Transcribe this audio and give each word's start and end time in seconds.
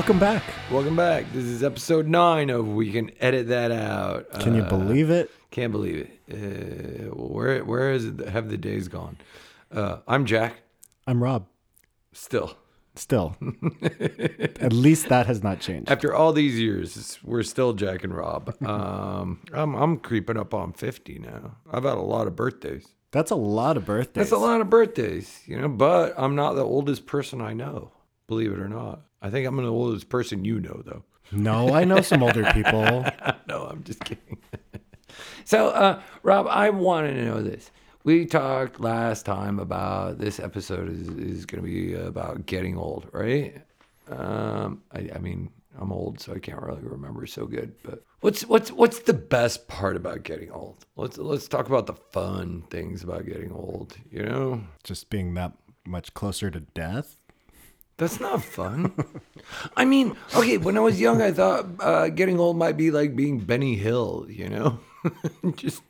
Welcome 0.00 0.18
back. 0.18 0.42
Welcome 0.70 0.96
back. 0.96 1.30
This 1.34 1.44
is 1.44 1.62
episode 1.62 2.06
nine 2.08 2.48
of 2.48 2.66
We 2.66 2.90
Can 2.90 3.10
Edit 3.20 3.48
That 3.48 3.70
Out. 3.70 4.30
Can 4.40 4.54
you 4.54 4.62
Uh, 4.62 4.68
believe 4.70 5.10
it? 5.10 5.30
Can't 5.50 5.70
believe 5.70 6.08
it. 6.08 6.10
Uh, 6.32 7.14
where 7.14 7.62
where 7.66 7.92
is 7.92 8.06
it? 8.06 8.18
Have 8.30 8.48
the 8.48 8.56
days 8.56 8.88
gone? 8.88 9.18
Uh, 9.70 9.98
I'm 10.08 10.24
Jack. 10.24 10.62
I'm 11.06 11.22
Rob. 11.22 11.44
Still, 12.14 12.56
Still. 12.96 13.36
At 14.58 14.72
least 14.72 15.10
that 15.10 15.26
has 15.26 15.42
not 15.42 15.60
changed. 15.60 15.90
after 15.90 16.14
all 16.14 16.32
these 16.32 16.58
years, 16.58 17.18
we're 17.22 17.42
still 17.42 17.74
Jack 17.74 18.02
and 18.02 18.16
Rob. 18.16 18.54
Um, 18.66 19.40
I'm 19.52 19.74
I'm 19.74 19.98
creeping 19.98 20.38
up 20.38 20.54
on 20.54 20.72
fifty 20.72 21.18
now. 21.18 21.56
I've 21.70 21.84
had 21.84 21.98
a 21.98 22.00
lot 22.00 22.26
of 22.26 22.34
birthdays. 22.34 22.86
That's 23.10 23.30
a 23.30 23.36
lot 23.36 23.76
of 23.76 23.84
birthdays. 23.84 24.14
That's 24.14 24.32
a 24.32 24.38
lot 24.38 24.62
of 24.62 24.70
birthdays, 24.70 25.42
you 25.44 25.60
know. 25.60 25.68
But 25.68 26.14
I'm 26.16 26.34
not 26.34 26.54
the 26.54 26.64
oldest 26.64 27.04
person 27.04 27.42
I 27.42 27.52
know. 27.52 27.92
Believe 28.28 28.50
it 28.52 28.58
or 28.60 28.68
not. 28.68 29.02
I 29.22 29.30
think 29.30 29.46
I'm 29.46 29.56
the 29.56 29.64
oldest 29.70 30.08
person 30.08 30.44
you 30.44 30.60
know, 30.60 30.82
though. 30.84 31.04
No, 31.32 31.72
I 31.74 31.84
know 31.84 32.00
some 32.00 32.22
older 32.22 32.44
people. 32.52 33.04
no, 33.46 33.66
I'm 33.66 33.84
just 33.84 34.00
kidding. 34.04 34.38
so, 35.44 35.68
uh, 35.68 36.00
Rob, 36.22 36.46
I 36.48 36.70
want 36.70 37.06
to 37.06 37.24
know 37.24 37.42
this. 37.42 37.70
We 38.02 38.24
talked 38.24 38.80
last 38.80 39.26
time 39.26 39.58
about 39.58 40.18
this 40.18 40.40
episode 40.40 40.90
is, 40.90 41.08
is 41.08 41.46
going 41.46 41.62
to 41.62 41.68
be 41.68 41.94
about 41.94 42.46
getting 42.46 42.76
old, 42.78 43.08
right? 43.12 43.62
Um, 44.08 44.82
I, 44.92 45.10
I 45.14 45.18
mean, 45.18 45.50
I'm 45.78 45.92
old, 45.92 46.18
so 46.18 46.32
I 46.34 46.38
can't 46.38 46.60
really 46.62 46.82
remember 46.82 47.26
so 47.26 47.46
good. 47.46 47.74
But 47.84 48.02
what's 48.20 48.42
what's 48.46 48.72
what's 48.72 49.00
the 49.00 49.12
best 49.12 49.68
part 49.68 49.96
about 49.96 50.22
getting 50.24 50.50
old? 50.50 50.84
Let's 50.96 51.18
let's 51.18 51.46
talk 51.46 51.68
about 51.68 51.86
the 51.86 51.94
fun 51.94 52.64
things 52.70 53.04
about 53.04 53.26
getting 53.26 53.52
old. 53.52 53.96
You 54.10 54.22
know, 54.24 54.62
Just 54.82 55.10
being 55.10 55.34
that 55.34 55.52
much 55.86 56.14
closer 56.14 56.50
to 56.50 56.60
death. 56.60 57.16
That's 58.00 58.18
not 58.18 58.42
fun. 58.42 58.94
I 59.76 59.84
mean, 59.84 60.16
okay, 60.34 60.56
when 60.56 60.78
I 60.78 60.80
was 60.80 60.98
young, 60.98 61.20
I 61.20 61.32
thought 61.32 61.66
uh, 61.80 62.08
getting 62.08 62.40
old 62.40 62.56
might 62.56 62.78
be 62.78 62.90
like 62.90 63.14
being 63.14 63.40
Benny 63.40 63.76
Hill, 63.76 64.24
you 64.26 64.48
know? 64.48 64.80
Just 65.54 65.82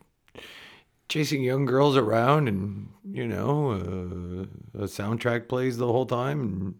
chasing 1.08 1.44
young 1.44 1.66
girls 1.66 1.96
around 1.96 2.48
and, 2.48 2.88
you 3.08 3.28
know, 3.28 3.70
uh, 3.70 4.80
a 4.82 4.86
soundtrack 4.88 5.46
plays 5.46 5.78
the 5.78 5.86
whole 5.86 6.04
time 6.04 6.40
and 6.40 6.74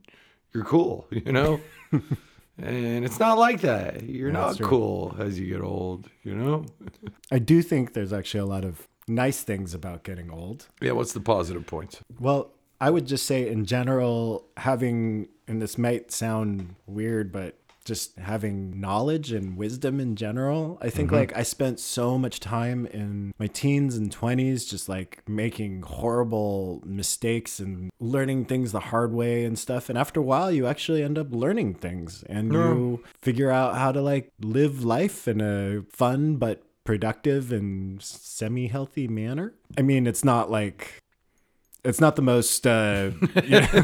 you're 0.53 0.65
cool, 0.65 1.07
you 1.11 1.31
know? 1.31 1.61
and 2.59 3.05
it's 3.05 3.21
not 3.21 3.39
like 3.39 3.61
that. 3.61 4.03
You're 4.03 4.33
not 4.33 4.61
cool 4.61 5.15
as 5.21 5.39
you 5.39 5.47
get 5.47 5.63
old, 5.63 6.09
you 6.25 6.35
know? 6.35 6.67
I 7.31 7.39
do 7.39 7.63
think 7.63 7.93
there's 7.93 8.13
actually 8.13 8.41
a 8.41 8.47
lot 8.47 8.65
of 8.65 8.89
nice 9.07 9.43
things 9.45 9.75
about 9.75 10.03
getting 10.03 10.29
old. 10.29 10.67
Yeah, 10.81 10.93
what's 10.93 11.13
the 11.13 11.21
positive 11.21 11.69
points? 11.69 12.01
Well, 12.19 12.51
I 12.81 12.91
would 12.91 13.07
just 13.07 13.27
say 13.27 13.49
in 13.49 13.67
general, 13.67 14.47
having, 14.57 15.29
and 15.47 15.61
this 15.61 15.77
might 15.77 16.11
sound 16.11 16.75
weird, 16.87 17.33
but 17.33 17.57
just 17.85 18.19
having 18.19 18.81
knowledge 18.81 19.33
and 19.33 19.57
wisdom 19.57 20.01
in 20.01 20.15
general. 20.15 20.79
I 20.81 20.91
think 20.91 21.09
mm-hmm. 21.09 21.17
like 21.17 21.37
I 21.37 21.43
spent 21.43 21.81
so 21.81 22.19
much 22.19 22.39
time 22.41 22.87
in 22.87 23.33
my 23.39 23.47
teens 23.47 23.97
and 23.97 24.15
20s 24.15 24.69
just 24.69 24.89
like 24.89 25.23
making 25.27 25.83
horrible 25.83 26.83
mistakes 26.85 27.59
and 27.59 27.91
learning 27.99 28.45
things 28.45 28.73
the 28.73 28.81
hard 28.81 29.13
way 29.13 29.45
and 29.45 29.59
stuff. 29.59 29.89
And 29.89 29.99
after 29.99 30.21
a 30.21 30.23
while, 30.23 30.53
you 30.53 30.67
actually 30.67 31.03
end 31.03 31.19
up 31.19 31.35
learning 31.35 31.75
things 31.75 32.23
and 32.29 32.53
you 32.53 33.03
figure 33.23 33.51
out 33.51 33.77
how 33.77 33.93
to 33.93 34.01
like 34.01 34.31
live 34.41 34.85
life 34.85 35.27
in 35.27 35.41
a 35.41 35.83
fun 35.91 36.37
but 36.37 36.63
productive 36.85 37.51
and 37.51 38.03
semi 38.03 38.69
healthy 38.69 39.09
manner. 39.09 39.55
I 39.79 39.83
mean, 39.83 40.07
it's 40.07 40.25
not 40.25 40.51
like 40.51 41.01
it's 41.85 42.01
not 42.01 42.17
the 42.17 42.23
most. 42.23 42.67
Uh, 42.67 43.11
yeah. 43.45 43.67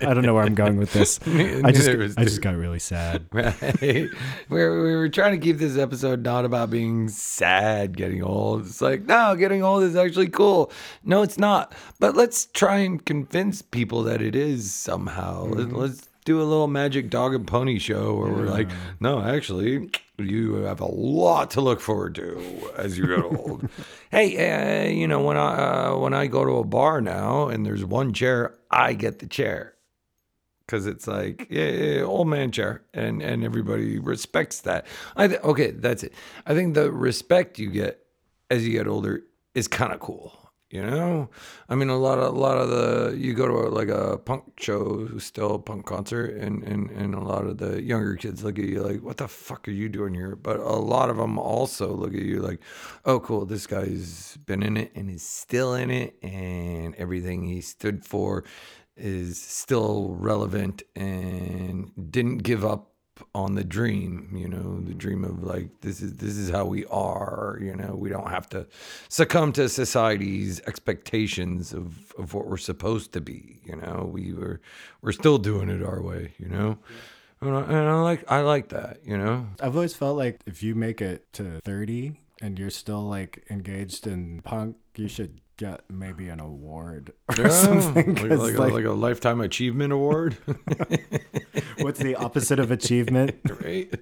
I 0.00 0.14
don't 0.14 0.22
know 0.22 0.34
where 0.34 0.44
I'm 0.44 0.54
going 0.54 0.76
with 0.76 0.92
this. 0.92 1.18
I 1.26 1.72
just, 1.72 1.88
I 2.18 2.24
just 2.24 2.40
got 2.42 2.56
really 2.56 2.78
sad. 2.78 3.26
Right. 3.32 3.54
we 3.82 4.08
we 4.48 4.60
were 4.96 5.08
trying 5.08 5.38
to 5.38 5.44
keep 5.44 5.58
this 5.58 5.76
episode 5.76 6.22
not 6.22 6.44
about 6.44 6.70
being 6.70 7.08
sad 7.08 7.96
getting 7.96 8.22
old. 8.22 8.66
It's 8.66 8.80
like, 8.80 9.02
no, 9.04 9.34
getting 9.36 9.62
old 9.62 9.82
is 9.82 9.96
actually 9.96 10.28
cool. 10.28 10.70
No, 11.04 11.22
it's 11.22 11.38
not. 11.38 11.72
But 11.98 12.14
let's 12.16 12.46
try 12.46 12.78
and 12.78 13.04
convince 13.04 13.60
people 13.62 14.02
that 14.04 14.22
it 14.22 14.34
is 14.34 14.72
somehow. 14.72 15.44
Let- 15.44 15.72
Let's 15.72 16.08
do 16.26 16.42
a 16.42 16.44
little 16.44 16.66
magic 16.66 17.08
dog 17.08 17.34
and 17.34 17.46
pony 17.46 17.78
show 17.78 18.14
where 18.14 18.30
we're 18.30 18.48
like, 18.48 18.68
no, 19.00 19.22
actually, 19.22 19.88
you 20.18 20.54
have 20.56 20.80
a 20.80 20.86
lot 20.86 21.52
to 21.52 21.60
look 21.60 21.80
forward 21.80 22.16
to 22.16 22.70
as 22.76 22.98
you 22.98 23.06
get 23.06 23.24
old. 23.24 23.66
hey, 24.10 24.84
uh, 24.84 24.88
you 24.90 25.06
know, 25.06 25.22
when 25.22 25.36
I 25.36 25.86
uh, 25.86 25.96
when 25.96 26.12
I 26.12 26.26
go 26.26 26.44
to 26.44 26.56
a 26.56 26.64
bar 26.64 27.00
now 27.00 27.48
and 27.48 27.64
there's 27.64 27.84
one 27.84 28.12
chair, 28.12 28.54
I 28.70 28.92
get 28.92 29.20
the 29.20 29.26
chair. 29.26 29.72
Because 30.66 30.88
it's 30.88 31.06
like 31.06 31.46
yeah, 31.48 31.68
yeah, 31.68 31.94
yeah, 31.98 32.02
old 32.02 32.26
man 32.26 32.50
chair 32.50 32.82
and 32.92 33.22
and 33.22 33.44
everybody 33.44 34.00
respects 34.00 34.62
that. 34.62 34.84
I 35.14 35.28
th- 35.28 35.40
okay 35.42 35.70
that's 35.70 36.02
it. 36.02 36.12
I 36.44 36.54
think 36.54 36.74
the 36.74 36.90
respect 36.90 37.60
you 37.60 37.70
get 37.70 38.04
as 38.50 38.66
you 38.66 38.72
get 38.72 38.88
older 38.88 39.22
is 39.54 39.68
kind 39.68 39.92
of 39.92 40.00
cool 40.00 40.45
you 40.76 40.84
know? 40.84 41.30
I 41.68 41.74
mean 41.74 41.88
a 41.88 41.96
lot 41.96 42.18
of 42.18 42.34
a 42.34 42.38
lot 42.38 42.58
of 42.58 42.68
the 42.68 43.16
you 43.16 43.32
go 43.32 43.46
to 43.46 43.54
a, 43.54 43.68
like 43.70 43.88
a 43.88 44.18
punk 44.18 44.44
show 44.60 45.08
still 45.18 45.58
punk 45.58 45.86
concert 45.86 46.36
and 46.36 46.62
and 46.62 46.90
and 46.90 47.14
a 47.14 47.20
lot 47.20 47.46
of 47.46 47.56
the 47.58 47.82
younger 47.82 48.14
kids 48.16 48.44
look 48.44 48.58
at 48.58 48.66
you 48.66 48.82
like 48.82 49.02
what 49.02 49.16
the 49.16 49.28
fuck 49.28 49.66
are 49.66 49.72
you 49.72 49.88
doing 49.88 50.14
here? 50.14 50.36
But 50.36 50.60
a 50.60 50.76
lot 50.76 51.08
of 51.08 51.16
them 51.16 51.38
also 51.38 51.94
look 51.94 52.14
at 52.14 52.22
you 52.22 52.40
like 52.40 52.60
oh 53.06 53.20
cool 53.20 53.46
this 53.46 53.66
guy's 53.66 54.36
been 54.44 54.62
in 54.62 54.76
it 54.76 54.92
and 54.94 55.10
is 55.10 55.22
still 55.22 55.74
in 55.74 55.90
it 55.90 56.16
and 56.22 56.94
everything 56.96 57.44
he 57.46 57.62
stood 57.62 58.04
for 58.04 58.44
is 58.96 59.40
still 59.40 60.14
relevant 60.18 60.82
and 60.94 61.90
didn't 62.10 62.38
give 62.38 62.64
up 62.64 62.95
on 63.34 63.54
the 63.54 63.64
dream 63.64 64.28
you 64.34 64.48
know 64.48 64.80
the 64.80 64.94
dream 64.94 65.24
of 65.24 65.42
like 65.42 65.68
this 65.80 66.00
is 66.00 66.16
this 66.16 66.36
is 66.36 66.50
how 66.50 66.64
we 66.64 66.84
are 66.86 67.58
you 67.60 67.74
know 67.74 67.94
we 67.94 68.08
don't 68.08 68.30
have 68.30 68.48
to 68.48 68.66
succumb 69.08 69.52
to 69.52 69.68
society's 69.68 70.60
expectations 70.66 71.72
of 71.72 72.12
of 72.18 72.34
what 72.34 72.46
we're 72.46 72.56
supposed 72.56 73.12
to 73.12 73.20
be 73.20 73.60
you 73.64 73.76
know? 73.76 74.08
We 74.12 74.32
were 74.32 74.60
we're 75.02 75.12
still 75.12 75.38
doing 75.38 75.68
it 75.68 75.82
our 75.82 76.00
way 76.00 76.34
you 76.38 76.48
know? 76.48 76.78
And 77.40 77.54
I, 77.54 77.60
and 77.60 77.88
I 77.88 78.00
like 78.00 78.30
i 78.30 78.40
like 78.40 78.68
that 78.70 79.00
you 79.04 79.16
know? 79.16 79.46
I've 79.60 79.74
always 79.74 79.94
felt 79.94 80.16
like 80.16 80.40
if 80.46 80.62
you 80.62 80.74
make 80.74 81.00
it 81.00 81.32
to 81.34 81.60
30 81.64 82.12
and 82.40 82.58
you're 82.58 82.70
still 82.70 83.02
like 83.02 83.44
engaged 83.50 84.06
in 84.06 84.42
punk, 84.42 84.76
you 84.96 85.08
should 85.08 85.40
get 85.56 85.80
maybe 85.90 86.28
an 86.28 86.40
award 86.40 87.12
or 87.38 87.48
something. 87.50 88.14
like, 88.14 88.28
'cause, 88.28 88.38
like, 88.40 88.54
a, 88.54 88.58
like, 88.60 88.72
like 88.72 88.84
a 88.84 88.90
lifetime 88.92 89.40
achievement 89.40 89.92
award 89.92 90.36
what's 91.78 91.98
the 92.00 92.14
opposite 92.16 92.58
of 92.58 92.70
achievement? 92.70 93.34
right? 93.62 93.92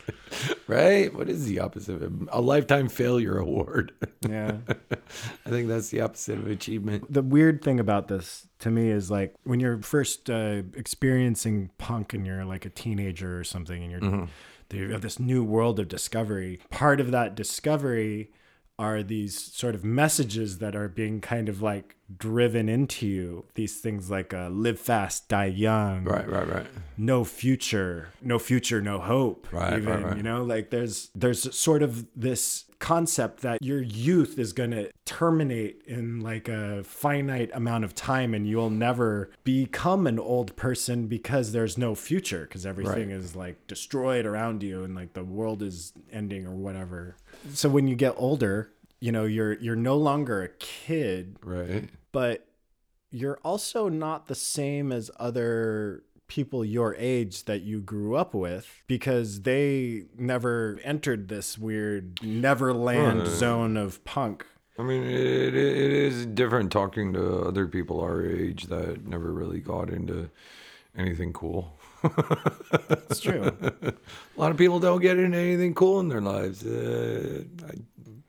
right? 0.68 1.12
What 1.14 1.28
is 1.28 1.46
the 1.46 1.60
opposite 1.60 2.02
of 2.02 2.28
a 2.30 2.40
lifetime 2.40 2.88
failure 2.88 3.38
award? 3.38 3.92
Yeah. 4.28 4.56
I 5.44 5.50
think 5.50 5.68
that's 5.68 5.90
the 5.90 6.00
opposite 6.00 6.38
of 6.38 6.46
achievement. 6.48 7.12
the 7.12 7.22
weird 7.22 7.62
thing 7.62 7.80
about 7.80 8.08
this 8.08 8.46
to 8.60 8.70
me 8.70 8.88
is 8.90 9.10
like 9.10 9.34
when 9.44 9.60
you're 9.60 9.78
first 9.82 10.28
uh, 10.30 10.62
experiencing 10.74 11.70
punk 11.78 12.12
and 12.14 12.26
you're 12.26 12.44
like 12.44 12.64
a 12.64 12.70
teenager 12.70 13.38
or 13.38 13.44
something 13.44 13.82
and 13.82 13.92
you're 13.92 14.28
you 14.72 14.90
have 14.92 15.02
this 15.02 15.20
new 15.20 15.44
world 15.44 15.78
of 15.78 15.86
discovery 15.88 16.58
part 16.70 17.00
of 17.00 17.12
that 17.12 17.34
discovery 17.36 18.30
are 18.78 19.02
these 19.02 19.38
sort 19.54 19.74
of 19.74 19.84
messages 19.84 20.58
that 20.58 20.76
are 20.76 20.86
being 20.88 21.20
kind 21.20 21.48
of 21.48 21.62
like 21.62 21.96
driven 22.18 22.68
into 22.68 23.06
you 23.06 23.44
these 23.54 23.78
things 23.80 24.10
like 24.10 24.34
uh, 24.34 24.48
live 24.48 24.78
fast 24.78 25.28
die 25.30 25.46
young 25.46 26.04
Right, 26.04 26.28
right, 26.28 26.46
right. 26.46 26.66
no 26.98 27.24
future 27.24 28.10
no 28.20 28.38
future 28.38 28.82
no 28.82 28.98
hope 28.98 29.48
Right, 29.50 29.82
right, 29.82 30.04
right. 30.04 30.16
you 30.18 30.22
know 30.22 30.42
like 30.44 30.68
there's 30.70 31.08
there's 31.14 31.56
sort 31.56 31.82
of 31.82 32.06
this 32.14 32.65
concept 32.78 33.40
that 33.40 33.62
your 33.62 33.80
youth 33.82 34.38
is 34.38 34.52
going 34.52 34.70
to 34.72 34.90
terminate 35.04 35.82
in 35.86 36.20
like 36.20 36.48
a 36.48 36.82
finite 36.84 37.50
amount 37.54 37.84
of 37.84 37.94
time 37.94 38.34
and 38.34 38.46
you'll 38.46 38.70
never 38.70 39.30
become 39.44 40.06
an 40.06 40.18
old 40.18 40.54
person 40.56 41.06
because 41.06 41.52
there's 41.52 41.78
no 41.78 41.94
future 41.94 42.42
because 42.42 42.66
everything 42.66 43.08
Right. 43.10 43.16
is 43.18 43.34
like 43.34 43.66
destroyed 43.66 44.26
around 44.26 44.62
you 44.62 44.84
and 44.84 44.94
like 44.94 45.12
the 45.14 45.24
world 45.24 45.62
is 45.62 45.92
ending 46.12 46.46
or 46.46 46.54
whatever 46.54 47.16
so 47.52 47.68
when 47.68 47.86
you 47.88 47.94
get 47.96 48.14
older 48.16 48.72
you 49.00 49.12
know 49.12 49.24
you're 49.24 49.54
you're 49.54 49.76
no 49.76 49.96
longer 49.96 50.42
a 50.42 50.48
kid 50.48 51.36
Right. 51.42 51.88
but 52.12 52.46
you're 53.10 53.38
also 53.44 53.88
not 53.88 54.26
the 54.26 54.34
same 54.34 54.92
as 54.92 55.10
other 55.18 56.02
people 56.28 56.64
your 56.64 56.94
age 56.98 57.44
that 57.44 57.62
you 57.62 57.80
grew 57.80 58.16
up 58.16 58.34
with 58.34 58.82
because 58.86 59.42
they 59.42 60.04
never 60.18 60.78
entered 60.84 61.28
this 61.28 61.56
weird 61.58 62.18
neverland 62.22 63.20
Right. 63.20 63.28
zone 63.28 63.76
of 63.76 64.04
punk 64.04 64.44
I 64.78 64.82
mean, 64.82 65.04
it, 65.04 65.54
it 65.54 65.54
is 65.54 66.26
different 66.26 66.70
talking 66.70 67.14
to 67.14 67.40
other 67.46 67.66
people 67.66 68.00
our 68.00 68.22
age 68.26 68.64
that 68.64 69.06
never 69.06 69.32
really 69.32 69.58
got 69.60 69.88
into 69.88 70.28
anything 70.94 71.32
cool. 71.32 71.78
It's 73.08 73.20
true. 73.20 73.56
A 73.82 73.94
lot 74.36 74.50
of 74.50 74.58
people 74.58 74.78
don't 74.78 75.00
get 75.00 75.18
into 75.18 75.38
anything 75.38 75.72
cool 75.74 75.98
in 76.00 76.08
their 76.08 76.20
lives. 76.20 76.62
Uh, 76.62 77.44
I 77.66 77.72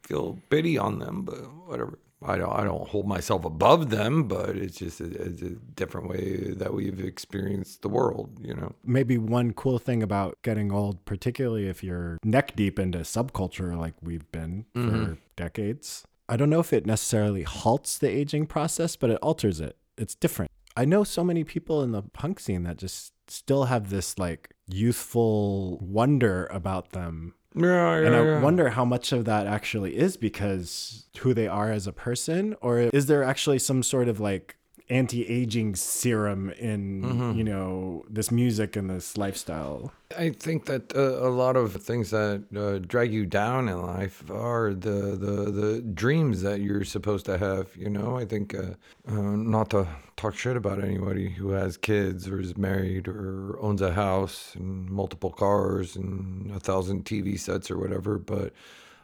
feel 0.07 0.39
pity 0.49 0.77
on 0.77 0.99
them, 0.99 1.23
but 1.23 1.35
whatever. 1.67 1.99
I 2.23 2.37
don't. 2.37 2.51
I 2.51 2.63
don't 2.63 2.87
hold 2.87 3.07
myself 3.07 3.45
above 3.45 3.89
them, 3.89 4.27
but 4.27 4.57
it's 4.57 4.77
just 4.77 4.99
a, 5.01 5.05
it's 5.05 5.41
a 5.41 5.51
different 5.75 6.09
way 6.09 6.51
that 6.57 6.73
we've 6.73 6.99
experienced 6.99 7.83
the 7.83 7.89
world. 7.89 8.39
You 8.41 8.55
know. 8.55 8.73
Maybe 8.83 9.17
one 9.17 9.53
cool 9.53 9.77
thing 9.77 10.01
about 10.01 10.37
getting 10.41 10.71
old, 10.71 11.05
particularly 11.05 11.67
if 11.67 11.83
you're 11.83 12.17
neck 12.23 12.55
deep 12.55 12.79
into 12.79 12.99
subculture 12.99 13.77
like 13.77 13.93
we've 14.01 14.29
been 14.31 14.65
for 14.73 14.79
mm-hmm. 14.79 15.13
decades, 15.35 16.05
I 16.27 16.37
don't 16.37 16.49
know 16.49 16.59
if 16.59 16.73
it 16.73 16.85
necessarily 16.85 17.43
halts 17.43 17.97
the 17.97 18.09
aging 18.09 18.47
process, 18.47 18.95
but 18.95 19.09
it 19.09 19.19
alters 19.21 19.59
it. 19.59 19.77
It's 19.97 20.15
different. 20.15 20.51
I 20.75 20.85
know 20.85 21.03
so 21.03 21.23
many 21.23 21.43
people 21.43 21.81
in 21.83 21.91
the 21.91 22.03
punk 22.03 22.39
scene 22.39 22.63
that 22.63 22.77
just 22.77 23.13
still 23.27 23.65
have 23.65 23.89
this 23.89 24.17
like 24.17 24.53
youthful 24.67 25.77
wonder 25.79 26.47
about 26.51 26.91
them 26.91 27.33
Yeah, 27.57 27.93
and 27.93 28.15
I 28.15 28.39
wonder 28.39 28.69
how 28.69 28.85
much 28.85 29.11
of 29.11 29.25
that 29.25 29.47
actually 29.47 29.97
is 29.97 30.17
because 30.17 31.07
who 31.19 31.33
they 31.33 31.47
are 31.47 31.71
as 31.71 31.87
a 31.87 31.93
person, 31.93 32.55
or 32.61 32.79
is 32.79 33.07
there 33.07 33.23
actually 33.23 33.59
some 33.59 33.83
sort 33.83 34.07
of 34.07 34.19
like 34.19 34.57
anti-aging 34.89 35.75
serum 35.75 36.49
in 36.51 37.35
you 37.35 37.43
know 37.43 38.05
this 38.09 38.31
music 38.31 38.75
and 38.75 38.89
this 38.89 39.17
lifestyle? 39.17 39.91
I 40.17 40.29
think 40.29 40.65
that 40.65 40.95
uh, 40.95 41.27
a 41.27 41.29
lot 41.29 41.57
of 41.57 41.73
things 41.73 42.11
that 42.11 42.43
uh, 42.55 42.79
drag 42.79 43.11
you 43.11 43.25
down 43.25 43.67
in 43.67 43.81
life 43.81 44.23
are 44.31 44.73
the, 44.73 45.17
the, 45.17 45.51
the 45.51 45.81
dreams 45.81 46.41
that 46.43 46.61
you're 46.61 46.85
supposed 46.85 47.25
to 47.25 47.37
have. 47.37 47.75
You 47.75 47.89
know, 47.89 48.17
I 48.17 48.23
think 48.23 48.55
uh, 48.55 48.75
uh, 49.07 49.13
not 49.13 49.69
to 49.71 49.85
talk 50.15 50.35
shit 50.35 50.55
about 50.55 50.81
anybody 50.81 51.29
who 51.29 51.49
has 51.49 51.75
kids 51.75 52.27
or 52.27 52.39
is 52.39 52.55
married 52.55 53.09
or 53.09 53.57
owns 53.59 53.81
a 53.81 53.91
house 53.91 54.55
and 54.55 54.89
multiple 54.89 55.31
cars 55.31 55.97
and 55.97 56.55
a 56.55 56.59
thousand 56.59 57.03
TV 57.03 57.37
sets 57.37 57.69
or 57.69 57.77
whatever, 57.77 58.17
but 58.17 58.53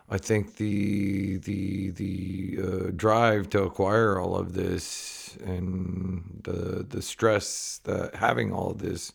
I 0.10 0.18
think 0.18 0.58
the 0.58 1.38
the 1.38 1.92
the 1.92 2.60
uh, 2.62 2.92
drive 2.96 3.50
to 3.52 3.64
acquire 3.64 4.20
all 4.20 4.36
of 4.36 4.54
this 4.54 5.38
and 5.44 6.42
the 6.44 6.86
the 6.88 7.02
stress 7.02 7.80
that 7.86 8.16
having 8.16 8.54
all 8.54 8.72
of 8.72 8.80
this 8.80 9.14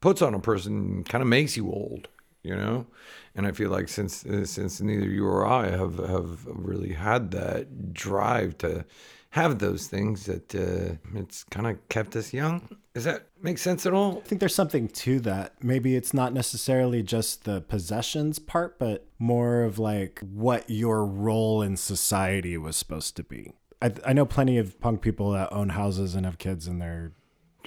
puts 0.00 0.22
on 0.22 0.34
a 0.34 0.40
person 0.40 1.04
kind 1.04 1.22
of 1.22 1.28
makes 1.28 1.56
you 1.56 1.66
old, 1.70 2.08
you 2.42 2.54
know. 2.54 2.86
And 3.34 3.46
I 3.46 3.52
feel 3.52 3.70
like 3.70 3.88
since 3.88 4.24
uh, 4.24 4.44
since 4.46 4.80
neither 4.80 5.06
you 5.06 5.26
or 5.26 5.46
I 5.46 5.70
have 5.70 5.98
have 5.98 6.46
really 6.46 6.92
had 6.94 7.30
that 7.32 7.92
drive 7.92 8.58
to 8.58 8.84
have 9.30 9.58
those 9.58 9.86
things, 9.86 10.24
that 10.26 10.54
uh, 10.54 10.96
it's 11.18 11.44
kind 11.44 11.66
of 11.66 11.88
kept 11.88 12.16
us 12.16 12.32
young. 12.32 12.68
Does 12.98 13.04
that 13.04 13.28
make 13.40 13.58
sense 13.58 13.86
at 13.86 13.92
all? 13.92 14.18
I 14.18 14.26
think 14.26 14.40
there's 14.40 14.56
something 14.56 14.88
to 14.88 15.20
that. 15.20 15.62
Maybe 15.62 15.94
it's 15.94 16.12
not 16.12 16.32
necessarily 16.32 17.00
just 17.00 17.44
the 17.44 17.60
possessions 17.60 18.40
part, 18.40 18.76
but 18.80 19.06
more 19.20 19.62
of 19.62 19.78
like 19.78 20.18
what 20.18 20.68
your 20.68 21.06
role 21.06 21.62
in 21.62 21.76
society 21.76 22.58
was 22.58 22.76
supposed 22.76 23.14
to 23.14 23.22
be. 23.22 23.52
I, 23.80 23.92
I 24.04 24.12
know 24.14 24.26
plenty 24.26 24.58
of 24.58 24.80
punk 24.80 25.00
people 25.00 25.30
that 25.30 25.52
own 25.52 25.68
houses 25.68 26.16
and 26.16 26.26
have 26.26 26.38
kids 26.38 26.66
and 26.66 26.82
they're 26.82 27.12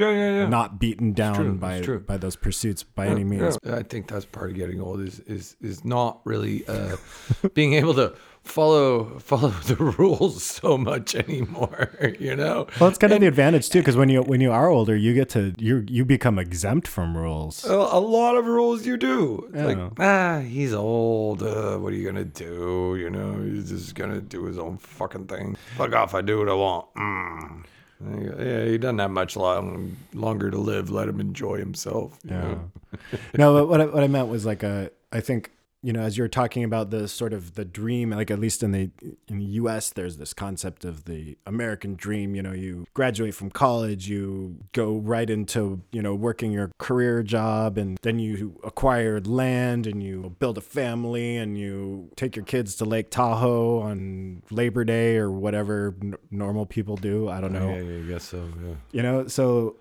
Yeah, 0.01 0.11
yeah, 0.11 0.37
yeah. 0.39 0.47
not 0.47 0.79
beaten 0.79 1.13
down 1.13 1.57
by 1.57 1.81
by 1.81 2.17
those 2.17 2.35
pursuits 2.35 2.83
by 2.83 3.07
any 3.07 3.23
means. 3.23 3.57
Yeah, 3.63 3.75
I 3.75 3.83
think 3.83 4.07
that's 4.07 4.25
part 4.25 4.49
of 4.51 4.55
getting 4.55 4.81
old 4.81 5.01
is 5.01 5.19
is 5.21 5.55
is 5.61 5.85
not 5.85 6.21
really 6.25 6.67
uh, 6.67 6.97
being 7.53 7.73
able 7.73 7.93
to 7.95 8.15
follow 8.43 9.19
follow 9.19 9.49
the 9.49 9.75
rules 9.97 10.43
so 10.43 10.77
much 10.77 11.15
anymore. 11.15 11.89
You 12.19 12.35
know. 12.35 12.67
Well, 12.79 12.89
it's 12.89 12.97
kind 12.97 13.13
of 13.13 13.21
the 13.21 13.27
advantage 13.27 13.69
too, 13.69 13.79
because 13.79 13.95
when 13.95 14.09
you 14.09 14.21
when 14.21 14.41
you 14.41 14.51
are 14.51 14.69
older, 14.69 14.95
you 14.95 15.13
get 15.13 15.29
to 15.29 15.53
you 15.57 15.85
you 15.87 16.03
become 16.05 16.37
exempt 16.37 16.87
from 16.87 17.17
rules. 17.17 17.63
A, 17.65 17.73
a 17.73 17.99
lot 17.99 18.35
of 18.37 18.45
rules 18.45 18.85
you 18.85 18.97
do. 18.97 19.49
Yeah. 19.53 19.65
Like, 19.65 19.77
ah, 19.99 20.39
he's 20.39 20.73
old. 20.73 21.41
Uh, 21.41 21.77
what 21.77 21.93
are 21.93 21.95
you 21.95 22.05
gonna 22.05 22.25
do? 22.25 22.95
You 22.99 23.09
know, 23.09 23.41
he's 23.41 23.69
just 23.69 23.95
gonna 23.95 24.21
do 24.21 24.45
his 24.45 24.57
own 24.57 24.77
fucking 24.77 25.27
thing. 25.27 25.57
Fuck 25.77 25.93
off! 25.93 26.13
I 26.13 26.21
do 26.21 26.39
what 26.39 26.49
I 26.49 26.53
want. 26.53 26.93
Mm. 26.95 27.63
Yeah, 28.03 28.65
he 28.65 28.77
doesn't 28.77 28.99
have 28.99 29.11
much 29.11 29.35
long, 29.35 29.97
longer 30.13 30.49
to 30.49 30.57
live. 30.57 30.89
Let 30.89 31.07
him 31.07 31.19
enjoy 31.19 31.57
himself. 31.57 32.17
you 32.23 32.31
Yeah. 32.31 32.55
no, 33.37 33.53
but 33.53 33.67
what 33.67 33.81
I, 33.81 33.85
what 33.85 34.03
I 34.03 34.07
meant 34.07 34.27
was 34.27 34.45
like 34.45 34.63
a. 34.63 34.91
I 35.11 35.19
think 35.19 35.51
you 35.83 35.91
know, 35.91 36.01
as 36.01 36.17
you're 36.17 36.27
talking 36.27 36.63
about 36.63 36.91
the 36.91 37.07
sort 37.07 37.33
of 37.33 37.55
the 37.55 37.65
dream, 37.65 38.11
like 38.11 38.29
at 38.29 38.39
least 38.39 38.61
in 38.61 38.71
the 38.71 38.91
in 39.27 39.39
the 39.39 39.45
U.S., 39.45 39.89
there's 39.89 40.17
this 40.17 40.33
concept 40.33 40.85
of 40.85 41.05
the 41.05 41.37
American 41.47 41.95
dream. 41.95 42.35
You 42.35 42.43
know, 42.43 42.51
you 42.51 42.85
graduate 42.93 43.33
from 43.33 43.49
college, 43.49 44.07
you 44.07 44.57
go 44.73 44.97
right 44.97 45.27
into 45.27 45.81
you 45.91 46.03
know 46.03 46.13
working 46.13 46.51
your 46.51 46.71
career 46.77 47.23
job, 47.23 47.79
and 47.79 47.97
then 48.03 48.19
you 48.19 48.59
acquire 48.63 49.19
land 49.19 49.87
and 49.87 50.03
you 50.03 50.35
build 50.37 50.59
a 50.59 50.61
family 50.61 51.37
and 51.37 51.57
you 51.57 52.11
take 52.15 52.35
your 52.35 52.45
kids 52.45 52.75
to 52.75 52.85
Lake 52.85 53.09
Tahoe 53.09 53.79
on 53.79 54.43
Labor 54.51 54.85
Day 54.85 55.17
or 55.17 55.31
whatever 55.31 55.95
n- 56.01 56.15
normal 56.29 56.67
people 56.67 56.95
do. 56.95 57.27
I 57.27 57.41
don't 57.41 57.55
oh, 57.55 57.59
know 57.59 57.75
Yeah, 57.75 57.81
yeah, 57.81 58.03
I 58.03 58.07
guess 58.07 58.23
so. 58.23 58.47
Yeah. 58.63 58.75
you 58.91 59.01
know 59.01 59.27
so 59.27 59.77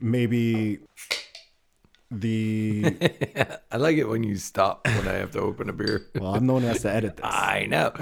maybe 0.00 0.78
the 2.20 2.96
I 3.70 3.76
like 3.76 3.96
it 3.96 4.04
when 4.08 4.22
you 4.22 4.36
stop 4.36 4.86
when 4.86 5.08
I 5.08 5.14
have 5.14 5.32
to 5.32 5.40
open 5.40 5.68
a 5.68 5.72
beer. 5.72 6.06
well 6.14 6.34
i'm 6.34 6.46
the 6.46 6.52
one 6.52 6.62
who 6.62 6.68
has 6.68 6.82
to 6.82 6.90
edit 6.90 7.16
this 7.16 7.24
I 7.26 7.66
know. 7.68 7.92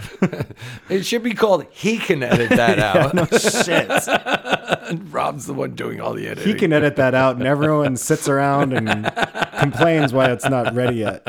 it 0.88 1.04
should 1.04 1.22
be 1.22 1.34
called 1.34 1.66
He 1.70 1.98
Can 1.98 2.22
Edit 2.22 2.50
That 2.50 2.78
Out. 2.80 3.14
no 3.14 3.24
shit 3.26 3.88
Rob's 5.12 5.46
the 5.46 5.54
one 5.54 5.74
doing 5.74 6.00
all 6.00 6.12
the 6.14 6.26
editing. 6.28 6.52
he 6.52 6.58
can 6.58 6.72
edit 6.72 6.96
that 6.96 7.14
out 7.14 7.36
and 7.36 7.46
everyone 7.46 7.96
sits 7.96 8.28
around 8.28 8.72
and 8.72 9.10
complains 9.58 10.12
why 10.12 10.30
it's 10.30 10.48
not 10.48 10.74
ready 10.74 10.96
yet 10.96 11.24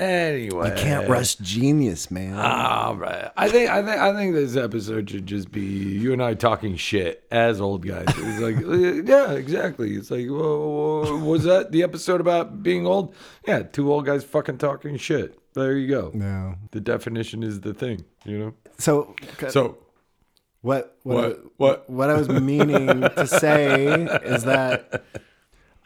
Anyway. 0.00 0.70
You 0.70 0.74
can't 0.82 1.08
rush 1.10 1.34
genius 1.36 2.10
man 2.10 2.32
ah, 2.36 2.86
All 2.86 2.96
right. 2.96 3.30
I 3.36 3.48
think 3.50 3.68
I 3.70 3.82
think 3.84 4.00
I 4.00 4.14
think 4.14 4.34
this 4.34 4.56
episode 4.56 5.10
should 5.10 5.26
just 5.26 5.52
be 5.52 5.60
you 5.60 6.12
and 6.14 6.22
I 6.22 6.32
talking 6.34 6.76
shit 6.76 7.22
as 7.30 7.60
old 7.60 7.86
guys. 7.86 8.06
It's 8.08 8.40
like 8.40 8.56
yeah, 9.08 9.32
exactly. 9.32 9.94
It's 9.94 10.10
like 10.10 10.26
whoa, 10.26 11.02
whoa, 11.04 11.16
was 11.18 11.44
that 11.44 11.70
the 11.72 11.82
episode 11.82 12.20
about 12.22 12.62
being 12.62 12.86
old? 12.86 13.14
Yeah, 13.46 13.60
two 13.62 13.92
old 13.92 14.06
guys 14.06 14.24
fucking 14.24 14.56
talking 14.58 14.96
shit. 14.96 15.38
There 15.52 15.76
you 15.76 15.88
go. 15.88 16.10
no 16.14 16.54
The 16.70 16.80
definition 16.80 17.42
is 17.42 17.60
the 17.60 17.74
thing, 17.74 18.04
you 18.24 18.38
know. 18.38 18.54
so 18.78 19.14
So 19.48 19.76
what 20.62 20.96
what 21.02 21.16
What- 21.16 21.44
what? 21.56 21.90
what 21.90 22.10
i 22.10 22.14
was 22.14 22.28
meaning 22.28 22.86
to 23.02 23.26
say 23.26 23.92
is 24.24 24.44
that 24.44 25.04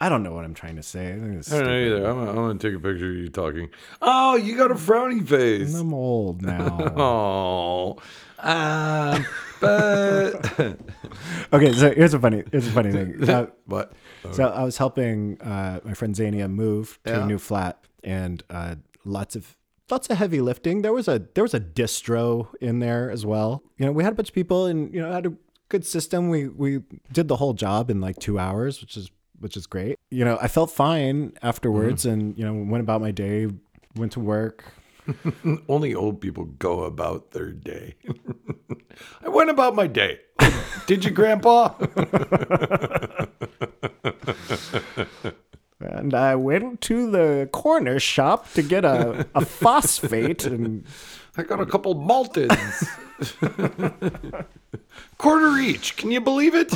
i 0.01 0.09
don't 0.09 0.23
know 0.23 0.33
what 0.33 0.43
i'm 0.45 0.53
trying 0.53 0.75
to 0.75 0.83
say 0.83 1.13
i 1.13 1.19
think 1.19 1.35
it's 1.39 1.51
I 1.51 1.57
don't 1.59 1.67
know 1.67 1.85
either. 1.85 2.05
I'm 2.05 2.19
I'm 2.29 2.35
gonna 2.35 2.59
take 2.59 2.73
a 2.73 2.79
picture 2.79 3.09
of 3.09 3.15
you 3.17 3.29
talking. 3.29 3.69
Oh, 4.01 4.35
you 4.35 4.57
got 4.57 4.71
a 4.71 4.75
frowny 4.75 5.25
face. 5.27 5.73
i'm 5.75 5.93
old 5.93 6.41
now 6.41 6.77
Oh, 6.97 7.97
um, 8.39 9.25
but 9.61 10.77
okay 11.53 11.73
so 11.73 11.91
here's 11.93 12.13
a 12.13 12.19
funny 12.19 12.43
here's 12.51 12.67
a 12.67 12.71
funny 12.71 12.91
thing 12.91 13.29
uh, 13.29 13.47
what? 13.65 13.93
So 14.31 14.47
I 14.47 14.63
was 14.63 14.77
helping 14.77 15.39
uh, 15.41 15.79
my 15.83 15.93
friend 15.93 16.15
Zania 16.15 16.49
move 16.49 16.99
to 17.05 17.11
Yeah. 17.11 17.23
a 17.23 17.27
new 17.27 17.37
flat, 17.37 17.77
and 18.03 18.41
uh, 18.49 18.75
lots 19.05 19.35
of 19.35 19.55
lots 19.91 20.09
of 20.09 20.17
heavy 20.17 20.41
lifting. 20.41 20.81
There 20.81 20.93
was 20.93 21.07
a 21.07 21.21
there 21.35 21.43
was 21.43 21.53
a 21.53 21.59
distro 21.59 22.47
in 22.59 22.79
there 22.79 23.11
as 23.11 23.23
well. 23.23 23.61
You 23.77 23.85
know, 23.85 23.91
we 23.91 24.03
had 24.03 24.13
a 24.13 24.15
bunch 24.15 24.29
of 24.29 24.35
people, 24.35 24.65
and 24.65 24.91
you 24.93 24.99
know, 24.99 25.11
had 25.11 25.27
a 25.27 25.33
good 25.69 25.85
system. 25.85 26.29
We 26.29 26.47
we 26.47 26.81
did 27.11 27.27
the 27.27 27.35
whole 27.35 27.53
job 27.53 27.91
in 27.91 28.01
like 28.01 28.17
two 28.17 28.39
hours, 28.39 28.81
which 28.81 28.97
is 28.97 29.11
which 29.39 29.57
is 29.57 29.67
great. 29.67 29.97
You 30.09 30.25
know, 30.25 30.37
I 30.41 30.47
felt 30.47 30.71
fine 30.71 31.33
afterwards, 31.41 32.03
mm-hmm. 32.03 32.19
and 32.19 32.37
you 32.37 32.45
know, 32.45 32.53
went 32.53 32.81
about 32.81 33.01
my 33.01 33.11
day, 33.11 33.47
went 33.95 34.13
to 34.13 34.19
work. 34.19 34.63
Only 35.69 35.93
old 35.93 36.21
people 36.21 36.45
go 36.45 36.83
about 36.83 37.31
their 37.31 37.51
day. 37.51 37.95
I 39.23 39.29
went 39.29 39.49
about 39.49 39.75
my 39.75 39.87
day. 39.87 40.19
Did 40.87 41.05
you, 41.05 41.11
Grandpa? 41.11 41.73
And 45.79 46.13
I 46.13 46.35
went 46.35 46.81
to 46.81 47.11
the 47.11 47.49
corner 47.51 47.99
shop 47.99 48.51
to 48.53 48.61
get 48.61 48.85
a, 48.85 49.27
a 49.35 49.45
phosphate 49.45 50.45
and 50.45 50.85
I 51.37 51.43
got 51.43 51.59
a 51.59 51.65
couple 51.65 51.95
Maltons. 51.95 52.87
Quarter 55.17 55.57
each. 55.59 55.95
Can 55.97 56.11
you 56.11 56.21
believe 56.21 56.53
it? 56.55 56.69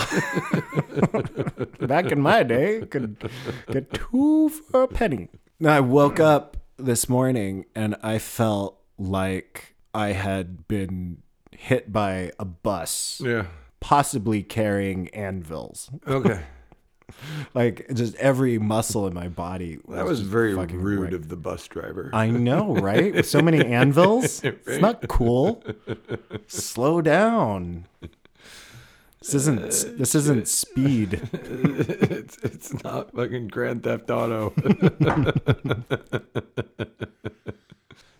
back 1.87 2.11
in 2.11 2.21
my 2.21 2.43
day 2.43 2.81
could 2.89 3.29
get 3.71 3.93
two 3.93 4.49
for 4.49 4.83
a 4.83 4.87
penny. 4.87 5.29
Now, 5.59 5.75
I 5.77 5.79
woke 5.81 6.19
up 6.19 6.57
this 6.77 7.09
morning 7.09 7.65
and 7.75 7.95
I 8.01 8.17
felt 8.19 8.79
like 8.97 9.75
I 9.93 10.09
had 10.13 10.67
been 10.67 11.21
hit 11.51 11.91
by 11.91 12.31
a 12.39 12.45
bus, 12.45 13.21
Yeah. 13.23 13.45
possibly 13.79 14.43
carrying 14.43 15.09
anvils. 15.09 15.89
Okay. 16.07 16.41
like 17.53 17.87
just 17.93 18.15
every 18.15 18.57
muscle 18.57 19.07
in 19.07 19.13
my 19.13 19.27
body. 19.27 19.79
That 19.89 20.05
was 20.05 20.21
very 20.21 20.55
fucking 20.55 20.81
rude 20.81 20.99
wrecked. 20.99 21.13
of 21.13 21.29
the 21.29 21.35
bus 21.35 21.67
driver. 21.67 22.09
I 22.13 22.29
know, 22.29 22.75
right? 22.75 23.13
With 23.13 23.27
so 23.27 23.41
many 23.41 23.63
anvils, 23.73 24.43
it's 24.43 24.79
not 24.79 25.07
cool. 25.07 25.63
Slow 26.47 27.01
down. 27.01 27.85
This 29.21 29.33
isn't 29.33 29.59
uh, 29.59 29.97
this 29.97 30.15
isn't 30.15 30.47
speed. 30.47 31.21
it's 31.33 32.37
it's 32.37 32.83
not 32.83 33.11
fucking 33.13 33.49
Grand 33.49 33.83
Theft 33.83 34.09
Auto. 34.09 34.53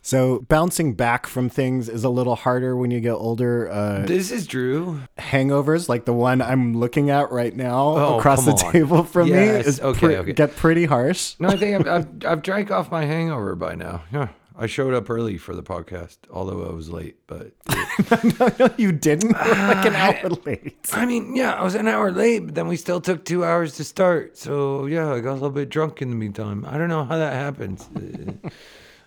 So 0.09 0.39
bouncing 0.47 0.95
back 0.95 1.27
from 1.27 1.49
things 1.49 1.87
is 1.87 2.03
a 2.03 2.09
little 2.09 2.33
harder 2.35 2.75
when 2.75 2.89
you 2.89 2.99
get 2.99 3.11
older. 3.13 3.69
Uh, 3.69 4.07
this 4.07 4.31
is 4.31 4.47
true. 4.47 5.01
hangovers, 5.19 5.87
like 5.87 6.05
the 6.05 6.13
one 6.13 6.41
I'm 6.41 6.75
looking 6.75 7.11
at 7.11 7.29
right 7.31 7.55
now 7.55 7.77
Oh, 7.95 8.17
across 8.17 8.43
the 8.43 8.53
on. 8.53 8.71
table 8.71 9.03
from 9.03 9.27
Yes, 9.27 9.65
me, 9.65 9.69
is 9.69 9.79
okay, 9.81 9.99
pre- 9.99 10.15
okay. 10.17 10.33
get 10.33 10.55
pretty 10.55 10.85
harsh. 10.85 11.35
No, 11.39 11.49
I 11.49 11.57
think 11.57 11.85
I've, 11.85 11.87
I've 11.95 12.25
I've 12.25 12.41
drank 12.41 12.71
off 12.71 12.89
my 12.89 13.05
hangover 13.05 13.53
by 13.55 13.75
now. 13.75 14.01
Yeah, 14.11 14.29
I 14.57 14.65
showed 14.65 14.95
up 14.95 15.11
early 15.11 15.37
for 15.37 15.53
the 15.55 15.61
podcast, 15.61 16.17
although 16.31 16.67
I 16.67 16.73
was 16.73 16.89
late. 16.89 17.17
But 17.27 17.51
no, 18.39 18.49
no, 18.57 18.73
you 18.77 18.91
didn't. 18.91 19.33
We're 19.45 19.67
like 19.67 19.85
an 19.85 19.93
hour 19.95 20.27
late. 20.43 20.89
I 20.91 21.05
mean, 21.05 21.35
yeah, 21.35 21.53
I 21.53 21.61
was 21.63 21.75
an 21.75 21.87
hour 21.87 22.09
late, 22.11 22.39
but 22.47 22.55
then 22.55 22.67
we 22.67 22.77
still 22.77 22.99
took 22.99 23.25
two 23.25 23.45
hours 23.45 23.75
to 23.75 23.83
start. 23.83 24.37
So 24.39 24.87
yeah, 24.87 25.13
I 25.13 25.19
got 25.19 25.33
a 25.33 25.33
little 25.33 25.51
bit 25.51 25.69
drunk 25.69 26.01
in 26.01 26.09
the 26.09 26.15
meantime. 26.15 26.65
I 26.67 26.79
don't 26.79 26.89
know 26.89 27.05
how 27.05 27.17
that 27.19 27.33
happens. 27.33 27.87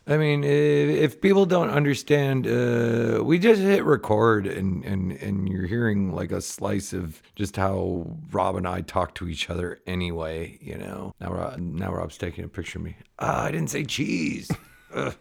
Uh, 0.08 0.14
I 0.14 0.16
mean, 0.18 0.44
if, 0.44 1.12
if 1.12 1.20
people 1.20 1.46
don't 1.46 1.70
understand, 1.70 2.46
uh, 2.46 3.22
we 3.24 3.38
just 3.38 3.60
hit 3.60 3.84
record, 3.84 4.46
and, 4.46 4.84
and 4.84 5.12
and 5.12 5.48
you're 5.48 5.66
hearing 5.66 6.12
like 6.12 6.32
a 6.32 6.40
slice 6.40 6.92
of 6.92 7.22
just 7.36 7.56
how 7.56 8.06
Rob 8.30 8.56
and 8.56 8.66
I 8.66 8.80
talk 8.82 9.14
to 9.16 9.28
each 9.28 9.48
other 9.50 9.80
anyway. 9.86 10.58
You 10.60 10.78
know, 10.78 11.14
now 11.20 11.32
Rob, 11.32 11.58
now 11.58 11.92
Rob's 11.92 12.18
taking 12.18 12.44
a 12.44 12.48
picture 12.48 12.78
of 12.78 12.84
me. 12.84 12.96
Ah, 13.18 13.44
I 13.44 13.50
didn't 13.50 13.70
say 13.70 13.84
cheese. 13.84 14.50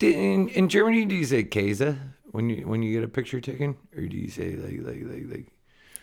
In, 0.00 0.48
in 0.48 0.68
Germany, 0.70 1.04
do 1.04 1.14
you 1.14 1.26
say 1.26 1.44
Käse 1.44 1.98
when 2.30 2.48
you 2.48 2.66
when 2.66 2.82
you 2.82 2.92
get 2.92 3.04
a 3.04 3.08
picture 3.08 3.38
taken, 3.38 3.76
or 3.94 4.06
do 4.06 4.16
you 4.16 4.28
say 4.28 4.56
like 4.56 4.80
like 4.80 5.02
like 5.04 5.24
like 5.30 5.46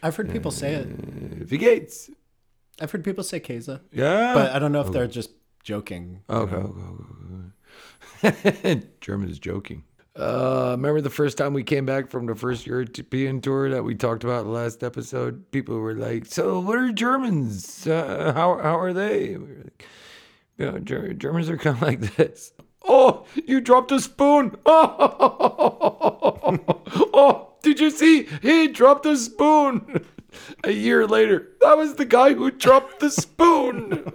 I've 0.04 0.16
heard 0.16 0.32
people 0.32 0.52
say 0.52 0.76
it. 0.76 0.86
uh, 0.88 1.46
wie 1.46 1.58
geht's? 1.58 2.12
I've 2.80 2.92
heard 2.92 3.04
people 3.04 3.24
say 3.24 3.40
Käse, 3.40 3.80
Yeah, 3.92 4.36
but 4.36 4.52
I 4.52 4.60
don't 4.60 4.72
know 4.72 4.82
if 4.82 4.92
they're 4.92 5.08
just 5.08 5.32
joking. 5.64 6.22
Okay, 6.30 6.56
okay, 6.56 6.68
okay, 6.68 6.80
okay. 6.84 7.50
German's 9.02 9.32
is 9.32 9.40
joking. 9.40 9.84
Uh, 10.16 10.70
remember 10.72 11.00
the 11.02 11.10
first 11.12 11.38
time 11.38 11.54
we 11.54 11.64
came 11.64 11.86
back 11.86 12.10
from 12.10 12.26
the 12.26 12.34
first 12.34 12.66
European 12.66 13.40
tour 13.40 13.70
that 13.70 13.84
we 13.84 13.94
talked 13.94 14.24
about 14.24 14.48
last 14.48 14.84
episode? 14.84 15.52
People 15.52 15.78
were 15.78 15.94
like, 15.94 16.26
"So, 16.26 16.60
what 16.60 16.76
are 16.78 16.92
Germans? 16.92 17.86
Uh, 17.86 18.34
how 18.34 18.58
how 18.58 18.80
are 18.80 18.94
they?" 18.94 19.38
We 19.38 20.66
were 20.66 20.72
like, 20.72 20.86
Ger- 20.86 21.14
Germans 21.14 21.50
are 21.50 21.58
kind 21.58 21.76
of 21.76 21.82
like 21.82 22.02
this. 22.16 22.54
Oh, 22.90 23.26
you 23.46 23.60
dropped 23.60 23.92
a 23.92 24.00
spoon. 24.00 24.56
Oh, 24.66 26.58
oh, 27.14 27.50
did 27.62 27.82
you 27.82 27.92
see? 27.92 28.30
He 28.42 28.70
dropped 28.70 29.06
a 29.06 29.18
spoon. 29.18 30.06
A 30.64 30.72
year 30.72 31.06
later, 31.06 31.50
that 31.60 31.78
was 31.78 31.96
the 31.96 32.06
guy 32.06 32.34
who 32.34 32.50
dropped 32.50 33.02
the 33.02 33.10
spoon. 33.12 34.10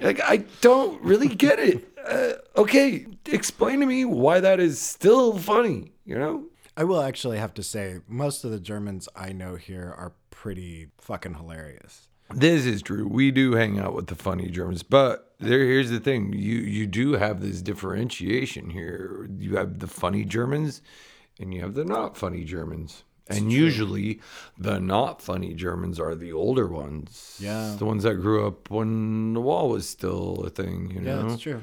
like, 0.00 0.20
I 0.20 0.44
don't 0.60 1.00
really 1.02 1.28
get 1.28 1.58
it. 1.58 1.89
Uh, 2.06 2.32
okay, 2.56 3.06
explain 3.26 3.80
to 3.80 3.86
me 3.86 4.04
why 4.04 4.40
that 4.40 4.60
is 4.60 4.80
still 4.80 5.38
funny, 5.38 5.92
you 6.04 6.18
know? 6.18 6.46
I 6.76 6.84
will 6.84 7.00
actually 7.02 7.38
have 7.38 7.54
to 7.54 7.62
say, 7.62 7.98
most 8.08 8.44
of 8.44 8.50
the 8.50 8.60
Germans 8.60 9.08
I 9.14 9.32
know 9.32 9.56
here 9.56 9.94
are 9.96 10.12
pretty 10.30 10.88
fucking 10.98 11.34
hilarious. 11.34 12.08
This 12.32 12.64
is 12.64 12.80
true. 12.80 13.08
We 13.08 13.30
do 13.32 13.54
hang 13.54 13.78
out 13.78 13.94
with 13.94 14.06
the 14.06 14.14
funny 14.14 14.48
Germans, 14.50 14.82
but 14.84 15.34
there 15.40 15.64
here's 15.64 15.90
the 15.90 15.98
thing. 15.98 16.32
You 16.32 16.58
you 16.58 16.86
do 16.86 17.14
have 17.14 17.40
this 17.40 17.60
differentiation 17.60 18.70
here. 18.70 19.28
You 19.36 19.56
have 19.56 19.80
the 19.80 19.88
funny 19.88 20.24
Germans 20.24 20.80
and 21.40 21.52
you 21.52 21.60
have 21.62 21.74
the 21.74 21.84
not 21.84 22.16
funny 22.16 22.44
Germans. 22.44 23.02
and 23.26 23.52
usually 23.52 24.20
the 24.58 24.78
not 24.80 25.20
funny 25.22 25.54
Germans 25.54 25.98
are 25.98 26.14
the 26.14 26.32
older 26.32 26.66
ones. 26.68 27.36
Yeah. 27.40 27.74
The 27.78 27.84
ones 27.84 28.04
that 28.04 28.14
grew 28.16 28.46
up 28.46 28.70
when 28.70 29.34
the 29.34 29.40
wall 29.40 29.68
was 29.68 29.88
still 29.88 30.42
a 30.46 30.50
thing, 30.50 30.90
you 30.90 31.00
Yeah, 31.02 31.22
that's 31.22 31.42
true. 31.42 31.62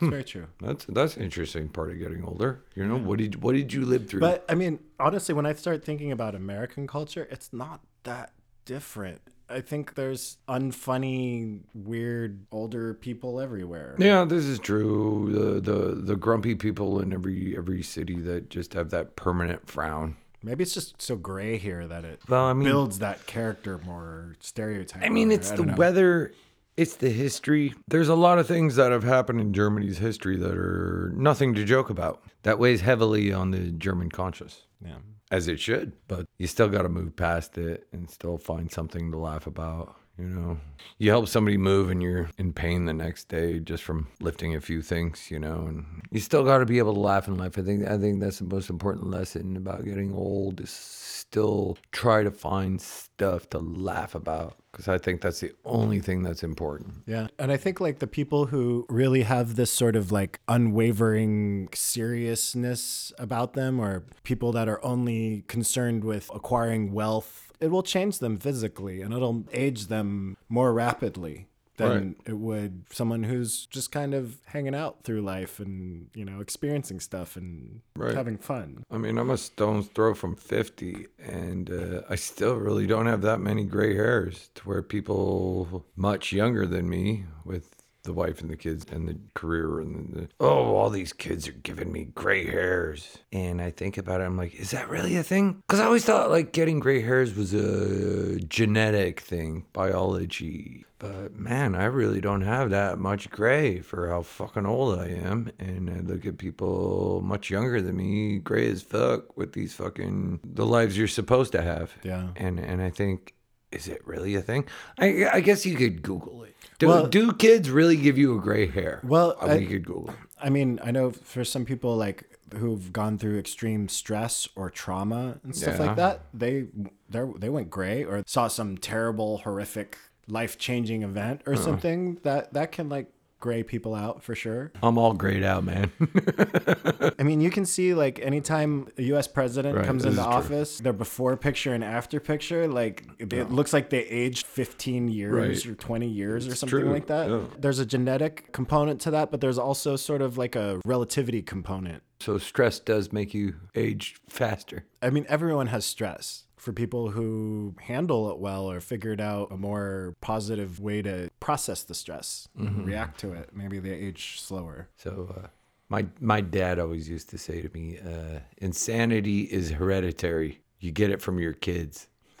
It's 0.00 0.10
very 0.10 0.24
true. 0.24 0.46
That's 0.60 0.84
that's 0.86 1.16
an 1.16 1.22
interesting 1.22 1.68
part 1.68 1.90
of 1.90 1.98
getting 1.98 2.24
older. 2.24 2.62
You 2.74 2.84
know, 2.86 2.96
what 2.96 3.18
did 3.18 3.42
what 3.42 3.54
did 3.54 3.72
you 3.72 3.84
live 3.84 4.08
through? 4.08 4.20
But 4.20 4.44
I 4.48 4.54
mean, 4.54 4.78
honestly, 4.98 5.34
when 5.34 5.46
I 5.46 5.52
start 5.54 5.84
thinking 5.84 6.10
about 6.12 6.34
American 6.34 6.86
culture, 6.86 7.28
it's 7.30 7.52
not 7.52 7.80
that 8.02 8.32
different. 8.64 9.20
I 9.48 9.60
think 9.60 9.94
there's 9.94 10.38
unfunny, 10.48 11.60
weird 11.74 12.46
older 12.50 12.94
people 12.94 13.40
everywhere. 13.40 13.94
Yeah, 13.98 14.24
this 14.24 14.44
is 14.44 14.58
true. 14.58 15.30
The 15.32 15.60
the 15.60 15.94
the 15.94 16.16
grumpy 16.16 16.54
people 16.54 17.00
in 17.00 17.12
every 17.12 17.56
every 17.56 17.82
city 17.82 18.18
that 18.20 18.50
just 18.50 18.72
have 18.74 18.90
that 18.90 19.16
permanent 19.16 19.68
frown. 19.68 20.16
Maybe 20.42 20.62
it's 20.62 20.74
just 20.74 21.00
so 21.00 21.16
gray 21.16 21.56
here 21.56 21.86
that 21.86 22.04
it 22.04 22.20
Well, 22.28 22.44
I 22.44 22.52
mean- 22.52 22.64
builds 22.68 22.98
that 22.98 23.26
character 23.26 23.80
more 23.86 24.34
stereotype. 24.40 25.02
I 25.02 25.08
mean, 25.08 25.30
it's 25.30 25.50
the 25.50 25.64
know. 25.64 25.74
weather, 25.74 26.32
it's 26.76 26.96
the 26.96 27.10
history. 27.10 27.74
There's 27.88 28.08
a 28.08 28.14
lot 28.14 28.38
of 28.38 28.46
things 28.46 28.76
that 28.76 28.92
have 28.92 29.04
happened 29.04 29.40
in 29.40 29.52
Germany's 29.52 29.98
history 29.98 30.36
that 30.36 30.56
are 30.56 31.12
nothing 31.16 31.54
to 31.54 31.64
joke 31.64 31.90
about. 31.90 32.22
That 32.42 32.58
weighs 32.58 32.80
heavily 32.80 33.32
on 33.32 33.50
the 33.50 33.70
German 33.70 34.10
conscience. 34.10 34.62
Yeah. 34.84 34.98
as 35.30 35.48
it 35.48 35.58
should. 35.60 35.92
But 36.08 36.26
you 36.38 36.46
still 36.46 36.68
got 36.68 36.82
to 36.82 36.88
move 36.88 37.16
past 37.16 37.56
it 37.58 37.86
and 37.92 38.10
still 38.10 38.36
find 38.38 38.70
something 38.70 39.10
to 39.12 39.18
laugh 39.18 39.46
about. 39.46 39.96
You 40.18 40.26
know, 40.26 40.58
you 40.98 41.10
help 41.10 41.28
somebody 41.28 41.56
move 41.56 41.90
and 41.90 42.02
you're 42.02 42.30
in 42.38 42.52
pain 42.52 42.84
the 42.84 42.92
next 42.92 43.28
day 43.28 43.58
just 43.58 43.82
from 43.82 44.06
lifting 44.20 44.54
a 44.54 44.60
few 44.60 44.80
things. 44.80 45.30
You 45.30 45.38
know, 45.38 45.64
and 45.66 46.02
you 46.10 46.20
still 46.20 46.44
got 46.44 46.58
to 46.58 46.66
be 46.66 46.78
able 46.78 46.94
to 46.94 47.00
laugh 47.00 47.26
in 47.26 47.36
life. 47.36 47.58
I 47.58 47.62
think 47.62 47.86
I 47.86 47.98
think 47.98 48.20
that's 48.20 48.38
the 48.38 48.44
most 48.44 48.70
important 48.70 49.08
lesson 49.08 49.56
about 49.56 49.84
getting 49.84 50.14
old 50.14 50.60
is 50.60 50.70
still 50.70 51.76
try 51.90 52.22
to 52.22 52.30
find 52.30 52.80
stuff 52.80 53.48
to 53.50 53.58
laugh 53.58 54.14
about 54.14 54.56
because 54.70 54.88
I 54.88 54.98
think 54.98 55.20
that's 55.20 55.40
the 55.40 55.52
only 55.64 56.00
thing 56.00 56.22
that's 56.22 56.42
important. 56.42 56.94
Yeah. 57.06 57.28
And 57.38 57.52
I 57.52 57.56
think 57.56 57.80
like 57.80 58.00
the 58.00 58.06
people 58.06 58.46
who 58.46 58.86
really 58.88 59.22
have 59.22 59.54
this 59.56 59.72
sort 59.72 59.94
of 59.94 60.10
like 60.10 60.40
unwavering 60.48 61.68
seriousness 61.72 63.12
about 63.18 63.54
them 63.54 63.80
or 63.80 64.04
people 64.24 64.52
that 64.52 64.68
are 64.68 64.84
only 64.84 65.44
concerned 65.46 66.02
with 66.02 66.28
acquiring 66.34 66.92
wealth, 66.92 67.52
it 67.64 67.70
will 67.70 67.82
change 67.82 68.18
them 68.18 68.36
physically 68.38 69.00
and 69.02 69.12
it'll 69.14 69.44
age 69.52 69.86
them 69.86 70.36
more 70.48 70.72
rapidly 70.72 71.46
than 71.76 71.88
Right. 71.90 72.16
it 72.26 72.38
would 72.38 72.84
someone 72.92 73.24
who's 73.24 73.66
just 73.66 73.90
kind 73.90 74.14
of 74.14 74.36
hanging 74.46 74.76
out 74.76 75.02
through 75.02 75.22
life 75.22 75.58
and, 75.58 76.06
you 76.14 76.24
know, 76.24 76.38
experiencing 76.40 77.00
stuff 77.00 77.36
and 77.36 77.80
Right. 77.96 78.14
having 78.14 78.38
fun. 78.38 78.84
I 78.92 78.98
mean, 78.98 79.18
I'm 79.18 79.30
a 79.30 79.36
stone's 79.36 79.88
throw 79.88 80.14
from 80.14 80.36
50, 80.36 81.08
and 81.18 81.70
uh, 81.70 82.02
I 82.08 82.14
still 82.14 82.54
really 82.54 82.86
don't 82.86 83.06
have 83.06 83.22
that 83.22 83.40
many 83.40 83.64
gray 83.64 83.94
hairs 83.96 84.50
to 84.54 84.62
where 84.68 84.82
people 84.82 85.84
much 85.96 86.32
younger 86.32 86.64
than 86.64 86.88
me 86.88 87.24
with 87.44 87.73
the 88.04 88.12
wife 88.12 88.40
and 88.40 88.50
the 88.50 88.56
kids 88.56 88.86
and 88.90 89.08
the 89.08 89.18
career 89.34 89.80
and 89.80 90.12
the, 90.12 90.28
oh, 90.38 90.74
all 90.76 90.90
these 90.90 91.12
kids 91.12 91.48
are 91.48 91.52
giving 91.52 91.90
me 91.90 92.04
gray 92.14 92.46
hairs. 92.46 93.18
And 93.32 93.60
I 93.60 93.70
think 93.70 93.98
about 93.98 94.20
it, 94.20 94.24
I'm 94.24 94.36
like, 94.36 94.54
is 94.54 94.70
that 94.70 94.88
really 94.88 95.16
a 95.16 95.22
thing? 95.22 95.62
Because 95.66 95.80
I 95.80 95.86
always 95.86 96.04
thought 96.04 96.30
like 96.30 96.52
getting 96.52 96.80
gray 96.80 97.00
hairs 97.00 97.34
was 97.34 97.52
a 97.52 98.38
genetic 98.40 99.20
thing, 99.20 99.64
biology. 99.72 100.84
But 100.98 101.34
man, 101.36 101.74
I 101.74 101.84
really 101.84 102.20
don't 102.20 102.42
have 102.42 102.70
that 102.70 102.98
much 102.98 103.30
gray 103.30 103.80
for 103.80 104.08
how 104.08 104.22
fucking 104.22 104.66
old 104.66 104.98
I 104.98 105.08
am. 105.08 105.50
And 105.58 105.90
I 105.90 106.00
look 106.00 106.24
at 106.24 106.38
people 106.38 107.20
much 107.22 107.50
younger 107.50 107.80
than 107.82 107.96
me, 107.96 108.38
gray 108.38 108.70
as 108.70 108.82
fuck, 108.82 109.36
with 109.36 109.52
these 109.52 109.74
fucking 109.74 110.40
the 110.44 110.64
lives 110.64 110.96
you're 110.96 111.08
supposed 111.08 111.52
to 111.52 111.62
have. 111.62 111.94
Yeah. 112.02 112.28
And 112.36 112.58
and 112.58 112.80
I 112.80 112.90
think, 112.90 113.34
is 113.72 113.88
it 113.88 114.06
really 114.06 114.34
a 114.34 114.40
thing? 114.40 114.66
I 114.98 115.28
I 115.30 115.40
guess 115.40 115.66
you 115.66 115.76
could 115.76 116.02
Google 116.02 116.44
it. 116.44 116.53
Do, 116.78 116.88
Well- 116.88 117.06
do 117.06 117.32
kids 117.32 117.70
really 117.70 117.96
give 117.96 118.18
you 118.18 118.36
a 118.36 118.40
gray 118.40 118.66
hair? 118.66 119.00
Well, 119.04 119.36
I- 119.40 119.58
we 119.58 119.66
could 119.66 119.84
Google. 119.86 120.14
I 120.40 120.50
mean, 120.50 120.80
I 120.82 120.90
know 120.90 121.10
for 121.10 121.44
some 121.44 121.64
people 121.64 121.96
like 121.96 122.24
who've 122.56 122.92
gone 122.92 123.18
through 123.18 123.38
extreme 123.38 123.88
stress 123.88 124.46
or 124.54 124.70
trauma 124.70 125.38
and 125.42 125.54
stuff 125.56 125.78
Yeah. 125.78 125.86
like 125.86 125.96
that, 125.96 126.20
they 126.34 126.66
they 127.08 127.20
they 127.38 127.48
went 127.48 127.70
gray 127.70 128.04
or 128.04 128.22
saw 128.26 128.48
some 128.48 128.76
terrible, 128.76 129.38
horrific, 129.38 129.96
life-changing 130.28 131.02
event 131.02 131.42
or 131.46 131.56
something 131.56 132.18
that 132.22 132.52
that 132.52 132.72
can 132.72 132.88
like 132.88 133.06
gray 133.44 133.62
people 133.62 133.94
out 133.94 134.22
for 134.22 134.34
sure. 134.34 134.72
I'm 134.82 134.96
all 134.96 135.12
grayed 135.12 135.42
out, 135.44 135.64
man. 135.64 135.92
I 137.18 137.22
mean, 137.22 137.42
you 137.42 137.50
can 137.50 137.66
see 137.66 137.92
like 137.92 138.18
anytime 138.20 138.88
a 138.96 139.02
U.S. 139.12 139.28
president 139.28 139.76
Right, 139.76 139.84
comes 139.84 140.06
into 140.06 140.18
is 140.18 140.24
true. 140.24 140.32
office, 140.34 140.78
their 140.78 140.94
before 140.94 141.36
picture 141.36 141.74
and 141.74 141.84
after 141.84 142.20
picture, 142.20 142.66
like 142.66 143.04
it 143.18 143.50
looks 143.50 143.74
like 143.74 143.90
they 143.90 144.04
aged 144.06 144.46
15 144.46 145.08
years 145.08 145.66
Right. 145.66 145.66
or 145.72 145.74
20 145.74 146.08
years 146.08 146.48
or 146.48 146.54
something 146.54 146.80
true, 146.80 146.90
like 146.90 147.06
that. 147.08 147.28
yeah. 147.28 147.40
There's 147.58 147.78
a 147.80 147.86
genetic 147.86 148.50
component 148.52 148.98
to 149.02 149.10
that, 149.10 149.30
but 149.30 149.42
there's 149.42 149.58
also 149.58 149.96
sort 149.96 150.22
of 150.22 150.38
like 150.38 150.56
a 150.56 150.80
relativity 150.86 151.42
component 151.42 152.02
So 152.20 152.38
stress 152.38 152.78
does 152.78 153.12
make 153.12 153.34
you 153.34 153.56
age 153.74 154.16
faster. 154.28 154.86
I 155.02 155.10
mean, 155.10 155.26
everyone 155.28 155.66
has 155.66 155.84
stress. 155.84 156.43
For 156.64 156.72
people 156.72 157.10
who 157.10 157.74
handle 157.78 158.30
it 158.30 158.38
well 158.38 158.70
or 158.70 158.80
figured 158.80 159.20
out 159.20 159.52
a 159.52 159.56
more 159.58 160.14
positive 160.22 160.80
way 160.80 161.02
to 161.02 161.28
process 161.38 161.82
the 161.82 161.94
stress, 161.94 162.48
and 162.56 162.86
react 162.86 163.20
to 163.20 163.34
it, 163.34 163.50
maybe 163.52 163.78
they 163.78 163.90
age 163.90 164.40
slower. 164.40 164.88
So 164.96 165.34
uh, 165.36 165.48
my 165.90 166.06
my 166.20 166.40
dad 166.40 166.78
always 166.78 167.06
used 167.06 167.28
to 167.30 167.36
say 167.36 167.60
to 167.60 167.68
me, 167.74 167.98
uh, 167.98 168.38
"Insanity 168.56 169.42
is 169.42 169.72
hereditary. 169.72 170.62
You 170.80 170.90
get 170.90 171.10
it 171.10 171.20
from 171.20 171.38
your 171.38 171.52
kids." 171.52 172.08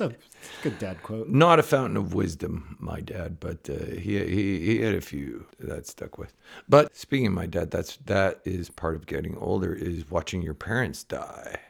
It's 0.00 0.60
a 0.60 0.62
good 0.62 0.78
dad 0.78 1.02
quote. 1.02 1.28
Not 1.28 1.58
a 1.58 1.62
fountain 1.62 1.96
of 1.96 2.14
wisdom, 2.14 2.76
my 2.80 3.00
dad, 3.00 3.38
but 3.40 3.68
uh, 3.70 3.94
he, 3.96 4.18
he 4.24 4.60
he 4.60 4.80
had 4.80 4.94
a 4.94 5.00
few 5.00 5.46
that 5.60 5.86
stuck 5.86 6.18
with. 6.18 6.34
But 6.68 6.96
speaking 6.96 7.28
of 7.28 7.32
my 7.32 7.46
dad, 7.46 7.70
that's 7.70 7.96
that 8.06 8.40
is 8.44 8.70
part 8.70 8.94
of 8.96 9.06
getting 9.06 9.36
older 9.38 9.72
is 9.72 10.10
watching 10.10 10.42
your 10.42 10.54
parents 10.54 11.04
die, 11.04 11.60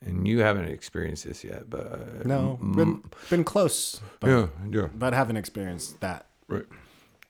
and 0.00 0.26
you 0.26 0.40
haven't 0.40 0.66
experienced 0.66 1.24
this 1.24 1.44
yet, 1.44 1.70
but 1.70 1.86
uh, 1.92 1.98
No, 2.24 2.58
been, 2.60 3.02
been 3.30 3.44
close, 3.44 4.00
but, 4.20 4.28
yeah, 4.28 4.46
yeah. 4.70 4.88
but 4.94 5.12
haven't 5.12 5.36
experienced 5.36 6.00
that. 6.00 6.26
Right. 6.48 6.66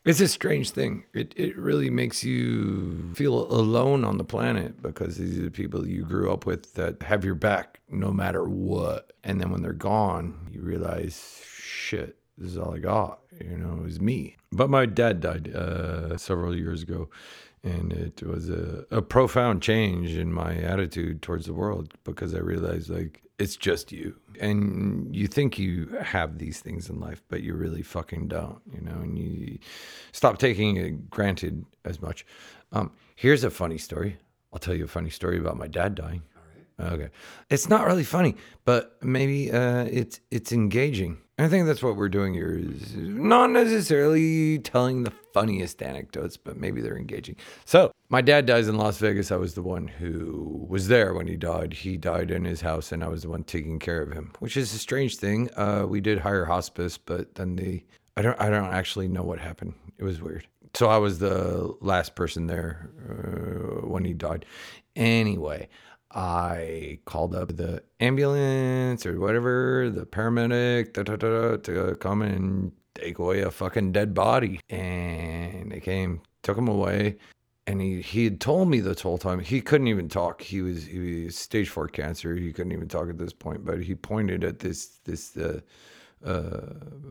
It's 0.05 0.21
a 0.21 0.29
strange 0.29 0.71
thing. 0.71 1.05
It 1.15 1.33
it 1.35 1.57
really 1.57 1.89
makes 1.89 2.23
you 2.23 3.13
feel 3.15 3.51
alone 3.51 4.05
on 4.05 4.19
the 4.19 4.25
planet 4.25 4.83
because 4.83 5.17
these 5.17 5.39
are 5.39 5.45
the 5.45 5.51
people 5.51 5.89
you 5.89 6.05
grew 6.05 6.31
up 6.31 6.45
with 6.45 6.75
that 6.75 7.03
have 7.03 7.25
your 7.25 7.35
back 7.35 7.81
no 7.89 8.13
matter 8.13 8.45
what. 8.45 9.13
And 9.23 9.41
then 9.41 9.51
when 9.51 9.63
they're 9.63 9.73
gone, 9.73 10.49
you 10.51 10.61
realize, 10.61 11.41
shit, 11.57 12.19
this 12.37 12.51
is 12.51 12.59
all 12.59 12.75
I 12.75 12.81
got. 12.81 13.21
You 13.41 13.57
know, 13.57 13.79
it 13.81 13.83
was 13.83 14.01
me. 14.01 14.37
But 14.53 14.69
my 14.69 14.85
dad 14.85 15.21
died 15.21 15.55
uh, 15.55 16.19
several 16.19 16.55
years 16.55 16.83
ago, 16.83 17.09
and 17.63 17.91
it 17.93 18.23
was 18.23 18.51
a, 18.51 18.85
a 18.91 19.01
profound 19.01 19.63
change 19.63 20.11
in 20.11 20.33
my 20.33 20.55
attitude 20.57 21.23
towards 21.23 21.47
the 21.47 21.55
world 21.55 21.95
because 22.05 22.35
I 22.35 22.39
realized 22.41 22.91
like 22.91 23.23
it's 23.39 23.57
just 23.57 23.93
you. 23.93 24.17
And 24.41 25.15
you 25.15 25.27
think 25.27 25.59
you 25.59 25.87
have 26.01 26.39
these 26.39 26.61
things 26.61 26.89
in 26.89 27.01
life, 27.01 27.23
but 27.29 27.43
you 27.43 27.55
really 27.55 27.83
fucking 27.83 28.29
don't, 28.29 28.61
you 28.73 28.81
know, 28.81 28.93
and 28.93 29.19
you 29.19 29.59
stop 30.13 30.39
taking 30.39 30.77
it 30.77 31.11
granted 31.11 31.65
as 31.85 32.01
much. 32.01 32.25
Um, 32.73 32.93
here's 33.17 33.45
a 33.45 33.51
funny 33.51 33.79
story. 33.79 34.19
I'll 34.53 34.59
tell 34.59 34.75
you 34.75 34.85
a 34.85 34.89
funny 34.89 35.11
story 35.11 35.39
about 35.39 35.57
my 35.57 35.67
dad 35.67 35.95
dying. 35.95 36.23
Okay. 36.81 37.09
It's 37.51 37.69
not 37.69 37.87
really 37.87 38.05
funny, 38.05 38.37
but 38.65 38.97
maybe 39.03 39.51
uh, 39.53 39.85
it's 39.85 40.21
it's 40.31 40.53
engaging. 40.53 41.19
I 41.39 41.49
think 41.49 41.67
that's 41.67 41.83
what 41.83 41.97
we're 41.97 42.09
doing 42.09 42.35
here 42.35 42.57
is 42.57 42.95
not 42.97 43.51
necessarily 43.51 44.59
telling 44.59 45.05
the 45.05 45.13
funniest 45.35 45.83
anecdotes, 45.83 46.37
but 46.39 46.57
maybe 46.57 46.81
they're 46.81 46.97
engaging. 46.97 47.37
So 47.67 47.93
my 48.09 48.23
dad 48.23 48.47
dies 48.47 48.69
in 48.69 48.79
Las 48.79 48.99
Vegas. 48.99 49.31
I 49.33 49.37
was 49.37 49.55
the 49.55 49.63
one 49.63 49.89
who 49.89 50.65
was 50.71 50.89
there 50.89 51.13
when 51.13 51.27
he 51.27 51.37
died. 51.37 51.75
He 51.75 51.97
died 51.99 52.31
in 52.31 52.45
his 52.45 52.61
house, 52.63 52.93
and 52.93 53.05
I 53.05 53.09
was 53.09 53.23
the 53.23 53.29
one 53.29 53.45
taking 53.45 53.79
care 53.79 54.01
of 54.01 54.13
him, 54.13 54.33
which 54.39 54.57
is 54.57 54.73
a 54.73 54.79
strange 54.79 55.17
thing. 55.17 55.51
Uh, 55.57 55.85
we 55.87 56.01
did 56.01 56.19
hire 56.19 56.45
hospice, 56.45 56.97
but 56.97 57.35
then 57.35 57.57
the 57.57 57.85
I 58.17 58.23
don't 58.23 58.41
I 58.41 58.49
don't 58.49 58.73
actually 58.73 59.09
know 59.09 59.25
what 59.25 59.41
happened. 59.41 59.75
It 59.99 60.05
was 60.05 60.23
weird. 60.23 60.47
So 60.75 60.89
I 60.89 60.97
was 60.99 61.19
the 61.19 61.75
last 61.81 62.15
person 62.15 62.47
there 62.47 62.91
uh, 63.09 63.87
when 63.87 64.05
he 64.05 64.13
died. 64.13 64.45
Anyway, 64.97 65.69
I 66.13 67.01
called 67.05 67.35
up 67.35 67.57
the 67.57 67.83
ambulance 68.01 69.05
or 69.05 69.19
whatever, 69.19 69.91
the 69.91 70.07
paramedic 70.07 70.93
da, 70.93 71.03
da, 71.03 71.17
da, 71.17 71.57
to 71.57 71.97
come 71.97 72.23
and 72.23 72.73
take 72.95 73.19
away 73.19 73.43
a 73.43 73.51
fucking 73.51 73.93
dead 73.93 74.15
body. 74.15 74.61
And 74.71 75.71
they 75.71 75.81
came, 75.81 76.23
took 76.43 76.57
him 76.57 76.69
away. 76.69 77.17
And 77.67 77.81
he, 77.81 78.03
he 78.03 78.25
had 78.25 78.41
told 78.41 78.69
me 78.69 78.81
this 78.81 79.01
whole 79.01 79.17
time 79.17 79.41
he 79.41 79.61
couldn't 79.61 79.89
even 79.89 80.09
talk. 80.09 80.43
He 80.43 80.61
was 80.61 80.85
he 80.85 81.25
was 81.25 81.37
stage 81.37 81.71
four 81.71 81.89
cancer. 81.89 82.35
He 82.37 82.53
couldn't 82.53 82.73
even 82.73 82.89
talk 82.89 83.09
at 83.09 83.17
this 83.17 83.33
point. 83.33 83.65
But 83.65 83.83
he 83.83 83.95
pointed 83.95 84.45
at 84.45 84.59
this 84.59 84.99
this 85.05 85.35
uh, 85.37 85.61
uh, 86.25 86.61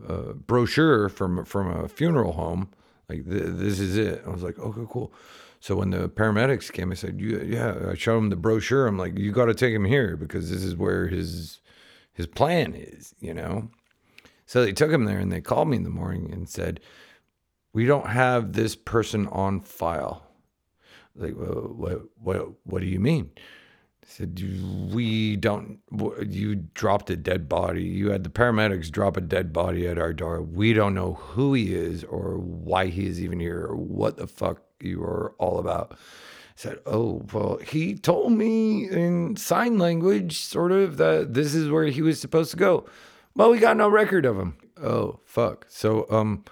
uh, 0.08 0.32
brochure 0.46 1.08
from 1.08 1.44
from 1.44 1.68
a 1.68 1.88
funeral 1.88 2.32
home. 2.32 2.70
Like 3.08 3.28
th- 3.28 3.42
this 3.46 3.80
is 3.80 3.96
it. 3.96 4.22
I 4.24 4.30
was 4.30 4.44
like, 4.44 4.58
okay, 4.58 4.86
cool. 4.88 5.12
So 5.58 5.76
when 5.76 5.90
the 5.90 6.08
paramedics 6.08 6.70
came, 6.70 6.92
I 6.92 6.94
said, 6.94 7.20
yeah." 7.20 7.74
I 7.90 7.94
showed 7.94 8.18
him 8.18 8.30
the 8.30 8.36
brochure. 8.36 8.86
I'm 8.86 8.98
like, 8.98 9.18
"You 9.18 9.32
got 9.32 9.46
to 9.46 9.54
take 9.54 9.74
him 9.74 9.84
here 9.84 10.16
because 10.16 10.50
this 10.50 10.62
is 10.62 10.76
where 10.76 11.08
his 11.08 11.60
his 12.12 12.26
plan 12.26 12.74
is," 12.74 13.14
you 13.18 13.34
know. 13.34 13.70
So 14.54 14.64
they 14.64 14.72
took 14.72 14.92
him 14.92 15.04
there, 15.04 15.18
and 15.18 15.32
they 15.32 15.40
called 15.40 15.66
me 15.66 15.78
in 15.78 15.82
the 15.82 15.90
morning 15.90 16.30
and 16.32 16.48
said, 16.48 16.78
"We 17.72 17.86
don't 17.86 18.06
have 18.06 18.52
this 18.52 18.76
person 18.76 19.26
on 19.26 19.62
file." 19.62 20.28
Like, 21.16 21.34
well, 21.36 21.72
what 21.74 22.02
what 22.22 22.52
what 22.62 22.78
do 22.78 22.86
you 22.86 23.00
mean? 23.00 23.32
I 23.36 24.06
said, 24.06 24.40
"We 24.94 25.34
don't. 25.34 25.80
You 26.24 26.54
dropped 26.54 27.10
a 27.10 27.16
dead 27.16 27.48
body. 27.48 27.82
You 27.82 28.12
had 28.12 28.22
the 28.22 28.30
paramedics 28.30 28.92
drop 28.92 29.16
a 29.16 29.20
dead 29.20 29.52
body 29.52 29.88
at 29.88 29.98
our 29.98 30.12
door. 30.12 30.40
We 30.40 30.72
don't 30.72 30.94
know 30.94 31.14
who 31.14 31.54
he 31.54 31.74
is 31.74 32.04
or 32.04 32.38
why 32.38 32.86
he 32.86 33.06
is 33.06 33.20
even 33.20 33.40
here 33.40 33.66
or 33.66 33.74
what 33.74 34.18
the 34.18 34.28
fuck 34.28 34.62
you 34.78 35.02
are 35.02 35.34
all 35.40 35.58
about." 35.58 35.98
Said, 36.54 36.78
"Oh, 36.86 37.26
well, 37.32 37.56
he 37.56 37.96
told 37.96 38.30
me 38.30 38.88
in 38.88 39.34
sign 39.34 39.78
language, 39.78 40.38
sort 40.38 40.70
of, 40.70 40.96
that 40.98 41.34
this 41.34 41.56
is 41.56 41.68
where 41.68 41.86
he 41.86 42.02
was 42.02 42.20
supposed 42.20 42.52
to 42.52 42.56
go. 42.56 42.86
Well, 43.36 43.50
we 43.50 43.58
got 43.58 43.76
no 43.76 43.88
record 43.88 44.24
of 44.24 44.38
him. 44.38 44.56
Oh, 44.80 45.20
fuck. 45.24 45.66
So, 45.68 46.06
um, 46.10 46.44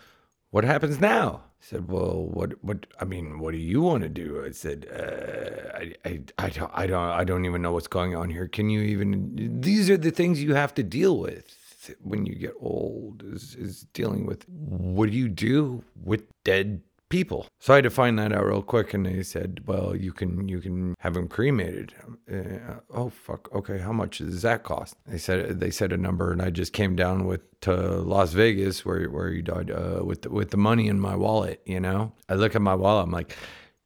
what 0.51 0.65
happens 0.65 1.01
now?" 1.01 1.43
I 1.45 1.65
said, 1.65 1.89
"Well, 1.89 2.27
what, 2.27 2.63
what? 2.65 2.87
I 3.01 3.05
mean, 3.05 3.39
what 3.39 3.53
do 3.53 3.59
you 3.59 3.83
want 3.83 4.03
to 4.03 4.09
do?" 4.09 4.45
I 4.45 4.51
said, 4.51 4.87
uh, 4.91 5.79
I, 5.79 5.95
"I, 6.05 6.21
I 6.39 6.51
don't, 6.51 6.71
I 6.75 6.87
don't, 6.87 7.09
I 7.21 7.25
don't 7.25 7.45
even 7.45 7.63
know 7.63 7.73
what's 7.73 7.87
going 7.87 8.17
on 8.17 8.31
here. 8.31 8.49
Can 8.49 8.69
you 8.69 8.81
even? 8.83 9.61
These 9.61 9.89
are 9.91 9.97
the 9.97 10.11
things 10.11 10.43
you 10.43 10.55
have 10.55 10.75
to 10.75 10.83
deal 10.83 11.19
with 11.19 11.57
when 12.03 12.27
you 12.27 12.35
get 12.35 12.55
old. 12.61 13.23
Is, 13.25 13.55
is 13.55 13.87
dealing 13.93 14.27
with 14.27 14.49
what 14.49 15.11
do 15.11 15.17
you 15.17 15.29
do 15.29 15.85
with 16.03 16.25
dead 16.45 16.83
people?" 17.13 17.47
So 17.61 17.75
I 17.75 17.77
had 17.77 17.85
to 17.85 17.91
find 17.91 18.19
that 18.19 18.33
out 18.33 18.47
real 18.47 18.63
quick, 18.63 18.95
and 18.95 19.07
they 19.07 19.23
said, 19.23 19.61
"Well, 19.67 19.95
you 19.95 20.13
can, 20.13 20.49
you 20.49 20.61
can 20.61 20.95
have 20.99 21.17
him 21.17 21.29
cremated." 21.29 21.95
Uh, 22.31 22.81
oh 22.91 23.11
fuck. 23.11 23.55
Okay, 23.55 23.79
how 23.79 23.93
much 23.93 24.19
does 24.19 24.43
that 24.43 24.65
cost? 24.65 24.97
They 25.07 25.19
said 25.19 25.61
they 25.61 25.71
said 25.71 25.93
a 25.93 25.97
number, 25.97 26.33
and 26.33 26.43
I 26.43 26.51
just 26.51 26.73
came 26.73 26.97
down 26.97 27.27
with 27.27 27.43
to 27.61 27.73
Las 27.75 28.33
Vegas 28.33 28.85
where 28.85 29.09
where 29.11 29.31
he 29.31 29.43
died 29.43 29.71
uh, 29.71 30.01
with 30.05 30.23
the, 30.23 30.31
with 30.31 30.51
the 30.51 30.57
money 30.57 30.89
in 30.89 30.99
my 30.99 31.15
wallet. 31.15 31.61
You 31.67 31.81
know, 31.81 32.13
I 32.29 32.35
look 32.35 32.57
at 32.57 32.63
my 32.63 32.75
wallet. 32.75 33.05
I'm 33.05 33.13
like, 33.13 33.37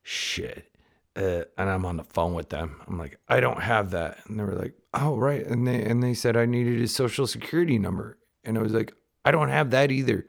shit. 0.03 0.71
Uh, 1.17 1.45
and 1.57 1.71
I'm 1.71 1.87
on 1.87 1.97
the 1.97 2.05
phone 2.05 2.35
with 2.35 2.51
them. 2.51 2.77
I'm 2.87 2.99
like, 2.99 3.19
I 3.27 3.41
don't 3.41 3.63
have 3.63 3.91
that, 3.93 4.19
and 4.27 4.39
they 4.39 4.45
were 4.45 4.55
like, 4.55 4.75
oh 4.93 5.17
right, 5.17 5.47
and 5.47 5.67
they 5.67 5.83
and 5.83 6.03
they 6.03 6.15
said 6.15 6.37
I 6.37 6.45
needed 6.45 6.79
his 6.79 6.95
social 6.95 7.27
security 7.27 7.79
number, 7.79 8.19
and 8.45 8.59
I 8.59 8.63
was 8.63 8.75
like, 8.75 8.93
I 9.25 9.31
don't 9.31 9.49
have 9.49 9.71
that 9.71 9.91
either. 9.91 10.27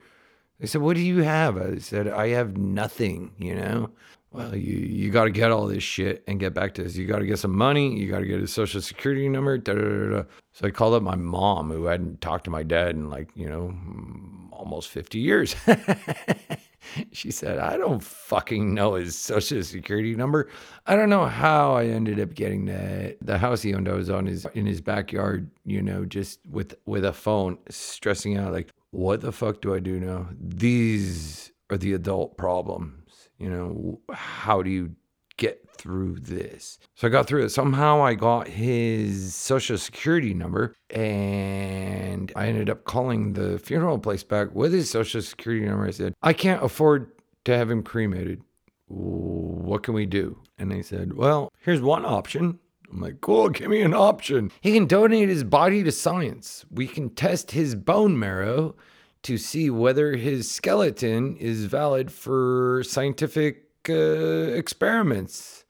They 0.59 0.67
said, 0.67 0.81
what 0.81 0.95
do 0.95 1.01
you 1.01 1.23
have? 1.23 1.57
I 1.57 1.77
said, 1.77 2.07
I 2.07 2.29
have 2.29 2.57
nothing. 2.57 3.31
You 3.37 3.55
know. 3.55 3.89
Well, 4.31 4.55
you 4.55 4.77
you 4.77 5.09
got 5.09 5.23
to 5.23 5.31
get 5.31 5.51
all 5.51 5.67
this 5.67 5.83
shit 5.83 6.23
and 6.27 6.39
get 6.39 6.53
back 6.53 6.73
to 6.75 6.83
this. 6.83 6.95
You 6.95 7.07
got 7.07 7.19
to 7.19 7.25
get 7.25 7.39
some 7.39 7.55
money. 7.55 7.97
You 7.97 8.11
got 8.11 8.19
to 8.19 8.25
get 8.25 8.41
his 8.41 8.53
social 8.53 8.81
security 8.81 9.29
number. 9.29 9.57
Da, 9.57 9.73
da, 9.73 10.09
da. 10.09 10.23
So 10.51 10.67
I 10.67 10.71
called 10.71 10.95
up 10.95 11.01
my 11.03 11.15
mom, 11.15 11.71
who 11.71 11.85
hadn't 11.85 12.21
talked 12.21 12.43
to 12.43 12.49
my 12.51 12.63
dad 12.63 12.91
in 12.91 13.09
like 13.09 13.29
you 13.35 13.47
know 13.47 13.73
almost 14.51 14.89
fifty 14.89 15.19
years. 15.19 15.55
she 17.13 17.31
said, 17.31 17.57
"I 17.57 17.77
don't 17.77 18.03
fucking 18.03 18.73
know 18.73 18.95
his 18.95 19.15
social 19.15 19.63
security 19.63 20.13
number. 20.13 20.49
I 20.85 20.95
don't 20.95 21.09
know 21.09 21.25
how 21.25 21.73
I 21.75 21.85
ended 21.85 22.19
up 22.19 22.33
getting 22.33 22.65
that. 22.65 23.17
The 23.21 23.37
house 23.37 23.61
he 23.61 23.73
owned, 23.73 23.87
I 23.87 23.93
was 23.93 24.09
on 24.09 24.25
his 24.25 24.45
in 24.53 24.65
his 24.65 24.81
backyard, 24.81 25.49
you 25.65 25.81
know, 25.81 26.05
just 26.05 26.39
with 26.49 26.75
with 26.85 27.05
a 27.05 27.13
phone, 27.13 27.57
stressing 27.69 28.37
out 28.37 28.51
like, 28.51 28.73
what 28.91 29.21
the 29.21 29.31
fuck 29.31 29.61
do 29.61 29.73
I 29.73 29.79
do 29.79 29.99
now? 29.99 30.29
These 30.39 31.51
are 31.69 31.77
the 31.77 31.93
adult 31.93 32.37
problems." 32.37 33.29
You 33.37 33.49
know, 33.49 34.01
how 34.11 34.63
do 34.63 34.69
you 34.69 34.95
get 35.37 35.69
through 35.77 36.19
this? 36.19 36.79
So 36.95 37.07
I 37.07 37.09
got 37.11 37.27
through 37.27 37.45
it. 37.45 37.49
Somehow 37.49 38.01
I 38.03 38.15
got 38.15 38.47
his 38.47 39.35
social 39.35 39.77
security 39.77 40.33
number 40.33 40.75
and 40.89 42.31
I 42.35 42.47
ended 42.47 42.69
up 42.69 42.83
calling 42.85 43.33
the 43.33 43.59
funeral 43.59 43.99
place 43.99 44.23
back 44.23 44.53
with 44.53 44.73
his 44.73 44.89
social 44.89 45.21
security 45.21 45.65
number. 45.65 45.85
I 45.85 45.91
said, 45.91 46.15
I 46.23 46.33
can't 46.33 46.63
afford 46.63 47.11
to 47.45 47.55
have 47.55 47.69
him 47.69 47.83
cremated. 47.83 48.41
What 48.87 49.83
can 49.83 49.93
we 49.93 50.05
do? 50.05 50.39
And 50.57 50.71
they 50.71 50.81
said, 50.81 51.13
Well, 51.13 51.51
here's 51.59 51.81
one 51.81 52.05
option. 52.05 52.59
I'm 52.91 53.01
like, 53.01 53.21
cool, 53.21 53.49
give 53.49 53.69
me 53.69 53.81
an 53.81 53.93
option. 53.93 54.51
He 54.61 54.73
can 54.73 54.85
donate 54.85 55.29
his 55.29 55.43
body 55.43 55.83
to 55.83 55.91
science. 55.91 56.65
We 56.71 56.87
can 56.87 57.09
test 57.09 57.51
his 57.51 57.75
bone 57.75 58.17
marrow 58.17 58.75
to 59.23 59.37
see 59.37 59.69
whether 59.69 60.15
his 60.15 60.49
skeleton 60.49 61.35
is 61.37 61.65
valid 61.65 62.11
for 62.11 62.83
scientific 62.83 63.65
uh, 63.89 63.93
experiments. 63.93 65.65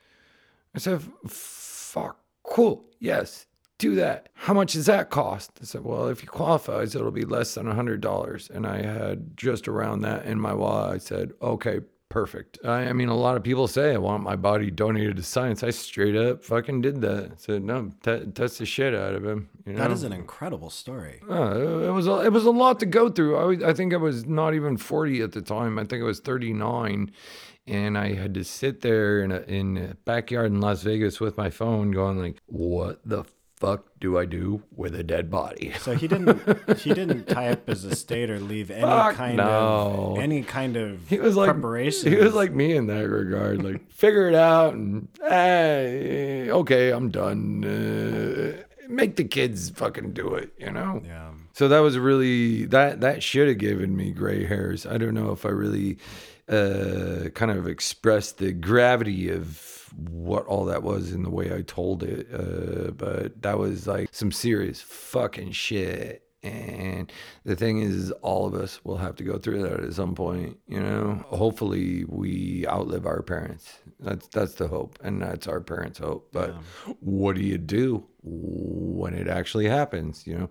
I 0.75 0.79
said, 0.79 1.01
fuck, 1.27 2.19
cool, 2.43 2.85
yes, 2.99 3.47
do 3.77 3.95
that. 3.95 4.29
How 4.33 4.53
much 4.53 4.73
does 4.73 4.85
that 4.87 5.09
cost? 5.09 5.51
I 5.61 5.65
said, 5.65 5.83
well, 5.83 6.07
if 6.07 6.19
he 6.21 6.27
qualifies, 6.27 6.95
it'll 6.95 7.11
be 7.11 7.25
less 7.25 7.53
than 7.55 7.67
$100. 7.67 8.49
And 8.49 8.65
I 8.65 8.81
had 8.81 9.37
just 9.37 9.67
around 9.67 10.01
that 10.01 10.25
in 10.25 10.39
my 10.39 10.53
wallet. 10.53 10.95
I 10.95 10.97
said, 10.97 11.31
okay, 11.41 11.79
perfect. 12.09 12.59
I, 12.63 12.85
I 12.85 12.93
mean, 12.93 13.09
a 13.09 13.15
lot 13.15 13.35
of 13.35 13.43
people 13.43 13.67
say 13.67 13.93
I 13.93 13.97
want 13.97 14.23
my 14.23 14.35
body 14.35 14.71
donated 14.71 15.17
to 15.17 15.23
science. 15.23 15.63
I 15.63 15.69
straight 15.71 16.15
up 16.15 16.43
fucking 16.43 16.81
did 16.81 17.01
that. 17.01 17.39
Said 17.39 17.63
no, 17.63 17.91
t- 18.03 18.25
test 18.33 18.59
the 18.59 18.65
shit 18.65 18.95
out 18.95 19.13
of 19.13 19.25
him. 19.25 19.49
You 19.65 19.73
know? 19.73 19.79
That 19.79 19.91
is 19.91 20.03
an 20.03 20.13
incredible 20.13 20.69
story. 20.69 21.21
Uh, 21.29 21.87
it 21.87 21.91
was 21.91 22.07
a, 22.07 22.21
it 22.21 22.31
was 22.31 22.45
a 22.45 22.51
lot 22.51 22.79
to 22.79 22.85
go 22.85 23.09
through. 23.09 23.37
I, 23.37 23.43
was, 23.43 23.63
I 23.63 23.73
think 23.73 23.93
I 23.93 23.97
was 23.97 24.25
not 24.25 24.53
even 24.53 24.77
40 24.77 25.21
at 25.21 25.31
the 25.31 25.41
time. 25.41 25.77
I 25.77 25.83
think 25.83 26.01
I 26.01 26.05
was 26.05 26.19
39 26.19 27.11
and 27.67 27.97
I 27.97 28.13
had 28.13 28.33
to 28.35 28.43
sit 28.43 28.81
there 28.81 29.21
in 29.21 29.31
a 29.31 29.41
in 29.41 29.77
a 29.77 29.95
backyard 30.05 30.47
in 30.47 30.61
Las 30.61 30.83
Vegas 30.83 31.19
with 31.19 31.37
my 31.37 31.49
phone 31.49 31.91
going 31.91 32.17
like 32.17 32.41
what 32.45 33.01
the 33.03 33.25
fuck 33.57 33.85
do 33.99 34.17
I 34.17 34.25
do 34.25 34.63
with 34.75 34.95
a 34.95 35.03
dead 35.03 35.29
body? 35.29 35.73
So 35.81 35.93
he 35.95 36.07
didn't 36.07 36.77
he 36.79 36.93
didn't 36.93 37.27
tie 37.27 37.49
up 37.49 37.67
his 37.67 37.85
estate 37.85 38.29
or 38.29 38.39
leave 38.39 38.69
any 38.71 38.81
Fuck 38.81 39.15
kind 39.15 39.37
no. 39.37 40.13
of 40.15 40.19
any 40.19 40.43
kind 40.43 40.75
of 40.75 41.07
He 41.07 41.19
was 41.19 41.35
like 41.35 41.51
preparation. 41.51 42.11
He 42.11 42.17
was 42.17 42.33
like 42.33 42.53
me 42.53 42.75
in 42.75 42.87
that 42.87 43.07
regard. 43.09 43.63
Like 43.63 43.89
figure 43.91 44.27
it 44.27 44.35
out 44.35 44.73
and 44.73 45.07
hey, 45.21 46.49
okay, 46.51 46.91
I'm 46.91 47.09
done. 47.09 47.63
Uh, 47.65 48.63
make 48.89 49.15
the 49.15 49.23
kids 49.23 49.69
fucking 49.69 50.13
do 50.13 50.33
it, 50.35 50.53
you 50.57 50.71
know? 50.71 51.01
yeah. 51.05 51.31
So 51.53 51.67
that 51.69 51.79
was 51.79 51.97
really 51.97 52.65
that 52.65 53.01
that 53.01 53.23
should 53.23 53.47
have 53.47 53.57
given 53.57 53.95
me 53.95 54.11
gray 54.11 54.45
hairs. 54.45 54.85
I 54.85 54.97
don't 54.97 55.15
know 55.15 55.31
if 55.31 55.45
I 55.45 55.49
really 55.49 55.97
uh, 56.49 57.29
kind 57.33 57.51
of 57.51 57.67
expressed 57.67 58.37
the 58.37 58.51
gravity 58.51 59.29
of 59.29 59.76
what 59.95 60.45
all 60.45 60.65
that 60.65 60.83
was 60.83 61.11
in 61.11 61.23
the 61.23 61.29
way 61.29 61.53
I 61.53 61.61
told 61.61 62.03
it. 62.03 62.27
Uh, 62.33 62.91
but 62.91 63.41
that 63.41 63.57
was 63.57 63.87
like 63.87 64.09
some 64.11 64.31
serious 64.31 64.81
fucking 64.81 65.51
shit. 65.51 66.23
And 66.43 67.11
the 67.43 67.55
thing 67.55 67.81
is, 67.81 68.11
all 68.21 68.45
of 68.45 68.53
us 68.53 68.83
will 68.85 68.97
have 68.97 69.15
to 69.17 69.23
go 69.23 69.37
through 69.37 69.63
that 69.63 69.83
at 69.83 69.93
some 69.93 70.15
point. 70.15 70.57
You 70.67 70.79
know, 70.79 71.25
hopefully 71.27 72.05
we 72.05 72.65
outlive 72.67 73.05
our 73.05 73.21
parents. 73.21 73.79
That's 73.99 74.27
that's 74.27 74.53
the 74.53 74.67
hope, 74.67 74.99
and 75.01 75.21
that's 75.21 75.47
our 75.47 75.59
parents' 75.59 75.99
hope. 75.99 76.29
But 76.31 76.55
what 76.99 77.35
do 77.35 77.41
you 77.41 77.57
do 77.57 78.05
when 78.21 79.13
it 79.13 79.27
actually 79.27 79.67
happens? 79.67 80.27
You 80.27 80.37
know, 80.37 80.49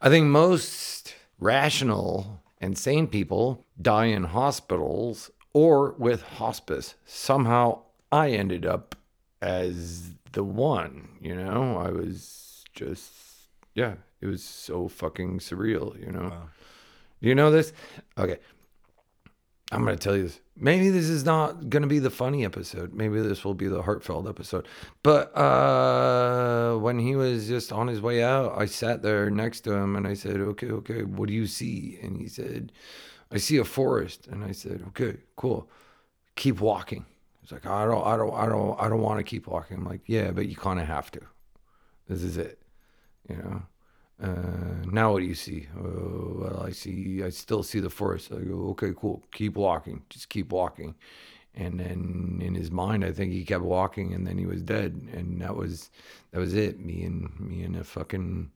I 0.00 0.08
think 0.08 0.26
most 0.26 1.14
rational 1.38 2.42
and 2.60 2.76
sane 2.76 3.06
people 3.06 3.66
die 3.80 4.06
in 4.06 4.24
hospitals 4.24 5.30
or 5.52 5.92
with 5.98 6.22
hospice. 6.22 6.94
Somehow 7.04 7.82
I 8.10 8.30
ended 8.30 8.64
up 8.66 8.94
as 9.40 10.14
the 10.32 10.44
one, 10.44 11.08
you 11.20 11.34
know? 11.34 11.78
I 11.78 11.90
was 11.90 12.64
just, 12.74 13.12
yeah, 13.74 13.94
it 14.20 14.26
was 14.26 14.42
so 14.42 14.88
fucking 14.88 15.38
surreal, 15.40 15.98
you 16.00 16.10
know? 16.10 16.32
You 17.20 17.34
know 17.34 17.50
this? 17.50 17.72
Okay. 18.16 18.38
I'm 19.70 19.84
going 19.84 19.96
to 19.96 20.02
tell 20.02 20.16
you 20.16 20.22
this. 20.24 20.40
Maybe 20.56 20.88
this 20.88 21.08
is 21.08 21.24
not 21.24 21.68
going 21.68 21.82
to 21.82 21.88
be 21.88 21.98
the 21.98 22.10
funny 22.10 22.44
episode. 22.44 22.94
Maybe 22.94 23.20
this 23.20 23.44
will 23.44 23.54
be 23.54 23.68
the 23.68 23.82
heartfelt 23.82 24.26
episode. 24.26 24.66
But 25.02 25.36
uh, 25.36 26.78
when 26.78 26.98
he 26.98 27.16
was 27.16 27.46
just 27.46 27.70
on 27.70 27.86
his 27.86 28.00
way 28.00 28.22
out, 28.22 28.58
I 28.58 28.64
sat 28.64 29.02
there 29.02 29.30
next 29.30 29.60
to 29.62 29.72
him 29.72 29.94
and 29.94 30.06
I 30.06 30.14
said, 30.14 30.36
"Okay, 30.40 30.70
okay, 30.70 31.02
what 31.02 31.28
do 31.28 31.34
you 31.34 31.46
see?" 31.46 31.98
And 32.02 32.16
he 32.16 32.28
said, 32.28 32.72
"I 33.30 33.36
see 33.36 33.58
a 33.58 33.64
forest." 33.64 34.26
And 34.26 34.42
I 34.42 34.52
said, 34.52 34.82
"Okay, 34.88 35.18
cool. 35.36 35.68
Keep 36.34 36.60
walking." 36.60 37.04
He's 37.48 37.52
like, 37.52 37.66
"I 37.66 37.86
don't, 37.86 38.06
I 38.06 38.16
don't, 38.16 38.34
I 38.34 38.46
don't, 38.46 38.78
I 38.78 38.88
don't 38.88 39.00
want 39.00 39.18
to 39.18 39.24
keep 39.24 39.46
walking." 39.46 39.78
I'm 39.78 39.84
like, 39.84 40.02
"Yeah, 40.06 40.32
but 40.32 40.48
you 40.48 40.56
kind 40.56 40.78
of 40.78 40.86
have 40.86 41.10
to. 41.12 41.20
This 42.06 42.22
is 42.22 42.36
it, 42.36 42.60
you 43.28 43.36
know." 43.36 43.62
Uh, 44.20 44.84
now 44.90 45.12
what 45.12 45.20
do 45.20 45.26
you 45.26 45.34
see? 45.34 45.68
Uh, 45.76 46.40
well, 46.40 46.62
I 46.66 46.72
see, 46.72 47.22
I 47.22 47.30
still 47.30 47.62
see 47.62 47.78
the 47.78 47.88
forest. 47.88 48.32
I 48.32 48.40
go, 48.40 48.70
okay, 48.70 48.92
cool. 48.96 49.22
Keep 49.32 49.56
walking. 49.56 50.02
Just 50.10 50.28
keep 50.28 50.50
walking. 50.50 50.96
And 51.54 51.78
then 51.78 52.40
in 52.42 52.56
his 52.56 52.70
mind, 52.70 53.04
I 53.04 53.12
think 53.12 53.32
he 53.32 53.44
kept 53.44 53.62
walking, 53.62 54.14
and 54.14 54.26
then 54.26 54.36
he 54.36 54.44
was 54.44 54.62
dead. 54.62 55.08
And 55.12 55.40
that 55.40 55.54
was, 55.54 55.90
that 56.32 56.40
was 56.40 56.54
it. 56.54 56.80
Me 56.80 57.04
and 57.04 57.30
me 57.38 57.62
in 57.62 57.76
a 57.76 57.84
fucking 57.84 58.50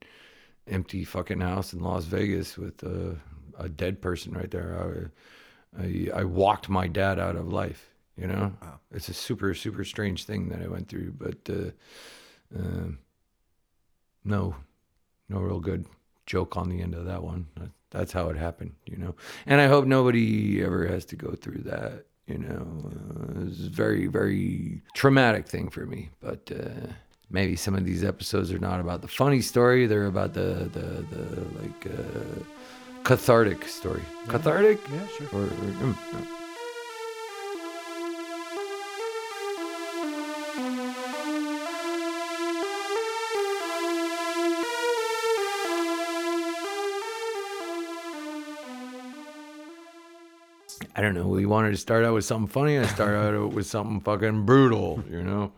empty 0.67 1.05
fucking 1.05 1.39
house 1.39 1.71
in 1.71 1.79
Las 1.79 2.05
Vegas 2.05 2.57
with 2.57 2.83
a, 2.83 3.17
a 3.57 3.69
dead 3.69 4.01
person 4.01 4.33
right 4.33 4.51
there. 4.51 5.09
I, 5.77 5.81
I, 5.81 6.09
I 6.13 6.23
walked 6.25 6.67
my 6.67 6.87
dad 6.87 7.19
out 7.19 7.37
of 7.37 7.47
life. 7.47 7.92
You 8.17 8.27
know, 8.27 8.53
it's 8.91 9.09
a 9.09 9.13
super 9.13 9.53
super 9.55 9.83
strange 9.83 10.25
thing 10.25 10.49
that 10.49 10.61
I 10.61 10.67
went 10.67 10.87
through, 10.87 11.13
but 11.17 11.49
uh, 11.49 11.71
uh, 12.57 12.89
no, 14.23 14.55
no 15.29 15.39
real 15.39 15.59
good 15.59 15.85
joke 16.25 16.55
on 16.55 16.69
the 16.69 16.81
end 16.81 16.93
of 16.93 17.05
that 17.05 17.23
one. 17.23 17.47
That's 17.89 18.11
how 18.11 18.29
it 18.29 18.37
happened, 18.37 18.73
you 18.85 18.97
know. 18.97 19.15
And 19.45 19.61
I 19.61 19.67
hope 19.67 19.85
nobody 19.85 20.63
ever 20.63 20.87
has 20.87 21.05
to 21.05 21.15
go 21.15 21.31
through 21.31 21.63
that. 21.63 22.05
You 22.27 22.37
know, 22.37 22.83
uh, 22.85 23.47
it's 23.47 23.65
a 23.65 23.69
very 23.69 24.07
very 24.07 24.81
traumatic 24.93 25.47
thing 25.47 25.69
for 25.69 25.85
me. 25.85 26.09
But 26.21 26.51
uh, 26.51 26.93
maybe 27.31 27.55
some 27.55 27.75
of 27.75 27.83
these 27.83 28.03
episodes 28.03 28.51
are 28.51 28.59
not 28.59 28.79
about 28.79 29.01
the 29.01 29.07
funny 29.07 29.41
story; 29.41 29.87
they're 29.87 30.05
about 30.05 30.33
the 30.33 30.69
the, 30.71 31.03
the 31.15 31.41
like 31.61 31.87
uh, 31.87 32.43
cathartic 33.03 33.67
story. 33.67 34.03
Cathartic? 34.27 34.79
Yeah, 34.91 35.07
sure. 35.07 35.27
Or, 35.33 35.43
or 35.45 35.47
mm, 35.47 35.97
yeah. 36.13 36.42
I 50.95 51.01
don't 51.01 51.15
know. 51.15 51.27
We 51.27 51.45
wanted 51.45 51.71
to 51.71 51.77
start 51.77 52.05
out 52.05 52.13
with 52.13 52.25
something 52.25 52.47
funny. 52.47 52.77
I 52.77 52.85
started 52.85 53.17
out 53.37 53.51
with 53.53 53.65
something 53.65 53.99
fucking 54.01 54.45
brutal, 54.45 55.03
you 55.09 55.23
know. 55.23 55.51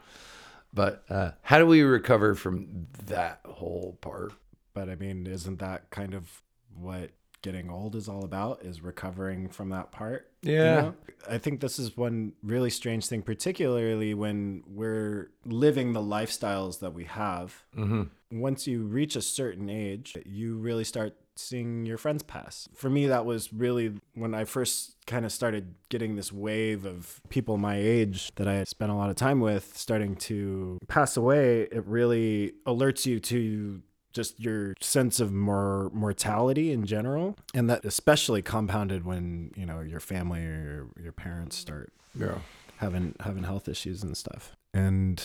But 0.74 1.04
uh, 1.10 1.32
how 1.42 1.58
do 1.60 1.66
we 1.66 1.82
recover 1.82 2.36
from 2.36 2.88
that 3.08 3.40
whole 3.46 3.98
part? 4.02 4.34
But 4.74 4.90
I 4.90 4.96
mean, 4.96 5.26
isn't 5.28 5.60
that 5.60 5.90
kind 5.90 6.14
of 6.14 6.42
what 6.78 7.12
getting 7.42 7.70
old 7.70 7.96
is 7.96 8.10
all 8.10 8.24
about? 8.26 8.64
Is 8.64 8.82
recovering 8.82 9.48
from 9.50 9.70
that 9.70 9.92
part? 9.92 10.32
you 10.42 10.54
Yeah. 10.54 10.76
know? 10.82 10.96
I 11.30 11.38
think 11.38 11.60
this 11.62 11.80
is 11.80 11.96
one 11.96 12.34
really 12.44 12.70
strange 12.70 13.08
thing, 13.08 13.22
particularly 13.22 14.14
when 14.14 14.64
we're 14.68 15.32
living 15.46 15.94
the 15.94 16.02
lifestyles 16.02 16.80
that 16.80 16.94
we 16.94 17.06
have. 17.06 17.64
Mm-hmm. 17.78 18.40
Once 18.40 18.68
you 18.68 18.84
reach 18.84 19.16
a 19.16 19.22
certain 19.22 19.70
age, 19.70 20.16
you 20.26 20.58
really 20.58 20.84
start 20.84 21.16
seeing 21.36 21.86
your 21.86 21.98
friends 21.98 22.24
pass. 22.24 22.68
For 22.74 22.90
me, 22.90 23.08
that 23.08 23.26
was 23.26 23.52
really 23.54 23.94
when 24.14 24.34
I 24.34 24.46
first 24.46 24.96
kind 25.06 25.26
of 25.26 25.32
started 25.32 25.76
getting 25.90 26.16
this 26.16 26.32
wave 26.32 26.86
of 26.86 27.22
people 27.30 27.58
my 27.58 27.76
age 27.78 28.32
that 28.36 28.48
I 28.48 28.54
had 28.56 28.68
spent 28.68 28.92
a 28.92 28.96
lot 28.96 29.10
of 29.10 29.16
time 29.16 29.40
with 29.40 29.78
starting 29.78 30.16
to 30.18 30.78
pass 30.88 31.18
away. 31.18 31.62
It 31.72 31.86
really 31.86 32.54
alerts 32.66 33.06
you 33.06 33.20
to 33.22 33.82
just 34.14 34.40
your 34.40 34.74
sense 34.80 35.20
of 35.20 35.34
more 35.34 35.90
mortality 35.94 36.72
in 36.72 36.86
general 36.86 37.36
and 37.54 37.70
that 37.70 37.84
especially 37.84 38.42
compounded 38.42 39.04
when 39.06 39.52
you 39.58 39.66
know 39.66 39.82
your 39.82 40.00
family 40.00 40.40
or 40.40 40.88
your, 40.96 41.04
your 41.04 41.12
parents 41.12 41.58
start 41.58 41.92
Yeah. 42.18 42.38
having 42.78 43.14
having 43.20 43.44
health 43.44 43.68
issues 43.68 44.04
and 44.04 44.16
stuff 44.16 44.56
and 44.74 45.22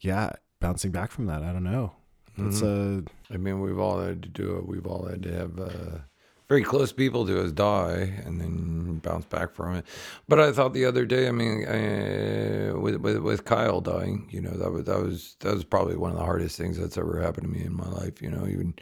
yeah 0.00 0.30
bouncing 0.58 0.90
back 0.90 1.10
from 1.10 1.26
that 1.26 1.42
i 1.42 1.52
don't 1.52 1.64
know 1.64 1.92
it's 2.36 2.62
a 2.62 3.02
I 3.32 3.36
mean, 3.36 3.60
we've 3.60 3.78
all 3.78 4.00
had 4.00 4.22
to 4.22 4.28
do 4.28 4.56
it. 4.56 4.66
We've 4.66 4.86
all 4.86 5.06
had 5.06 5.22
to 5.22 5.32
have 5.32 5.58
uh, 5.58 5.98
very 6.48 6.64
close 6.64 6.92
people 6.92 7.24
to 7.26 7.42
us 7.44 7.52
die 7.52 8.12
and 8.24 8.40
then 8.40 8.98
bounce 8.98 9.24
back 9.24 9.52
from 9.52 9.76
it. 9.76 9.86
But 10.28 10.40
I 10.40 10.50
thought 10.50 10.74
the 10.74 10.84
other 10.84 11.06
day, 11.06 11.28
I 11.28 11.30
mean, 11.30 11.64
uh, 11.64 12.78
with, 12.78 12.96
with 12.96 13.18
with 13.18 13.44
Kyle 13.44 13.80
dying, 13.80 14.28
you 14.30 14.40
know, 14.40 14.50
that 14.50 14.70
was 14.70 14.84
that 14.84 15.00
was 15.00 15.36
that 15.40 15.54
was 15.54 15.64
probably 15.64 15.96
one 15.96 16.10
of 16.10 16.18
the 16.18 16.24
hardest 16.24 16.58
things 16.58 16.76
that's 16.76 16.98
ever 16.98 17.20
happened 17.20 17.46
to 17.46 17.58
me 17.58 17.64
in 17.64 17.76
my 17.76 17.88
life. 17.88 18.20
You 18.20 18.30
know, 18.30 18.46
even 18.46 18.74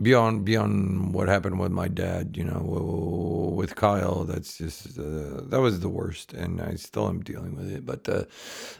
beyond 0.00 0.44
beyond 0.44 1.12
what 1.12 1.26
happened 1.26 1.58
with 1.58 1.72
my 1.72 1.88
dad. 1.88 2.36
You 2.36 2.44
know, 2.44 3.54
with 3.56 3.74
Kyle, 3.74 4.24
that's 4.24 4.58
just 4.58 4.96
uh, 4.96 5.42
that 5.48 5.60
was 5.60 5.80
the 5.80 5.88
worst, 5.88 6.32
and 6.32 6.60
I 6.60 6.76
still 6.76 7.08
am 7.08 7.22
dealing 7.22 7.56
with 7.56 7.72
it. 7.72 7.84
But 7.84 8.08
uh, 8.08 8.24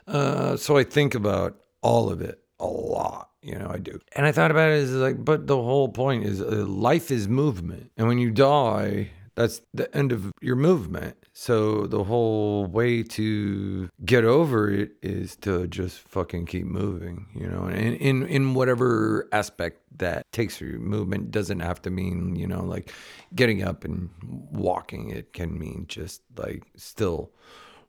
uh, 0.06 0.56
so 0.56 0.76
I 0.76 0.84
think 0.84 1.16
about 1.16 1.56
all 1.82 2.10
of 2.10 2.20
it 2.20 2.40
a 2.60 2.66
lot. 2.66 3.30
You 3.42 3.58
know, 3.58 3.70
I 3.70 3.78
do. 3.78 3.98
And 4.14 4.26
I 4.26 4.32
thought 4.32 4.50
about 4.50 4.70
it 4.70 4.82
as 4.82 4.92
like, 4.92 5.24
but 5.24 5.46
the 5.46 5.56
whole 5.56 5.88
point 5.88 6.24
is 6.24 6.40
uh, 6.40 6.66
life 6.66 7.10
is 7.10 7.26
movement. 7.26 7.90
And 7.96 8.06
when 8.06 8.18
you 8.18 8.30
die, 8.30 9.10
that's 9.34 9.62
the 9.72 9.94
end 9.96 10.12
of 10.12 10.30
your 10.42 10.56
movement. 10.56 11.16
So 11.32 11.86
the 11.86 12.04
whole 12.04 12.66
way 12.66 13.02
to 13.02 13.88
get 14.04 14.24
over 14.24 14.70
it 14.70 14.92
is 15.02 15.36
to 15.36 15.66
just 15.68 16.00
fucking 16.00 16.46
keep 16.46 16.66
moving, 16.66 17.28
you 17.34 17.46
know, 17.46 17.62
and 17.64 17.96
in, 17.96 18.26
in 18.26 18.52
whatever 18.52 19.26
aspect 19.32 19.80
that 19.96 20.30
takes 20.32 20.60
you. 20.60 20.78
Movement 20.78 21.30
doesn't 21.30 21.60
have 21.60 21.80
to 21.82 21.90
mean, 21.90 22.36
you 22.36 22.46
know, 22.46 22.62
like 22.62 22.92
getting 23.34 23.62
up 23.62 23.84
and 23.84 24.10
walking. 24.22 25.10
It 25.10 25.32
can 25.32 25.58
mean 25.58 25.86
just 25.88 26.20
like 26.36 26.64
still 26.76 27.30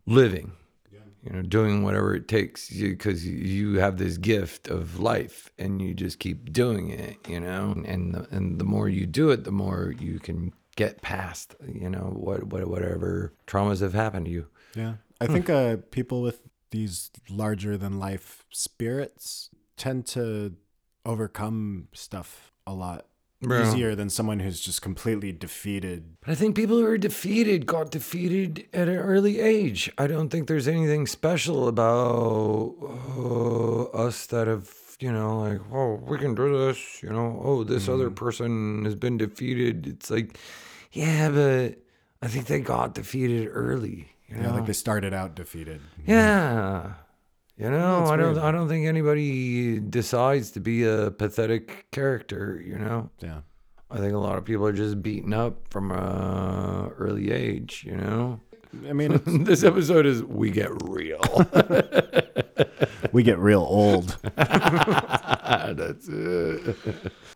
living 0.06 0.54
you 1.24 1.32
know, 1.32 1.42
doing 1.42 1.84
whatever 1.84 2.16
it 2.16 2.28
takes 2.28 2.70
because 2.70 3.26
you 3.26 3.80
have 3.80 3.98
this 3.98 4.18
gift 4.18 4.68
of 4.68 5.00
life 5.00 5.52
and 5.58 5.82
you 5.82 5.94
just 5.94 6.20
keep 6.20 6.52
doing 6.52 6.90
it, 6.90 7.18
you 7.28 7.40
know, 7.40 7.76
and 7.86 8.16
the, 8.16 8.28
and 8.32 8.60
the 8.60 8.64
more 8.66 8.90
you 8.90 9.06
do 9.06 9.30
it, 9.30 9.44
the 9.44 9.52
more 9.52 9.94
you 10.00 10.20
can 10.20 10.52
get 10.76 11.02
past, 11.02 11.56
you 11.68 11.90
know, 11.90 12.14
what, 12.16 12.46
what 12.46 12.68
whatever 12.68 13.34
traumas 13.46 13.82
have 13.82 13.94
happened 13.94 14.26
to 14.26 14.32
you. 14.32 14.48
Yeah. 14.76 14.94
I 15.20 15.28
think 15.28 15.50
uh, 15.50 15.78
people 15.92 16.24
with 16.24 16.42
these 16.72 17.12
larger 17.30 17.78
than 17.78 18.00
life 18.00 18.46
spirits 18.50 19.52
tend 19.78 20.08
to 20.08 20.56
overcome 21.06 21.88
stuff 21.94 22.52
a 22.66 22.74
lot 22.74 23.06
Yeah. 23.42 23.68
easier 23.68 23.96
than 23.96 24.10
someone 24.10 24.40
who's 24.40 24.62
just 24.62 24.82
completely 24.82 25.32
defeated. 25.32 26.18
But 26.22 26.32
I 26.32 26.36
think 26.36 26.56
people 26.56 26.78
who 26.78 26.86
are 26.86 26.98
defeated 26.98 27.66
got 27.66 27.90
defeated 27.90 28.68
at 28.72 28.88
an 28.88 28.98
early 28.98 29.40
age. 29.40 29.92
I 29.98 30.06
don't 30.08 30.30
think 30.30 30.48
there's 30.48 30.68
anything 30.68 31.08
special 31.08 31.68
about 31.68 32.76
uh, 33.18 33.84
us 33.98 34.28
that 34.28 34.48
have, 34.48 34.70
you 35.00 35.12
know, 35.12 35.40
like, 35.40 35.60
oh, 35.74 35.96
we 36.08 36.20
can 36.20 36.36
do 36.36 36.68
this, 36.68 37.02
you 37.02 37.10
know, 37.10 37.42
oh, 37.44 37.64
this 37.64 37.90
other 37.90 38.12
person 38.12 38.86
has 38.86 38.94
been 38.96 39.18
defeated. 39.18 39.88
It's 39.88 40.12
like, 40.12 40.38
yeah, 40.92 41.30
but 41.30 41.80
I 42.22 42.28
think 42.28 42.46
they 42.46 42.60
got 42.60 42.94
defeated 42.94 43.50
early. 43.52 44.10
You 44.28 44.36
know? 44.38 44.44
Yeah, 44.44 44.52
like 44.52 44.66
they 44.68 44.74
started 44.74 45.14
out 45.14 45.36
defeated. 45.36 45.82
Yeah. 46.06 46.94
You 47.62 47.70
know, 47.70 48.06
I 48.06 48.18
don't. 48.18 48.40
I 48.40 48.52
don't 48.52 48.68
think 48.68 48.88
anybody 48.88 49.80
decides 49.80 50.50
to 50.52 50.60
be 50.60 50.84
a 50.84 51.12
pathetic 51.12 51.86
character, 51.92 52.60
you 52.66 52.76
know? 52.76 53.12
Yeah. 53.20 53.42
I 53.92 53.98
think 53.98 54.14
a 54.14 54.18
lot 54.18 54.40
of 54.40 54.46
people 54.46 54.66
are 54.66 54.74
just 54.74 55.04
beaten 55.04 55.32
up 55.32 55.68
from 55.70 55.92
a 55.92 56.90
early 56.98 57.30
age, 57.30 57.84
you 57.86 57.96
know? 57.96 58.40
I 58.90 58.94
mean, 58.94 59.22
this 59.44 59.64
episode 59.64 60.08
is 60.08 60.24
we 60.24 60.50
get 60.50 60.72
real. 60.86 61.22
we 63.12 63.22
get 63.22 63.38
real 63.38 63.62
old. 63.62 64.18
That's 64.36 66.08
it. 66.08 66.78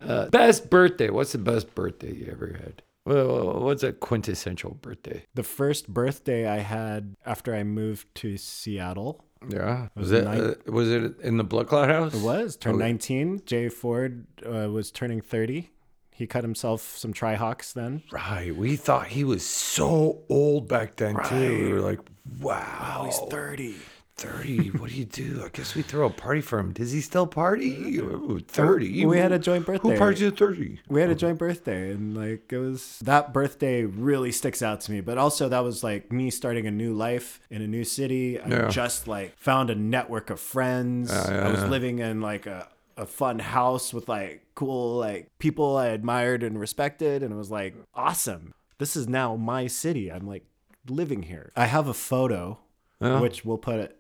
Uh, 0.02 0.30
best 0.30 0.72
birthday. 0.72 1.12
What's 1.12 1.34
the 1.34 1.38
best 1.38 1.76
birthday 1.76 2.16
you 2.16 2.30
ever 2.32 2.58
had? 2.64 2.82
Well, 3.06 3.60
what's 3.60 3.84
a 3.84 3.94
quintessential 3.94 4.74
birthday? 4.82 5.26
The 5.36 5.44
first 5.44 5.88
birthday 5.88 6.48
I 6.48 6.58
had 6.58 7.14
after 7.28 7.54
I 7.54 7.64
moved 7.64 8.08
to 8.16 8.38
Seattle 8.38 9.24
Yeah. 9.50 9.88
Was 9.96 10.10
was 10.10 10.12
it 10.12 10.24
nine- 10.26 10.42
uh, 10.42 10.72
was 10.72 10.92
it 10.92 11.20
in 11.22 11.38
the 11.38 11.44
Blood 11.44 11.68
Clot 11.68 11.90
house? 11.90 12.14
It 12.14 12.22
was 12.22 12.56
turned 12.56 12.76
Oh. 12.76 12.80
19. 12.80 13.42
Jay 13.46 13.70
Ford 13.70 14.26
uh, 14.46 14.70
was 14.72 14.92
turning 14.92 15.22
30. 15.22 15.70
He 16.12 16.28
cut 16.28 16.44
himself 16.44 16.96
some 16.98 17.14
Trihawks 17.14 17.74
then. 17.74 18.02
Right. 18.12 18.56
We 18.56 18.78
thought 18.78 19.08
he 19.08 19.24
was 19.26 19.46
so 19.46 20.24
old 20.30 20.68
back 20.70 20.96
then 20.96 21.18
too. 21.26 21.66
We 21.66 21.74
were 21.74 21.82
like, 21.82 22.00
wow. 22.40 23.04
he's 23.06 23.20
30. 23.30 23.76
30. 24.18 24.70
What 24.78 24.90
do 24.92 24.96
you 24.96 25.06
do? 25.06 25.42
I 25.46 25.50
guess 25.50 25.76
we 25.76 25.82
throw 25.82 26.08
a 26.08 26.10
party 26.10 26.40
for 26.42 26.58
him. 26.60 26.72
Does 26.72 26.92
he 26.92 27.02
still 27.02 27.28
party? 27.28 28.00
Uh, 28.00 28.40
30. 28.48 29.06
We 29.06 29.18
had 29.18 29.32
a 29.34 29.40
joint 29.40 29.66
birthday. 29.66 29.90
Who 29.92 29.98
parties 29.98 30.22
at 30.22 30.38
30? 30.38 30.80
We 30.88 31.02
had 31.02 31.10
a 31.10 31.16
joint 31.16 31.38
birthday, 31.38 31.92
and 31.92 32.16
like 32.16 32.52
it 32.52 32.58
was 32.58 33.00
that 33.04 33.34
birthday 33.34 33.84
really 33.84 34.32
sticks 34.32 34.62
out 34.62 34.80
to 34.82 34.92
me. 34.92 35.02
But 35.02 35.18
also, 35.18 35.50
that 35.50 35.64
was 35.64 35.84
like 35.84 36.12
me 36.12 36.30
starting 36.30 36.66
a 36.66 36.72
new 36.72 36.94
life 36.94 37.42
in 37.50 37.62
a 37.62 37.68
new 37.68 37.84
city. 37.84 38.40
I 38.40 38.48
Yeah. 38.48 38.68
just 38.70 39.08
like 39.08 39.38
found 39.38 39.70
a 39.70 39.76
network 39.76 40.30
of 40.30 40.40
friends. 40.40 41.12
yeah, 41.12 41.48
I 41.48 41.52
was 41.52 41.62
yeah. 41.62 41.68
living 41.68 42.00
in 42.00 42.22
like 42.22 42.46
a, 42.46 42.70
a 42.96 43.06
fun 43.06 43.40
house 43.40 43.94
with 43.94 44.08
like 44.08 44.46
cool 44.56 44.98
like 44.98 45.30
people 45.40 45.76
I 45.76 45.88
admired 45.88 46.42
and 46.44 46.58
respected, 46.58 47.22
and 47.22 47.34
it 47.34 47.38
was 47.38 47.52
like 47.52 47.76
awesome. 47.94 48.54
This 48.78 48.96
is 48.96 49.10
now 49.10 49.36
my 49.36 49.68
city. 49.68 50.10
I'm 50.12 50.26
like 50.26 50.46
living 50.88 51.24
here. 51.24 51.52
I 51.56 51.66
have 51.66 51.88
a 51.90 51.94
photo, 51.94 52.60
which 53.00 53.44
we'll 53.44 53.58
put 53.58 53.80
it. 53.80 53.98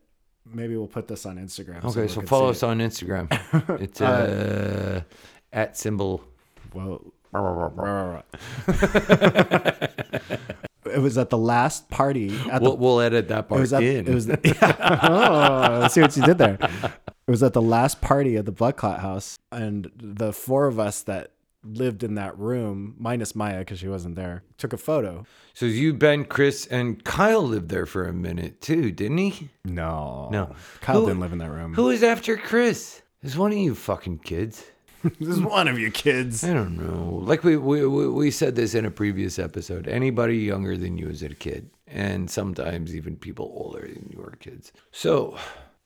Maybe 0.53 0.77
we'll 0.77 0.87
put 0.87 1.07
this 1.07 1.25
on 1.25 1.37
Instagram. 1.37 1.83
Okay, 1.83 2.03
we 2.03 2.07
so 2.07 2.21
follow 2.21 2.49
us 2.49 2.63
on 2.63 2.79
Instagram. 2.79 3.27
It's 3.81 3.99
uh, 4.01 5.01
at 5.51 5.77
symbol. 5.77 6.23
it. 6.67 6.75
Well, 6.75 7.01
it 10.85 10.99
was 11.01 11.17
at 11.17 11.29
the 11.29 11.37
last 11.37 11.89
party 11.89 12.37
at 12.49 12.61
We'll, 12.61 12.77
we'll 12.77 13.01
edit 13.01 13.27
that 13.29 13.39
It 13.39 13.47
part 13.49 13.59
was 13.61 13.73
at, 13.73 13.83
in. 13.83 14.07
it 14.07 14.13
was 14.13 14.27
yeah. 14.43 14.99
oh, 15.03 15.79
let's 15.81 15.93
see 15.93 16.01
what 16.01 16.15
you 16.15 16.23
did 16.23 16.37
there. 16.37 16.57
It 17.27 17.31
was 17.31 17.43
at 17.43 17.53
the 17.53 17.61
last 17.61 18.01
party 18.01 18.37
at 18.37 18.45
the 18.45 18.51
Blood 18.51 18.77
Clot 18.77 18.99
House, 18.99 19.37
and 19.51 19.91
the 19.97 20.31
four 20.31 20.67
of 20.67 20.79
us 20.79 21.01
that 21.03 21.31
lived 21.65 22.03
in 22.03 22.15
that 22.15 22.37
room, 22.37 22.95
minus 22.97 23.35
Maya 23.35 23.59
because 23.59 23.79
she 23.79 23.87
wasn't 23.87 24.15
there, 24.15 24.43
took 24.57 24.73
a 24.73 24.77
photo. 24.77 25.25
so 25.53 25.65
you, 25.65 25.93
Ben, 25.93 26.25
Chris, 26.25 26.65
and 26.67 27.03
Kyle 27.03 27.41
lived 27.43 27.69
there 27.69 27.85
for 27.85 28.05
a 28.07 28.13
minute 28.13 28.61
too, 28.61 28.91
didn't 28.91 29.17
he? 29.17 29.49
No, 29.63 30.29
No. 30.31 30.55
Kyle 30.81 31.01
Who- 31.01 31.07
didn't 31.07 31.21
live 31.21 31.31
in 31.33 31.39
that 31.39 31.49
room. 31.51 31.73
Who 31.73 31.85
was 31.85 32.03
after 32.03 32.37
Chris? 32.37 33.01
Is 33.23 33.37
one 33.37 33.51
of 33.51 33.57
you 33.57 33.73
fucking 33.75 34.19
kids? 34.19 34.63
this 35.19 35.29
is 35.29 35.41
one 35.41 35.67
of 35.67 35.77
you 35.79 35.91
kids. 35.91 36.43
I 36.43 36.53
don't 36.53 36.77
know. 36.77 37.19
Like 37.23 37.43
we, 37.43 37.57
we 37.57 37.85
we 37.85 38.07
we 38.07 38.31
said 38.31 38.55
this 38.55 38.73
in 38.73 38.85
a 38.85 38.91
previous 38.91 39.37
episode. 39.39 39.87
Anybody 39.87 40.37
younger 40.37 40.75
than 40.77 40.97
you 40.97 41.09
is 41.09 41.21
a 41.23 41.29
kid, 41.29 41.69
and 41.87 42.29
sometimes 42.29 42.95
even 42.95 43.15
people 43.15 43.51
older 43.55 43.81
than 43.81 44.09
you 44.11 44.21
are 44.23 44.35
kids. 44.39 44.71
So, 44.91 45.37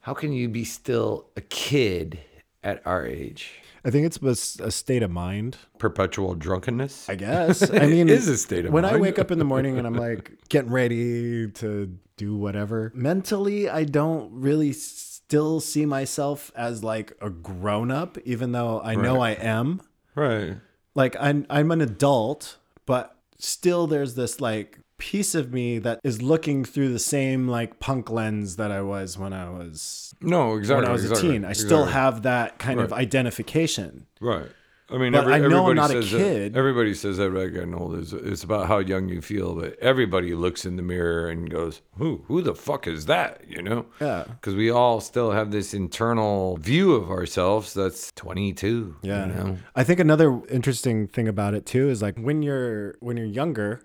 how 0.02 0.14
can 0.14 0.32
you 0.32 0.48
be 0.48 0.64
still 0.64 1.28
a 1.36 1.42
kid 1.42 2.20
at 2.64 2.82
our 2.86 3.06
age? 3.06 3.52
I 3.86 3.90
think 3.90 4.06
it's 4.06 4.18
a, 4.22 4.66
a 4.66 4.72
state 4.72 5.04
of 5.04 5.12
mind. 5.12 5.58
Perpetual 5.78 6.36
drunkenness. 6.36 7.08
I 7.10 7.16
guess. 7.16 7.70
I 7.72 7.80
mean, 7.88 8.10
It 8.10 8.16
is 8.16 8.28
a 8.28 8.38
state 8.38 8.66
of 8.66 8.74
when 8.74 8.86
I 8.86 8.98
wake 8.98 9.20
up 9.20 9.32
in 9.32 9.40
the 9.40 9.46
morning 9.46 9.78
and 9.78 9.88
I'm 9.88 9.94
like 9.96 10.34
getting 10.50 10.72
ready 10.72 11.50
to 11.52 11.98
do 12.18 12.36
whatever, 12.36 12.92
mentally, 12.94 13.70
I 13.70 13.86
don't 13.86 14.30
really 14.34 14.74
still 14.74 15.60
see 15.62 15.86
myself 15.86 16.52
as 16.56 16.84
like 16.84 17.14
a 17.22 17.30
grown 17.30 17.92
up, 17.92 18.18
even 18.26 18.52
though 18.52 18.82
I 18.82 18.96
know 18.96 19.22
I 19.22 19.32
am. 19.32 19.82
right. 20.16 20.58
Like 20.96 21.16
I'm, 21.20 21.46
I'm 21.50 21.72
an 21.72 21.80
adult, 21.82 22.58
but 22.86 23.16
still 23.38 23.88
there's 23.88 24.16
this 24.16 24.42
like 24.42 24.80
piece 25.00 25.34
of 25.34 25.52
me 25.52 25.80
that 25.80 26.00
is 26.04 26.22
looking 26.22 26.64
through 26.64 26.94
the 26.94 27.00
same 27.00 27.48
like 27.48 27.80
punk 27.80 28.10
lens 28.12 28.58
that 28.58 28.72
I 28.72 28.82
was 28.82 29.18
when 29.18 29.34
I 29.34 29.50
was 29.50 30.14
No, 30.22 30.56
exactly. 30.56 30.82
when 30.84 30.90
I 30.90 30.94
was 30.94 31.04
exactly, 31.06 31.30
a 31.30 31.32
teen. 31.34 31.46
I 31.46 31.54
still 31.54 31.86
have 31.86 32.22
that 32.24 32.60
kind 32.60 32.80
of 32.80 32.94
identification. 32.94 34.06
Right. 34.22 34.48
I 34.92 34.98
mean, 34.98 35.12
But 35.12 35.20
every, 35.22 35.34
I 35.34 35.38
know 35.38 35.68
I'm 35.68 35.72
everybody 35.72 35.76
not 35.76 35.92
a 35.92 36.02
says 36.02 36.12
that- 36.14 36.18
kid. 36.18 36.58
everybody 36.58 36.94
says 36.96 37.18
that 37.18 37.26
about 37.28 37.54
getting 37.54 37.76
old 37.76 37.96
is 38.00 38.12
it's 38.12 38.44
about 38.44 38.66
how 38.68 38.80
young 38.80 39.08
you 39.08 39.22
feel, 39.22 39.54
but 39.54 39.78
everybody 39.80 40.34
looks 40.34 40.66
in 40.66 40.78
the 40.78 40.82
mirror 40.82 41.30
and 41.30 41.48
goes, 41.48 41.82
"Who? 41.98 42.24
Who 42.28 42.42
the 42.42 42.56
fuck 42.56 42.88
is 42.88 43.06
that?" 43.06 43.44
You 43.48 43.62
know? 43.62 43.86
Yeah. 44.02 44.24
Because 44.28 44.56
we 44.56 44.72
all 44.72 45.00
still 45.00 45.30
have 45.30 45.52
this 45.52 45.76
internal 45.76 46.58
view 46.58 46.94
of 46.96 47.12
ourselves 47.12 47.76
that's 47.76 48.12
22. 48.16 48.96
Yeah. 49.04 49.28
You 49.28 49.34
know? 49.34 49.58
I 49.76 49.84
think 49.84 50.00
another 50.00 50.42
interesting 50.50 51.08
thing 51.08 51.28
about 51.28 51.54
it 51.54 51.68
too 51.68 51.90
is 51.92 52.02
like 52.02 52.18
when 52.18 52.42
you're 52.42 52.96
when 53.00 53.16
you're 53.16 53.28
younger, 53.28 53.84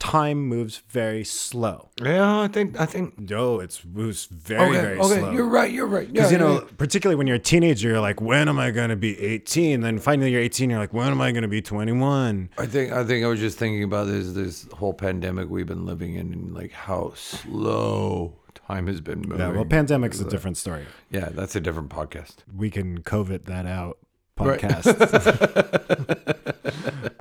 time 0.00 0.48
moves 0.48 0.82
very 0.88 1.22
slow. 1.22 1.90
Yeah. 2.02 2.40
I 2.40 2.48
think. 2.48 2.80
I 2.80 2.86
think. 2.86 3.18
No, 3.20 3.60
it's 3.60 3.84
moves 3.84 4.24
very 4.24 4.60
Okay. 4.70 4.80
very 4.80 4.98
okay. 4.98 5.18
slow. 5.20 5.30
You're 5.30 5.46
right. 5.46 5.70
You're 5.70 5.86
right. 5.86 6.08
Yeah. 6.08 6.12
Because 6.12 6.32
you 6.32 6.38
yeah, 6.38 6.44
know, 6.44 6.68
particularly 6.76 7.16
when 7.16 7.28
you're 7.28 7.36
a 7.36 7.38
teenager, 7.38 7.88
you're 7.90 8.00
like, 8.00 8.20
when 8.20 8.48
am 8.48 8.58
I 8.58 8.72
gonna 8.72 8.96
be 8.96 9.20
18? 9.20 9.82
Then 9.82 9.98
finally 9.98 10.32
you're 10.32 10.40
18, 10.40 10.70
you're 10.70 10.78
like, 10.80 10.92
when 10.92 11.08
am 11.08 11.20
I 11.20 11.30
gonna 11.30 11.46
be 11.46 11.62
21? 11.62 12.50
I 12.58 12.66
think 12.66 12.92
I 12.92 13.04
think 13.04 13.24
I 13.24 13.28
was 13.28 13.38
just 13.38 13.58
thinking 13.58 13.84
about 13.84 14.08
this 14.08 14.32
this 14.32 14.66
whole 14.72 14.94
pandemic 14.94 15.48
we've 15.48 15.66
been 15.66 15.86
living 15.86 16.14
in 16.14 16.32
and 16.32 16.54
like 16.54 16.72
how 16.72 17.12
slow 17.14 18.34
time 18.54 18.86
has 18.88 19.00
been 19.00 19.20
moving. 19.20 19.38
Yeah, 19.38 19.52
well, 19.52 19.64
pandemic's 19.64 20.20
a 20.20 20.24
different 20.28 20.56
story. 20.56 20.86
yeah, 21.10 21.28
that's 21.30 21.54
a 21.54 21.60
different 21.60 21.90
podcast. 21.90 22.36
We 22.56 22.70
can 22.70 23.02
COVID 23.02 23.44
that 23.44 23.66
out 23.66 23.98
Right. 24.40 24.60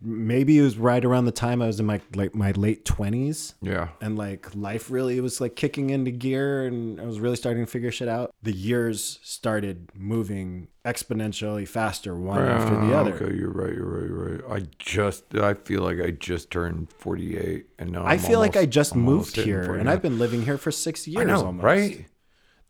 Maybe 0.02 0.58
it 0.58 0.62
was 0.62 0.78
right 0.78 1.04
around 1.04 1.26
the 1.26 1.32
time 1.32 1.62
I 1.62 1.68
was 1.68 1.80
in 1.80 1.86
my 1.86 2.00
like 2.16 2.34
my 2.36 2.52
late 2.52 2.86
20s. 2.86 3.54
Yeah. 3.62 3.90
and 4.02 4.18
like 4.18 4.48
life 4.56 4.90
really 4.90 5.20
was 5.22 5.42
like 5.42 5.56
kicking 5.56 5.90
into 5.90 6.12
gear 6.12 6.66
and 6.66 7.00
I 7.02 7.06
was 7.06 7.20
really 7.20 7.36
starting 7.36 7.66
to 7.66 7.72
figure 7.72 7.92
shit 7.92 8.08
out. 8.08 8.32
The 8.44 8.54
years 8.54 9.20
started 9.24 9.90
moving 9.96 10.68
exponentially 10.86 11.68
faster 11.68 12.16
one 12.16 12.42
after 12.48 12.76
the 12.76 12.94
Ah, 12.96 13.00
other. 13.02 13.14
Okay, 13.16 13.36
you're 13.36 13.52
right. 13.52 13.74
You're 13.74 13.86
right. 14.00 14.08
You're 14.08 14.38
right. 14.38 14.62
I 14.64 14.68
just 14.80 15.36
I 15.36 15.54
feel 15.54 15.82
like 15.82 16.00
I 16.00 16.12
just 16.12 16.50
turned 16.52 16.92
48, 16.94 17.66
and 17.80 17.92
now 17.92 18.04
I 18.04 18.14
I'm 18.14 18.20
feel 18.20 18.40
like 18.40 18.56
I 18.58 18.66
just 18.66 18.96
moved 18.96 19.36
here 19.36 19.76
and 19.76 19.90
I've 19.90 20.02
been 20.02 20.18
living 20.20 20.44
here 20.44 20.58
for 20.58 20.72
six 20.72 21.08
years 21.08 21.22
I 21.22 21.26
know, 21.26 21.46
almost. 21.46 21.64
right? 21.64 22.06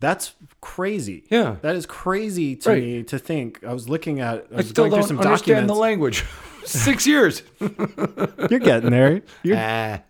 That's 0.02 0.34
crazy. 0.62 1.26
Yeah. 1.30 1.58
That 1.62 1.76
is 1.76 1.86
crazy 1.86 2.56
to 2.58 2.70
Right. 2.70 2.82
me 2.82 3.04
to 3.04 3.20
think. 3.20 3.64
I 3.66 3.74
was 3.74 3.90
looking 3.90 4.22
at 4.22 4.48
I 4.50 4.54
I 4.54 4.58
was 4.58 4.70
still 4.70 4.86
going 4.90 4.92
through 4.92 5.00
don't 5.02 5.08
some 5.08 5.20
understand 5.20 5.68
documents. 5.68 5.74
the 5.74 5.80
language. 5.80 6.26
Six 6.66 7.08
years. 7.08 7.44
You're 7.60 8.60
getting 8.60 8.92
there. 8.92 9.22
You're, 9.44 9.58
ah. 9.58 10.02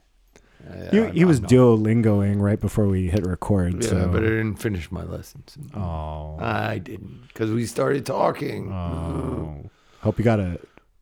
you, 0.91 1.05
he 1.05 1.25
was 1.25 1.39
Duolingoing 1.39 2.41
right 2.41 2.59
before 2.59 2.87
we 2.87 3.07
hit 3.07 3.25
record. 3.25 3.83
Yeah, 3.83 3.89
so. 3.89 4.07
but 4.07 4.23
I 4.23 4.27
didn't 4.27 4.57
finish 4.57 4.91
my 4.91 5.03
lessons. 5.03 5.57
oh, 5.75 6.37
I 6.39 6.79
didn't 6.79 7.27
because 7.27 7.51
we 7.51 7.65
started 7.65 8.05
talking. 8.05 8.71
oh. 8.71 9.69
Hope 10.01 10.17
you 10.17 10.23
got 10.23 10.39
a. 10.39 10.59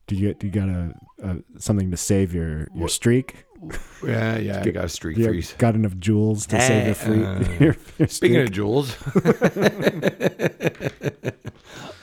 Do 0.07 0.15
you 0.15 0.33
do 0.33 0.47
you 0.47 0.53
got 0.53 0.69
a, 0.69 0.95
a 1.21 1.37
something 1.59 1.91
to 1.91 1.97
save 1.97 2.33
your 2.33 2.67
your 2.73 2.87
streak? 2.87 3.45
yeah, 4.05 4.37
yeah. 4.37 4.61
I 4.63 4.69
got 4.69 4.85
a 4.85 4.89
streak 4.89 5.17
You 5.17 5.25
freeze. 5.25 5.53
got 5.57 5.75
enough 5.75 5.97
jewels 5.97 6.45
to 6.47 6.61
save 6.61 6.85
your 6.85 6.95
free. 6.95 7.23
Uh, 7.23 7.39
your, 7.59 7.75
your 7.97 8.07
Speaking 8.07 8.41
of 8.41 8.51
jewels, 8.51 8.95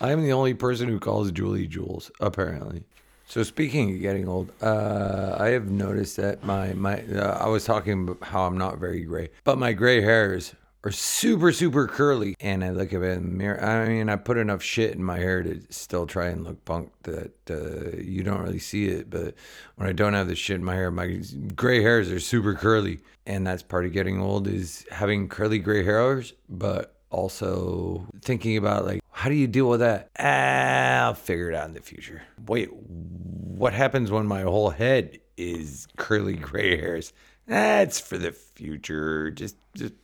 I 0.00 0.12
am 0.12 0.22
the 0.22 0.33
only 0.33 0.54
person 0.54 0.88
who 0.88 0.98
calls 0.98 1.30
Julie 1.33 1.66
Jules. 1.66 2.11
Apparently, 2.20 2.85
So 3.26 3.42
speaking 3.42 3.94
of 3.94 4.00
getting 4.00 4.28
old, 4.28 4.52
uh, 4.62 5.37
I 5.38 5.48
have 5.48 5.70
noticed 5.70 6.16
that 6.18 6.44
my 6.44 6.72
my 6.74 7.02
uh, 7.04 7.38
I 7.40 7.48
was 7.48 7.64
talking 7.64 8.08
about 8.08 8.22
how 8.22 8.44
I'm 8.44 8.58
not 8.58 8.78
very 8.78 9.02
gray, 9.04 9.30
but 9.44 9.58
my 9.58 9.72
gray 9.72 10.02
hairs 10.02 10.54
are 10.84 10.90
super 10.90 11.50
super 11.50 11.88
curly, 11.88 12.37
and 12.40 12.62
I 12.62 12.70
look 12.70 12.92
at 12.92 13.02
it 13.02 13.12
in 13.16 13.22
the 13.22 13.37
mirror. 13.37 13.64
I 13.64 13.88
mean, 13.88 14.08
I 14.10 14.16
put 14.16 14.37
enough 14.37 14.62
shit 14.62 14.94
in 14.94 15.02
my 15.02 15.18
hair 15.18 15.42
to 15.42 15.60
still 15.70 16.06
try 16.06 16.26
and 16.26 16.44
look 16.44 16.62
punk 16.66 16.92
that 17.04 17.32
uh, 17.50 17.96
you 17.96 18.22
don't 18.22 18.42
really 18.42 18.58
see 18.58 18.88
it. 18.88 19.08
But 19.08 19.34
when 19.76 19.88
I 19.88 19.92
don't 19.92 20.12
have 20.12 20.28
the 20.28 20.37
shit 20.37 20.56
in 20.56 20.64
my 20.64 20.74
hair, 20.74 20.90
my 20.90 21.22
gray 21.56 21.82
hairs 21.82 22.10
are 22.10 22.20
super 22.20 22.54
curly, 22.54 23.00
and 23.26 23.46
that's 23.46 23.62
part 23.62 23.87
of 23.87 23.92
getting 23.92 24.20
old 24.20 24.46
is 24.46 24.87
having 24.90 25.28
curly 25.28 25.58
gray 25.58 25.82
hairs, 25.82 26.34
but 26.48 26.93
also 27.14 28.07
thinking 28.22 28.57
about 28.57 28.85
like 28.85 29.00
how 29.11 29.29
do 29.29 29.35
you 29.35 29.46
deal 29.46 29.68
with 29.68 29.81
that? 29.81 30.11
Ah, 30.18 31.07
i'll 31.07 31.14
figure 31.14 31.50
it 31.50 31.55
out 31.55 31.68
in 31.68 31.74
the 31.74 31.81
future. 31.81 32.22
Wait 32.46 32.70
what 32.72 33.72
happens 33.72 34.11
when 34.11 34.27
my 34.27 34.42
whole 34.42 34.70
head 34.70 35.18
is 35.37 35.87
curly 35.96 36.35
gray 36.35 36.77
hairs? 36.77 37.12
That's 37.46 38.00
for 38.00 38.18
the 38.18 38.33
future. 38.33 39.31
Just 39.31 39.57
just 39.77 39.94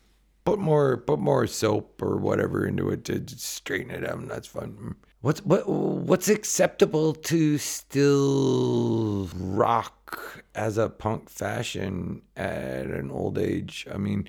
put 0.45 0.59
more 0.59 0.99
put 0.99 1.19
more 1.19 1.47
soap 1.47 2.01
or 2.03 2.17
whatever 2.17 2.67
into 2.67 2.89
it 2.91 3.05
to 3.07 3.23
straighten 3.29 3.91
it 3.91 4.09
out 4.09 4.27
that's 4.29 4.47
fun. 4.47 4.95
What's 5.21 5.45
what 5.45 5.69
what's 5.69 6.29
acceptable 6.29 7.15
to 7.15 7.59
still 7.59 9.29
rock 9.35 10.45
as 10.55 10.79
a 10.79 10.89
punk 10.89 11.29
fashion 11.29 12.23
at 12.37 12.87
an 12.87 13.11
old 13.11 13.39
age? 13.39 13.87
I 13.93 13.99
mean 13.99 14.29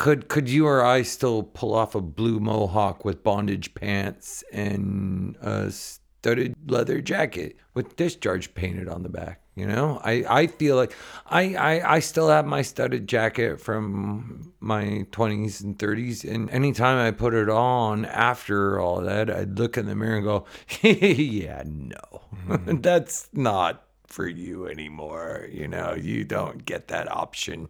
could 0.00 0.28
could 0.28 0.48
you 0.48 0.66
or 0.66 0.82
I 0.82 1.02
still 1.02 1.42
pull 1.42 1.74
off 1.74 1.94
a 1.94 2.00
blue 2.00 2.40
mohawk 2.40 3.04
with 3.04 3.22
bondage 3.22 3.74
pants 3.74 4.42
and 4.50 5.36
a 5.42 5.70
studded 5.70 6.54
leather 6.66 7.02
jacket 7.02 7.58
with 7.74 7.96
discharge 7.96 8.54
painted 8.54 8.88
on 8.88 9.02
the 9.02 9.10
back? 9.10 9.42
You 9.56 9.66
know, 9.66 10.00
I, 10.02 10.24
I 10.26 10.46
feel 10.46 10.76
like 10.76 10.94
I, 11.26 11.54
I, 11.54 11.96
I 11.96 11.98
still 11.98 12.30
have 12.30 12.46
my 12.46 12.62
studded 12.62 13.08
jacket 13.08 13.60
from 13.60 14.54
my 14.58 15.04
20s 15.10 15.62
and 15.62 15.78
30s. 15.78 16.24
And 16.24 16.48
anytime 16.48 16.96
I 16.96 17.10
put 17.10 17.34
it 17.34 17.50
on 17.50 18.06
after 18.06 18.80
all 18.80 19.02
that, 19.02 19.28
I'd 19.28 19.58
look 19.58 19.76
in 19.76 19.84
the 19.84 19.94
mirror 19.94 20.16
and 20.16 20.24
go, 20.24 20.46
yeah, 20.82 21.62
no, 21.66 22.22
mm-hmm. 22.48 22.80
that's 22.80 23.28
not 23.34 23.84
for 24.06 24.26
you 24.26 24.66
anymore. 24.66 25.46
You 25.52 25.68
know, 25.68 25.94
you 25.94 26.24
don't 26.24 26.64
get 26.64 26.88
that 26.88 27.10
option. 27.10 27.68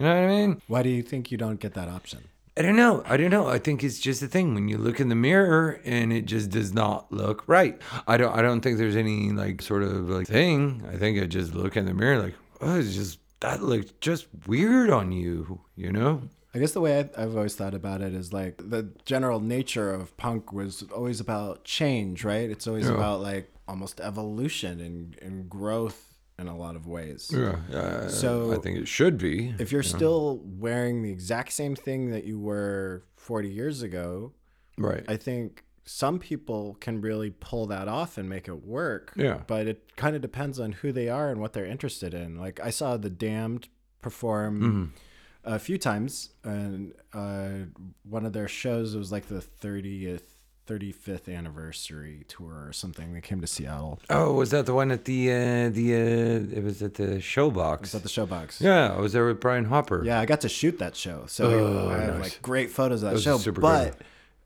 You 0.00 0.06
know 0.06 0.14
what 0.14 0.24
I 0.24 0.26
mean? 0.28 0.62
Why 0.66 0.82
do 0.82 0.88
you 0.88 1.02
think 1.02 1.30
you 1.30 1.36
don't 1.36 1.60
get 1.60 1.74
that 1.74 1.88
option? 1.88 2.20
I 2.56 2.62
don't 2.62 2.76
know. 2.76 3.02
I 3.06 3.18
don't 3.18 3.30
know. 3.30 3.48
I 3.48 3.58
think 3.58 3.84
it's 3.84 4.00
just 4.00 4.22
a 4.22 4.26
thing 4.26 4.54
when 4.54 4.66
you 4.66 4.78
look 4.78 4.98
in 4.98 5.10
the 5.10 5.14
mirror 5.14 5.78
and 5.84 6.10
it 6.10 6.24
just 6.24 6.48
does 6.50 6.72
not 6.72 7.12
look 7.12 7.44
right. 7.46 7.80
I 8.08 8.16
don't. 8.16 8.34
I 8.34 8.40
don't 8.40 8.62
think 8.62 8.78
there's 8.78 8.96
any 8.96 9.30
like 9.30 9.60
sort 9.60 9.82
of 9.82 10.08
like 10.08 10.26
thing. 10.26 10.82
I 10.90 10.96
think 10.96 11.22
I 11.22 11.26
just 11.26 11.54
look 11.54 11.76
in 11.76 11.84
the 11.84 11.92
mirror 11.92 12.22
like, 12.22 12.34
oh, 12.62 12.78
it's 12.78 12.94
just 12.94 13.18
that 13.40 13.62
looks 13.62 13.92
just 14.00 14.26
weird 14.46 14.90
on 14.90 15.12
you. 15.12 15.60
You 15.76 15.92
know. 15.92 16.22
I 16.54 16.58
guess 16.58 16.72
the 16.72 16.80
way 16.80 16.98
I, 17.16 17.20
have 17.20 17.36
always 17.36 17.54
thought 17.54 17.74
about 17.74 18.00
it 18.00 18.12
is 18.14 18.32
like 18.32 18.56
the 18.70 18.88
general 19.04 19.38
nature 19.38 19.92
of 19.92 20.16
punk 20.16 20.50
was 20.52 20.82
always 20.94 21.20
about 21.20 21.64
change, 21.64 22.24
right? 22.24 22.50
It's 22.50 22.66
always 22.66 22.86
yeah. 22.86 22.94
about 22.94 23.20
like 23.20 23.52
almost 23.68 24.00
evolution 24.00 24.80
and, 24.80 25.16
and 25.22 25.48
growth 25.48 26.09
in 26.40 26.48
a 26.48 26.56
lot 26.56 26.74
of 26.74 26.86
ways. 26.86 27.30
Yeah. 27.32 27.56
Uh, 27.72 28.08
so 28.08 28.52
I 28.52 28.56
think 28.56 28.78
it 28.78 28.88
should 28.88 29.18
be. 29.18 29.54
If 29.58 29.70
you're 29.70 29.82
still 29.82 30.40
wearing 30.44 31.02
the 31.02 31.10
exact 31.10 31.52
same 31.52 31.76
thing 31.76 32.10
that 32.10 32.24
you 32.24 32.38
were 32.38 33.04
40 33.16 33.48
years 33.48 33.82
ago, 33.82 34.32
right? 34.78 35.04
I 35.06 35.16
think 35.16 35.64
some 35.84 36.18
people 36.18 36.76
can 36.80 37.00
really 37.00 37.30
pull 37.30 37.66
that 37.66 37.88
off 37.88 38.16
and 38.16 38.28
make 38.28 38.48
it 38.48 38.64
work. 38.64 39.12
Yeah. 39.16 39.42
But 39.46 39.66
it 39.66 39.96
kind 39.96 40.16
of 40.16 40.22
depends 40.22 40.58
on 40.58 40.72
who 40.72 40.92
they 40.92 41.08
are 41.08 41.30
and 41.30 41.40
what 41.40 41.52
they're 41.52 41.66
interested 41.66 42.14
in. 42.14 42.38
Like 42.38 42.58
I 42.60 42.70
saw 42.70 42.96
the 42.96 43.10
Damned 43.10 43.68
perform. 44.00 44.60
Mm-hmm. 44.60 44.84
A 45.42 45.58
few 45.58 45.78
times, 45.78 46.34
and 46.44 46.92
uh, 47.14 47.64
one 48.02 48.26
of 48.26 48.34
their 48.34 48.46
shows 48.46 48.94
was 48.94 49.10
like 49.10 49.28
the 49.28 49.40
30th 49.40 50.36
35th 50.70 51.34
anniversary 51.34 52.24
tour 52.28 52.66
or 52.66 52.72
something. 52.72 53.12
They 53.12 53.20
came 53.20 53.40
to 53.40 53.46
Seattle. 53.46 54.00
Oh, 54.08 54.34
was 54.34 54.50
that 54.50 54.66
the 54.66 54.74
one 54.74 54.90
at 54.90 55.04
the 55.04 55.30
uh, 55.30 55.68
the 55.70 55.94
uh, 55.94 56.56
it 56.56 56.62
was 56.62 56.82
at 56.82 56.94
the 56.94 57.18
Showbox? 57.18 57.74
It 57.74 57.80
was 57.80 57.94
at 57.96 58.02
the 58.02 58.08
Showbox. 58.08 58.60
Yeah, 58.60 58.94
I 58.94 59.00
was 59.00 59.12
there 59.12 59.26
with 59.26 59.40
Brian 59.40 59.64
Hopper. 59.64 60.04
Yeah, 60.04 60.20
I 60.20 60.26
got 60.26 60.42
to 60.42 60.48
shoot 60.48 60.78
that 60.78 60.94
show, 60.94 61.24
so 61.26 61.50
oh, 61.50 61.88
I 61.88 61.98
have 61.98 62.14
nice. 62.14 62.22
like 62.22 62.42
great 62.42 62.70
photos 62.70 63.02
of 63.02 63.10
that, 63.10 63.16
that 63.16 63.22
show. 63.22 63.38
Super 63.38 63.60
but 63.60 63.96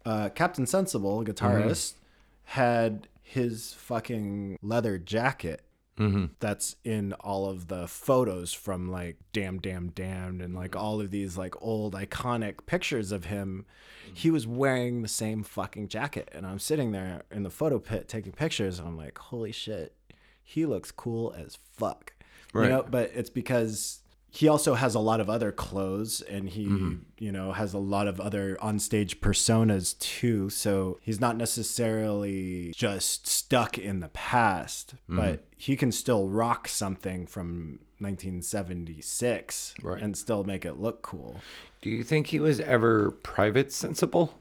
uh, 0.07 0.31
Captain 0.31 0.67
Sensible, 0.67 1.25
guitarist, 1.25 1.93
mm-hmm. 1.93 2.61
had 2.61 3.09
his 3.23 3.75
fucking 3.75 4.59
leather 4.63 4.97
jacket 4.99 5.64
Mm-hmm. 5.99 6.27
That's 6.41 6.77
in 6.83 7.13
all 7.15 7.49
of 7.49 7.69
the 7.69 7.87
photos 7.87 8.53
from 8.53 8.91
like 8.91 9.17
Damn 9.33 9.59
Damn 9.59 9.91
Damned 9.91 10.43
and 10.43 10.55
like 10.55 10.75
all 10.75 11.01
of 11.01 11.11
these 11.11 11.39
like 11.39 11.55
old 11.63 11.95
iconic 11.95 12.67
pictures 12.67 13.13
of 13.13 13.27
him. 13.27 13.65
He 14.13 14.31
was 14.31 14.47
wearing 14.47 15.03
the 15.03 15.09
same 15.09 15.43
fucking 15.43 15.89
jacket, 15.89 16.29
and 16.33 16.47
I'm 16.47 16.59
sitting 16.59 16.93
there 16.93 17.23
in 17.31 17.43
the 17.43 17.51
photo 17.51 17.79
pit 17.79 18.09
taking 18.09 18.33
pictures, 18.33 18.79
and 18.79 18.89
I'm 18.89 18.97
like, 18.97 19.19
holy 19.19 19.53
shit, 19.53 19.95
he 20.43 20.67
looks 20.67 20.91
cool 20.91 21.35
as 21.37 21.59
fuck. 21.73 22.13
Right. 22.53 22.65
You 22.65 22.71
know, 22.71 22.87
but 22.89 23.11
it's 23.15 23.31
because 23.31 24.01
he 24.35 24.49
also 24.49 24.75
has 24.75 24.97
a 24.97 25.01
lot 25.01 25.21
of 25.21 25.31
other 25.31 25.53
clothes 25.53 26.21
and 26.21 26.49
he 26.49 26.67
mm-hmm. 26.67 26.95
you 27.19 27.31
know 27.31 27.53
has 27.53 27.73
a 27.73 27.79
lot 27.79 28.09
of 28.09 28.21
other 28.21 28.57
onstage 28.61 29.21
personas 29.21 29.99
too 29.99 30.51
so 30.51 30.99
he's 31.01 31.21
not 31.21 31.37
necessarily 31.37 32.73
just 32.75 33.27
stuck 33.27 33.79
in 33.79 34.01
the 34.01 34.09
past 34.09 34.95
mm-hmm. 34.95 35.17
but 35.17 35.45
he 35.57 35.77
can 35.77 35.93
still 35.93 36.29
rock 36.29 36.67
something 36.67 37.27
from 37.27 37.79
1976 37.99 39.75
right. 39.83 40.03
and 40.03 40.17
still 40.17 40.43
make 40.45 40.65
it 40.65 40.79
look 40.81 41.03
cool 41.03 41.41
do 41.81 41.89
you 41.89 42.03
think 42.03 42.27
he 42.29 42.41
was 42.41 42.61
ever 42.61 43.13
private 43.13 43.73
sensible 43.73 44.35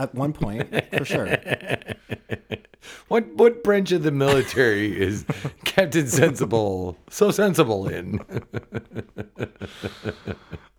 at 0.00 0.14
one 0.14 0.32
point, 0.32 0.68
for 0.96 1.04
sure. 1.04 1.28
what 3.08 3.26
what 3.34 3.62
branch 3.62 3.92
of 3.92 4.02
the 4.02 4.10
military 4.10 4.98
is 5.00 5.24
Captain 5.64 6.06
Sensible 6.06 6.96
so 7.10 7.30
sensible 7.30 7.88
in? 7.88 8.18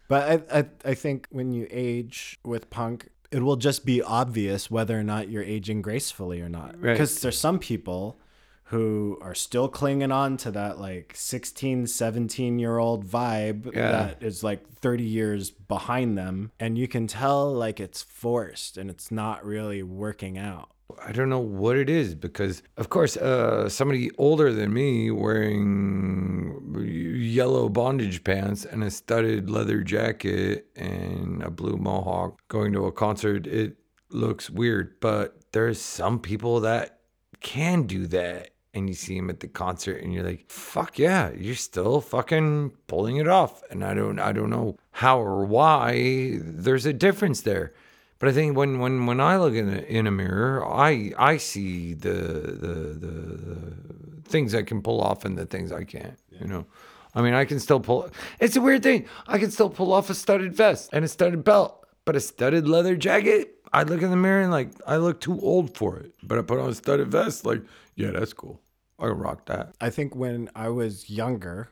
but 0.08 0.44
I, 0.52 0.60
I 0.60 0.66
I 0.86 0.94
think 0.94 1.28
when 1.30 1.54
you 1.54 1.68
age 1.70 2.40
with 2.44 2.70
punk, 2.70 3.10
it 3.32 3.44
will 3.44 3.58
just 3.58 3.86
be 3.86 4.02
obvious 4.02 4.72
whether 4.72 5.00
or 5.00 5.04
not 5.04 5.30
you're 5.30 5.44
aging 5.44 5.82
gracefully 5.82 6.42
or 6.42 6.50
not. 6.50 6.82
Because 6.82 7.16
right. 7.16 7.22
there's 7.22 7.40
some 7.40 7.60
people 7.60 8.18
who 8.72 9.18
are 9.22 9.36
still 9.36 9.68
clinging 9.68 10.14
on 10.14 10.38
to 10.38 10.50
that 10.50 10.80
like 10.80 11.12
16 11.14 11.88
17 11.88 12.58
year 12.58 12.78
old 12.78 13.06
vibe 13.06 13.66
yeah. 13.76 13.92
that 13.92 14.24
is 14.24 14.46
like 14.46 14.66
30 14.76 15.04
years 15.04 15.52
behind 15.52 16.18
them 16.18 16.52
and 16.58 16.78
you 16.78 16.88
can 16.88 17.06
tell 17.06 17.54
like 17.54 17.82
it's 17.82 18.02
forced 18.02 18.78
and 18.78 18.90
it's 18.90 19.12
not 19.12 19.46
really 19.46 19.84
working 19.84 20.38
out 20.38 20.70
I 21.06 21.12
don't 21.14 21.30
know 21.30 21.40
what 21.40 21.78
it 21.78 21.90
is 21.90 22.16
because, 22.16 22.64
of 22.76 22.90
course, 22.90 23.16
uh, 23.16 23.70
somebody 23.70 24.12
older 24.18 24.52
than 24.52 24.74
me 24.74 25.10
wearing 25.10 26.76
yellow 27.24 27.70
bondage 27.70 28.26
pants 28.26 28.66
and 28.66 28.84
a 28.84 28.92
studded 28.92 29.50
leather 29.50 29.84
jacket 29.84 30.68
and 30.76 31.42
a 31.44 31.50
blue 31.50 31.78
mohawk 31.78 32.42
going 32.50 32.74
to 32.74 32.88
a 32.88 32.92
concert, 32.92 33.48
it 33.48 33.78
looks 34.10 34.50
weird. 34.50 35.00
But 35.00 35.40
there's 35.54 35.80
some 35.80 36.20
people 36.20 36.60
that 36.60 37.00
can 37.40 37.84
do 37.84 38.06
that 38.08 38.51
and 38.74 38.88
you 38.88 38.96
see 38.96 39.18
him 39.18 39.30
at 39.30 39.40
the 39.42 39.48
concert 39.48 40.02
and 40.02 40.14
you're 40.14 40.24
like 40.24 40.50
fuck 40.50 40.98
yeah 40.98 41.32
you're 41.32 41.56
still 41.56 42.02
fucking 42.02 42.72
pulling 42.88 43.18
it 43.18 43.28
off 43.28 43.64
and 43.70 43.84
i 43.84 43.94
don't 43.94 44.20
i 44.20 44.32
don't 44.32 44.50
know 44.50 44.78
how 44.92 45.20
or 45.20 45.46
why 45.46 46.38
there's 46.42 46.86
a 46.86 46.94
difference 46.94 47.42
there 47.42 47.74
but 48.20 48.30
i 48.30 48.32
think 48.32 48.56
when 48.56 48.80
when 48.80 49.06
when 49.06 49.20
i 49.20 49.38
look 49.38 49.54
in 49.54 49.70
a, 49.70 49.82
in 49.84 50.08
a 50.08 50.12
mirror 50.12 50.66
i 50.66 51.12
i 51.18 51.38
see 51.38 51.94
the, 51.94 52.10
the 52.10 52.74
the 53.00 53.08
the 53.08 53.72
things 54.24 54.56
i 54.56 54.62
can 54.62 54.82
pull 54.82 55.02
off 55.02 55.26
and 55.26 55.38
the 55.38 55.46
things 55.46 55.72
i 55.72 55.84
can't 55.84 56.18
yeah. 56.32 56.40
you 56.42 56.48
know 56.48 56.66
i 57.14 57.22
mean 57.22 57.34
i 57.34 57.44
can 57.44 57.60
still 57.60 57.80
pull 57.80 58.10
it's 58.40 58.56
a 58.56 58.62
weird 58.62 58.84
thing 58.84 59.06
i 59.28 59.38
can 59.38 59.52
still 59.52 59.70
pull 59.70 59.92
off 59.92 60.10
a 60.10 60.16
studded 60.16 60.54
vest 60.54 60.90
and 60.94 61.04
a 61.04 61.08
studded 61.08 61.44
belt 61.44 61.86
but 62.06 62.16
a 62.16 62.20
studded 62.20 62.68
leather 62.68 62.96
jacket 62.96 63.58
I 63.74 63.84
look 63.84 64.02
in 64.02 64.10
the 64.10 64.18
mirror 64.18 64.42
and 64.42 64.52
like 64.52 64.72
I 64.86 64.98
look 64.98 65.22
too 65.22 65.40
old 65.40 65.78
for 65.78 65.98
it. 65.98 66.14
But 66.24 66.38
I 66.38 66.42
put 66.42 66.60
on 66.60 66.70
a 66.70 66.74
studded 66.74 67.10
vest, 67.10 67.46
like, 67.46 67.62
yeah, 68.02 68.12
that's 68.12 68.34
cool. 68.34 68.62
I 69.00 69.08
can 69.08 69.18
rock 69.18 69.46
that. 69.48 69.76
I 69.82 69.90
think 69.90 70.16
when 70.16 70.50
I 70.56 70.70
was 70.70 71.10
younger, 71.10 71.70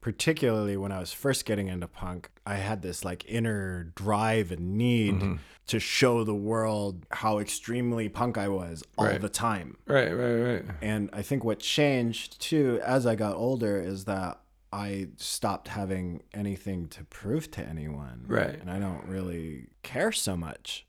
particularly 0.00 0.76
when 0.76 0.90
I 0.90 0.98
was 0.98 1.12
first 1.12 1.44
getting 1.44 1.68
into 1.68 1.86
punk, 1.86 2.28
I 2.44 2.56
had 2.56 2.82
this 2.82 3.04
like 3.04 3.24
inner 3.26 3.92
drive 3.94 4.50
and 4.50 4.76
need 4.76 5.14
mm-hmm. 5.14 5.34
to 5.68 5.78
show 5.78 6.24
the 6.24 6.34
world 6.34 7.06
how 7.12 7.38
extremely 7.38 8.08
punk 8.08 8.36
I 8.36 8.48
was 8.48 8.82
all 8.98 9.06
right. 9.06 9.20
the 9.20 9.28
time. 9.28 9.78
Right, 9.86 10.10
right, 10.10 10.34
right. 10.34 10.64
And 10.82 11.08
I 11.12 11.22
think 11.22 11.44
what 11.44 11.60
changed 11.60 12.40
too 12.40 12.80
as 12.84 13.06
I 13.06 13.14
got 13.14 13.36
older 13.36 13.80
is 13.80 14.04
that 14.06 14.40
I 14.72 15.08
stopped 15.18 15.68
having 15.68 16.22
anything 16.34 16.88
to 16.88 17.04
prove 17.04 17.50
to 17.52 17.64
anyone. 17.64 18.24
Right. 18.26 18.58
And 18.60 18.70
I 18.70 18.80
don't 18.80 19.04
really 19.06 19.68
care 19.82 20.10
so 20.10 20.36
much. 20.36 20.84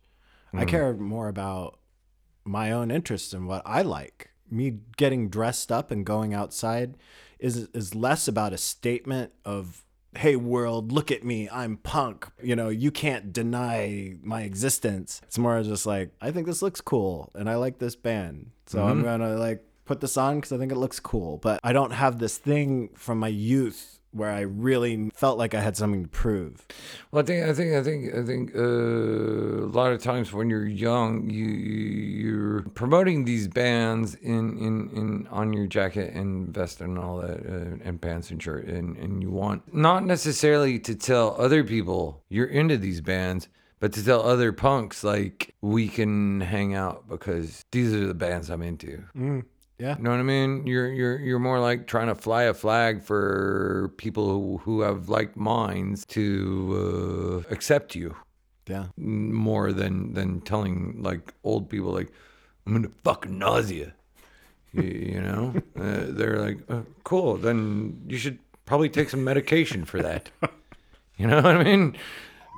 Mm-hmm. 0.47 0.59
I 0.59 0.65
care 0.65 0.93
more 0.93 1.27
about 1.27 1.79
my 2.45 2.71
own 2.71 2.89
interests 2.89 3.31
and 3.33 3.47
what 3.47 3.61
I 3.63 3.83
like 3.83 4.31
me 4.53 4.79
getting 4.97 5.29
dressed 5.29 5.71
up 5.71 5.91
and 5.91 6.05
going 6.05 6.33
outside 6.33 6.95
is 7.39 7.67
is 7.73 7.93
less 7.93 8.27
about 8.27 8.53
a 8.53 8.57
statement 8.57 9.31
of 9.43 9.83
hey 10.15 10.35
world 10.35 10.91
look 10.91 11.11
at 11.11 11.23
me 11.23 11.49
i'm 11.51 11.75
punk 11.77 12.27
you 12.41 12.55
know 12.55 12.69
you 12.69 12.91
can't 12.91 13.33
deny 13.33 14.13
my 14.21 14.43
existence. 14.43 15.21
It's 15.23 15.37
more 15.37 15.61
just 15.63 15.85
like 15.85 16.11
i 16.21 16.31
think 16.31 16.45
this 16.45 16.61
looks 16.61 16.81
cool 16.81 17.31
and 17.35 17.49
i 17.49 17.55
like 17.55 17.79
this 17.79 17.95
band 17.95 18.51
so 18.67 18.83
i'm 18.83 18.97
mm-hmm. 18.97 19.05
gonna 19.05 19.35
like 19.35 19.65
put 19.85 19.99
this 19.99 20.15
on 20.15 20.35
because 20.35 20.53
i 20.53 20.57
think 20.57 20.71
it 20.71 20.77
looks 20.77 20.99
cool. 20.99 21.37
But 21.37 21.59
i 21.63 21.73
don't 21.73 21.91
have 21.91 22.19
this 22.19 22.37
thing 22.37 22.89
from 22.95 23.19
my 23.19 23.27
youth 23.27 23.99
where 24.13 24.31
i 24.31 24.41
really 24.41 25.09
felt 25.13 25.37
like 25.37 25.53
i 25.53 25.59
had 25.61 25.75
something 25.77 26.03
to 26.03 26.09
prove 26.09 26.65
Well, 27.11 27.21
I 27.23 27.25
think 27.25 27.45
I 27.47 27.53
think 27.53 27.73
I 27.75 27.83
think 27.83 28.15
I 28.15 28.23
think 28.23 28.55
uh, 28.55 28.59
a 29.67 29.71
lot 29.79 29.91
of 29.91 30.01
times 30.01 30.31
when 30.33 30.49
you're 30.49 30.65
young, 30.65 31.29
you 31.29 31.45
you- 31.45 32.03
you're 32.23 32.61
promoting 32.73 33.25
these 33.25 33.47
bands 33.47 34.15
in, 34.15 34.57
in, 34.57 34.89
in 34.99 35.27
on 35.29 35.51
your 35.53 35.67
jacket 35.67 36.13
and 36.13 36.53
vest 36.53 36.79
and 36.81 36.97
all 36.97 37.17
that, 37.17 37.39
uh, 37.45 37.87
and 37.87 37.99
pants 38.01 38.31
and 38.31 38.41
shirt, 38.41 38.65
and, 38.65 38.95
and 38.97 39.21
you 39.21 39.29
want 39.29 39.61
not 39.73 40.05
necessarily 40.05 40.79
to 40.79 40.95
tell 40.95 41.35
other 41.37 41.63
people 41.63 42.23
you're 42.29 42.47
into 42.47 42.77
these 42.77 43.01
bands, 43.01 43.49
but 43.79 43.91
to 43.93 44.03
tell 44.05 44.21
other 44.23 44.53
punks 44.53 45.03
like 45.03 45.53
we 45.61 45.87
can 45.89 46.39
hang 46.41 46.73
out 46.73 47.07
because 47.09 47.65
these 47.71 47.93
are 47.93 48.07
the 48.07 48.13
bands 48.13 48.49
I'm 48.49 48.61
into. 48.61 49.03
Yeah 49.79 49.97
You 49.97 50.03
know 50.03 50.11
what 50.11 50.19
I 50.19 50.23
mean? 50.23 50.65
You're 50.67 50.91
you're 50.91 51.19
you're 51.19 51.39
more 51.39 51.59
like 51.59 51.87
trying 51.87 52.07
to 52.07 52.15
fly 52.15 52.43
a 52.43 52.53
flag 52.53 53.01
for 53.03 53.91
people 53.97 54.29
who, 54.29 54.57
who 54.59 54.81
have 54.81 55.09
like 55.09 55.35
minds 55.35 56.05
to 56.07 57.43
uh, 57.47 57.53
accept 57.53 57.95
you 57.95 58.15
yeah 58.67 58.85
more 58.97 59.73
than 59.73 60.13
than 60.13 60.41
telling 60.41 61.01
like 61.01 61.33
old 61.43 61.69
people 61.69 61.91
like 61.91 62.11
I'm 62.65 62.75
into 62.75 62.91
fucking 63.03 63.37
nausea. 63.37 63.93
you, 64.71 64.83
you 64.83 65.21
know, 65.21 65.53
uh, 65.79 66.05
they're 66.07 66.39
like, 66.39 66.59
uh, 66.69 66.81
cool. 67.03 67.37
Then 67.37 68.01
you 68.07 68.17
should 68.17 68.39
probably 68.65 68.89
take 68.89 69.09
some 69.09 69.23
medication 69.23 69.85
for 69.85 70.01
that. 70.01 70.29
you 71.17 71.27
know 71.27 71.37
what 71.37 71.57
I 71.57 71.63
mean? 71.63 71.97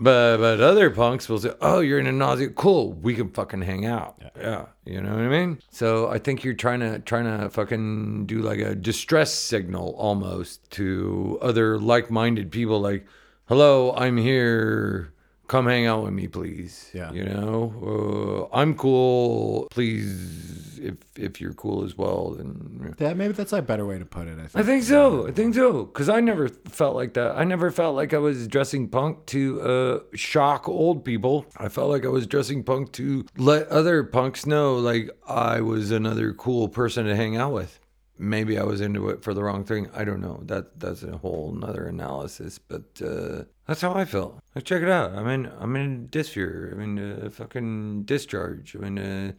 But 0.01 0.37
but 0.37 0.59
other 0.59 0.89
punks 0.89 1.29
will 1.29 1.39
say, 1.39 1.51
"Oh, 1.61 1.79
you're 1.79 1.99
into 1.99 2.11
nausea. 2.11 2.49
Cool, 2.49 2.93
we 2.93 3.15
can 3.15 3.29
fucking 3.29 3.61
hang 3.61 3.85
out." 3.85 4.21
Yeah. 4.37 4.65
you 4.83 5.01
know 5.01 5.11
what 5.11 5.19
I 5.19 5.29
mean. 5.29 5.59
So 5.71 6.09
I 6.09 6.19
think 6.19 6.43
you're 6.43 6.53
trying 6.53 6.81
to 6.81 6.99
trying 6.99 7.25
to 7.25 7.49
fucking 7.49 8.25
do 8.25 8.39
like 8.41 8.59
a 8.59 8.75
distress 8.75 9.33
signal 9.33 9.95
almost 9.97 10.69
to 10.71 11.39
other 11.41 11.79
like-minded 11.79 12.51
people, 12.51 12.81
like, 12.81 13.05
"Hello, 13.45 13.93
I'm 13.95 14.17
here. 14.17 15.13
Come 15.47 15.67
hang 15.67 15.85
out 15.85 16.03
with 16.03 16.13
me, 16.13 16.27
please." 16.27 16.89
Yeah. 16.93 17.11
you 17.11 17.25
know, 17.25 18.49
uh, 18.51 18.55
I'm 18.55 18.75
cool. 18.75 19.67
Please, 19.71 20.79
if 20.79 20.95
if 21.17 21.41
you're 21.41 21.53
cool 21.53 21.83
as 21.83 21.97
well, 21.97 22.31
then 22.31 22.95
yeah 22.99 23.13
maybe 23.13 23.33
that's 23.33 23.53
a 23.53 23.61
better 23.61 23.85
way 23.85 23.97
to 23.97 24.05
put 24.05 24.27
it 24.27 24.37
i 24.39 24.47
think 24.47 24.55
I 24.55 24.63
think 24.63 24.83
so. 24.83 25.27
I 25.27 25.31
think 25.31 25.55
so. 25.55 25.85
Because 25.85 26.09
I 26.09 26.19
never 26.19 26.49
felt 26.49 26.95
like 26.95 27.13
that. 27.13 27.37
I 27.37 27.43
never 27.43 27.71
felt 27.71 27.95
like 27.95 28.13
I 28.13 28.17
was 28.17 28.47
dressing 28.47 28.87
punk 28.87 29.25
to 29.27 29.61
uh, 29.61 29.99
shock 30.15 30.67
old 30.67 31.03
people. 31.03 31.45
I 31.57 31.69
felt 31.69 31.89
like 31.89 32.05
I 32.05 32.09
was 32.09 32.27
dressing 32.27 32.63
punk 32.63 32.91
to 32.93 33.25
let 33.37 33.67
other 33.67 34.03
punks 34.03 34.45
know, 34.45 34.75
like, 34.75 35.09
I 35.27 35.61
was 35.61 35.91
another 35.91 36.33
cool 36.33 36.67
person 36.67 37.05
to 37.05 37.15
hang 37.15 37.37
out 37.37 37.53
with. 37.53 37.79
Maybe 38.17 38.57
I 38.57 38.63
was 38.63 38.79
into 38.81 39.09
it 39.09 39.23
for 39.23 39.33
the 39.33 39.43
wrong 39.43 39.63
thing. 39.65 39.89
I 39.93 40.03
don't 40.05 40.21
know. 40.21 40.39
That 40.43 40.79
that's 40.79 41.03
a 41.03 41.17
whole 41.17 41.51
nother 41.51 41.85
analysis. 41.85 42.57
But 42.59 42.83
uh, 43.03 43.43
that's 43.67 43.81
how 43.81 43.93
I 43.93 44.05
felt. 44.05 44.39
Like, 44.55 44.63
check 44.63 44.81
it 44.81 44.89
out. 44.89 45.11
I'm 45.13 45.27
in. 45.27 45.51
I'm 45.59 45.75
in 45.75 46.07
Disfear. 46.07 46.71
I'm 46.73 46.81
in 46.81 47.21
uh, 47.25 47.29
fucking 47.29 48.03
discharge. 48.03 48.73
I'm 48.75 48.97
in 48.97 49.35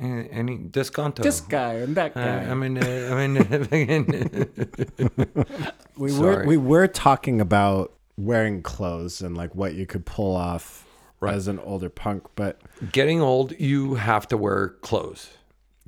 uh, 0.00 0.04
any 0.30 0.56
disconto. 0.58 1.22
this 1.22 1.40
guy 1.42 1.74
and 1.74 1.96
that 1.96 2.16
Uh, 2.16 2.24
guy 2.24 2.38
I'm 2.50 2.62
in. 2.62 2.78
Uh, 2.78 3.08
I'm 3.12 3.18
in. 3.72 4.48
we 5.96 6.08
sorry. 6.10 6.36
were 6.36 6.44
we 6.46 6.56
were 6.56 6.86
talking 6.88 7.40
about 7.40 7.92
wearing 8.16 8.62
clothes 8.62 9.20
and 9.20 9.36
like 9.36 9.54
what 9.54 9.74
you 9.74 9.86
could 9.86 10.06
pull 10.06 10.34
off 10.36 10.86
as 11.26 11.48
an 11.48 11.58
older 11.60 11.88
punk 11.88 12.22
but 12.36 12.60
Getting 12.92 13.20
old, 13.22 13.58
you 13.58 13.94
have 13.94 14.28
to 14.28 14.36
wear 14.36 14.68
clothes. 14.82 15.30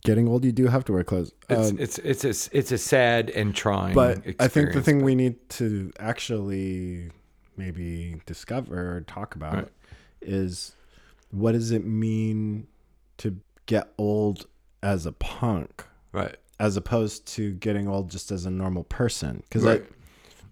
Getting 0.05 0.29
old 0.29 0.45
you 0.45 0.53
do 0.53 0.67
have 0.67 0.85
to 0.85 0.93
wear 0.93 1.03
clothes 1.05 1.33
It's 1.49 1.71
Um, 1.71 1.79
it's 1.79 1.99
it's 1.99 2.25
a, 2.25 2.57
it's 2.57 2.73
a 2.73 2.79
sad 2.79 3.31
and 3.31 3.55
trying. 3.55 3.95
but 3.95 4.19
experience. 4.19 4.37
I 4.41 4.49
think 4.49 4.73
the 4.73 4.83
thing 4.83 5.03
we 5.03 5.15
need 5.15 5.37
to 5.51 5.93
actually 5.99 7.11
maybe 7.57 8.21
discover 8.27 8.97
or 8.97 9.01
talk 9.03 9.35
about 9.35 9.55
Right. 9.55 9.69
is 10.21 10.75
what 11.31 11.53
does 11.53 11.71
it 11.71 11.85
mean 11.85 12.67
to 13.19 13.37
get 13.67 13.93
old 13.99 14.47
as 14.83 15.07
a 15.07 15.13
punk 15.13 15.85
right. 16.13 16.37
as 16.61 16.77
opposed 16.77 17.27
to 17.27 17.53
getting 17.55 17.89
old 17.89 18.11
just 18.11 18.31
as 18.31 18.47
a 18.47 18.51
normal 18.51 18.85
person 18.85 19.43
because 19.49 19.65
Right. 19.65 19.85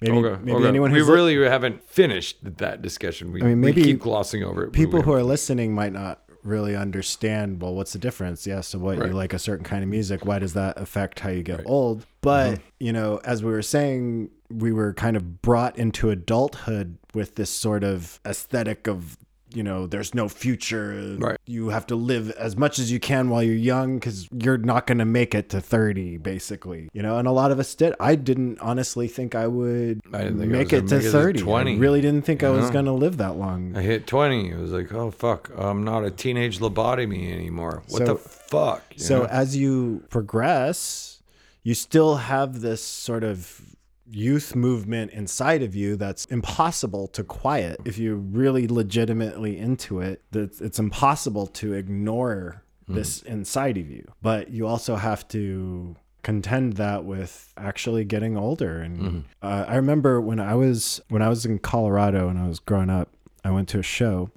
maybe 0.00 0.16
Okay, 0.16 0.42
maybe 0.42 0.56
okay. 0.56 0.68
anyone 0.68 0.90
we 0.90 0.98
who's 0.98 1.08
li- 1.08 1.14
really 1.14 1.48
haven't 1.48 1.86
finished 1.88 2.38
that 2.58 2.82
discussion. 2.82 3.30
We, 3.32 3.42
I 3.42 3.44
mean, 3.46 3.60
we 3.60 3.66
maybe 3.66 3.84
keep 3.84 4.00
glossing 4.00 4.42
over 4.42 4.64
it. 4.64 4.72
people 4.72 5.02
who 5.02 5.12
are 5.12 5.22
listening 5.22 5.74
might 5.74 5.92
not 5.92 6.23
really 6.44 6.76
understand 6.76 7.60
well 7.62 7.74
what's 7.74 7.92
the 7.94 7.98
difference 7.98 8.46
yeah 8.46 8.60
so 8.60 8.78
what 8.78 8.98
Right. 8.98 9.08
you 9.08 9.14
like 9.14 9.32
a 9.32 9.38
certain 9.38 9.64
kind 9.64 9.82
of 9.82 9.88
music 9.88 10.24
why 10.26 10.38
does 10.38 10.52
that 10.54 10.78
affect 10.78 11.20
how 11.20 11.30
you 11.30 11.42
get 11.42 11.62
old 11.64 12.04
but 12.20 12.52
Mm-hmm. 12.52 12.62
you 12.80 12.92
know 12.92 13.20
as 13.24 13.42
we 13.42 13.50
were 13.50 13.62
saying 13.62 14.30
we 14.50 14.70
were 14.72 14.92
kind 14.92 15.16
of 15.16 15.40
brought 15.42 15.78
into 15.78 16.10
adulthood 16.10 16.98
with 17.14 17.34
this 17.36 17.50
sort 17.50 17.82
of 17.82 18.20
aesthetic 18.26 18.86
of 18.86 19.16
you 19.54 19.62
know 19.62 19.86
there's 19.86 20.14
no 20.14 20.28
future 20.28 21.16
Right. 21.18 21.38
you 21.46 21.68
have 21.68 21.86
to 21.86 21.96
live 21.96 22.30
as 22.32 22.56
much 22.56 22.78
as 22.78 22.90
you 22.90 22.98
can 23.00 23.28
while 23.30 23.42
you're 23.42 23.54
young 23.54 23.96
because 23.98 24.28
you're 24.32 24.58
not 24.58 24.86
going 24.86 24.98
to 24.98 25.04
make 25.04 25.34
it 25.34 25.48
to 25.50 25.60
30 25.60 26.16
basically 26.18 26.88
you 26.92 27.02
know 27.02 27.18
and 27.18 27.28
a 27.28 27.30
lot 27.30 27.50
of 27.52 27.58
us 27.58 27.74
did 27.74 27.94
i 28.00 28.14
didn't 28.14 28.58
honestly 28.60 29.06
think 29.08 29.34
i 29.34 29.46
would 29.46 30.00
I 30.12 30.24
think 30.24 30.36
make 30.36 30.72
was 30.72 30.82
it 30.82 30.88
to 30.88 30.94
make 30.96 31.04
it 31.04 31.10
30 31.10 31.40
20. 31.40 31.74
i 31.74 31.78
really 31.78 32.00
didn't 32.00 32.22
think 32.24 32.42
i 32.42 32.50
was 32.50 32.70
going 32.70 32.84
to 32.86 32.92
live 32.92 33.16
that 33.18 33.36
long 33.36 33.76
I 33.76 33.82
hit 33.82 34.06
twenty. 34.06 34.50
It 34.50 34.58
was 34.58 34.70
like, 34.72 34.92
oh 34.92 35.10
fuck, 35.10 35.50
I'm 35.56 35.84
not 35.84 36.04
a 36.04 36.10
teenage 36.10 36.58
lobotomy 36.58 37.32
anymore. 37.32 37.82
What 37.88 37.98
So- 37.98 38.04
the 38.04 38.16
fuck? 38.16 38.82
So 38.96 39.20
know? 39.20 39.24
as 39.26 39.56
you 39.56 40.02
progress, 40.10 41.20
you 41.62 41.74
still 41.74 42.16
have 42.16 42.60
this 42.60 42.82
sort 42.82 43.24
of 43.24 43.73
youth 44.06 44.54
movement 44.54 45.12
inside 45.12 45.62
of 45.62 45.74
you 45.74 45.96
that's 45.96 46.24
impossible 46.26 47.08
to 47.08 47.24
quiet. 47.24 47.80
If 47.84 47.98
you're 47.98 48.16
really 48.16 48.68
legitimately 48.68 49.58
into 49.58 50.00
it 50.00 50.22
that 50.32 50.60
it's 50.60 50.78
impossible 50.78 51.46
to 51.48 51.72
ignore 51.72 52.62
this 52.86 53.22
inside 53.22 53.78
of 53.78 53.90
you. 53.90 54.06
But 54.20 54.50
you 54.50 54.66
also 54.66 54.96
have 54.96 55.26
to 55.28 55.96
contend 56.22 56.74
that 56.74 57.04
with 57.04 57.52
actually 57.56 58.04
getting 58.04 58.36
older. 58.36 58.80
And 58.80 59.24
uh, 59.42 59.66
i 59.68 59.76
remember 59.76 60.20
when 60.20 60.40
i 60.40 60.54
was 60.54 61.00
when 61.08 61.20
i 61.22 61.28
was 61.28 61.44
in 61.44 61.58
colorado 61.58 62.28
and 62.28 62.38
i 62.38 62.48
was 62.48 62.58
growing 62.60 62.88
up 62.90 63.10
i 63.44 63.50
went 63.50 63.68
to 63.70 63.78
a 63.78 63.82
show. 63.82 64.30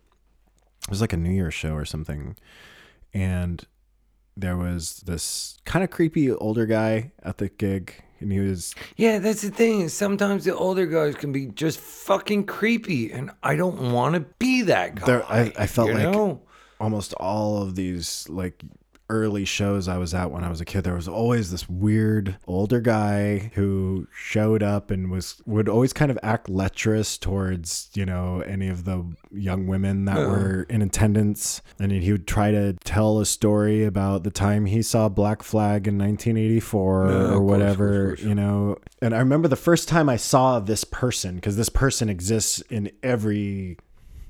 It 0.84 0.89
was 0.89 1.01
like 1.01 1.13
a 1.13 1.18
new 1.18 1.32
year's 1.32 1.53
show 1.53 1.74
or 1.74 1.84
something. 1.86 2.38
And 3.13 3.65
there 4.38 4.55
was 4.55 5.03
this 5.05 5.57
kind 5.65 5.84
of 5.84 5.89
creepy 5.89 6.32
older 6.32 6.65
guy 6.65 7.11
at 7.24 7.39
the 7.39 7.49
gig 7.49 8.03
and 8.20 8.32
he 8.32 8.39
was 8.39 8.74
Yeah, 8.95 9.20
that's 9.20 9.41
the 9.41 9.49
thing. 9.51 9.82
is 9.82 9.93
Sometimes 9.93 10.45
the 10.45 10.55
older 10.55 10.86
guys 10.86 11.15
can 11.15 11.32
be 11.32 11.47
just 11.47 11.80
fucking 11.80 12.45
creepy, 12.45 13.11
and 13.11 13.32
I 13.43 13.55
don't 13.55 13.91
want 13.91 14.15
to 14.15 14.22
be 14.39 14.61
that 14.63 14.95
guy. 14.95 15.05
There- 15.05 15.26
I- 15.32 15.53
I 15.57 15.68
felt 15.68 15.91
like- 15.91 16.03
know? 16.03 16.41
almost 16.80 17.13
all 17.15 17.61
of 17.63 17.76
these 17.76 18.28
like 18.30 18.61
early 19.10 19.45
shows 19.45 19.88
I 19.88 19.97
was 19.97 20.14
at 20.14 20.32
when 20.32 20.43
I 20.43 20.49
was 20.49 20.60
a 20.62 20.66
kid, 20.66 20.84
there 20.84 20.95
was 20.95 21.08
always 21.08 21.49
this 21.51 21.70
weird 21.70 22.38
older 22.45 22.80
guy 22.82 23.51
who 23.55 24.08
showed 24.14 24.62
up 24.62 24.91
and 24.91 25.10
was 25.10 25.41
would 25.45 25.70
always 25.70 25.93
kind 25.93 26.12
of 26.12 26.20
act 26.24 26.49
lecherous 26.49 27.18
towards 27.18 27.89
you 27.93 28.05
know 28.05 28.41
any 28.41 28.68
of 28.68 28.84
the 28.86 29.05
young 29.32 29.68
women 29.68 30.05
that 30.05 30.18
were 30.18 30.64
in 30.70 30.82
attendance, 30.82 31.62
and 31.80 31.91
he 31.91 32.12
would 32.12 32.28
try 32.28 32.51
to 32.51 32.74
tell 32.84 33.20
a 33.20 33.26
story 33.26 33.84
about 33.84 34.24
the 34.24 34.32
time 34.32 34.66
he 34.66 34.82
saw 34.82 35.08
Black 35.10 35.41
Flag 35.43 35.88
in 35.88 35.97
1984 35.97 37.05
Yeah, 37.08 37.14
or 37.34 37.41
whatever, 37.41 38.08
course, 38.08 38.20
course. 38.20 38.28
you 38.28 38.36
know. 38.36 38.78
And 39.01 39.14
I 39.16 39.20
remember 39.20 39.47
the 39.47 39.55
first 39.55 39.88
time 39.88 40.10
I 40.10 40.16
saw 40.18 40.60
this 40.60 40.84
person 40.84 41.36
because 41.36 41.55
this 41.55 41.70
person 41.70 42.10
exists 42.10 42.62
in 42.70 42.91
every 43.03 43.78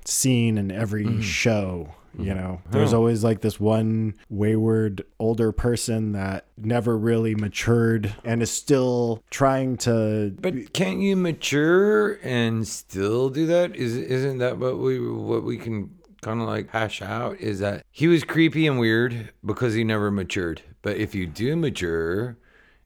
scene 0.07 0.57
and 0.57 0.71
every 0.71 1.05
Mm-hmm. 1.05 1.21
show 1.21 1.89
you 2.17 2.33
know 2.33 2.59
there's 2.71 2.93
always 2.93 3.23
like 3.23 3.41
this 3.41 3.59
one 3.59 4.15
wayward 4.27 5.03
older 5.19 5.51
person 5.51 6.13
that 6.13 6.47
never 6.57 6.97
really 6.97 7.35
matured 7.35 8.15
and 8.23 8.41
is 8.41 8.49
still 8.49 9.21
trying 9.29 9.77
to 9.77 10.33
But 10.41 10.73
can't 10.73 10.99
you 10.99 11.15
mature 11.15 12.13
and 12.23 12.67
still 12.67 13.29
do 13.29 13.45
that? 13.47 13.75
Is 13.75 13.95
isn't 13.95 14.39
that 14.39 14.57
what 14.57 14.79
we 14.79 14.99
what 14.99 15.43
we 15.43 15.57
can 15.57 15.91
kind 16.21 16.41
of 16.41 16.47
like 16.47 16.71
hash 16.71 17.03
out? 17.03 17.39
Is 17.39 17.59
that 17.59 17.85
he 17.91 18.07
was 18.07 18.23
creepy 18.23 18.65
and 18.65 18.79
weird 18.79 19.31
because 19.45 19.75
he 19.75 19.83
never 19.83 20.09
matured. 20.09 20.63
But 20.81 20.97
if 20.97 21.13
you 21.13 21.27
do 21.27 21.55
mature 21.55 22.35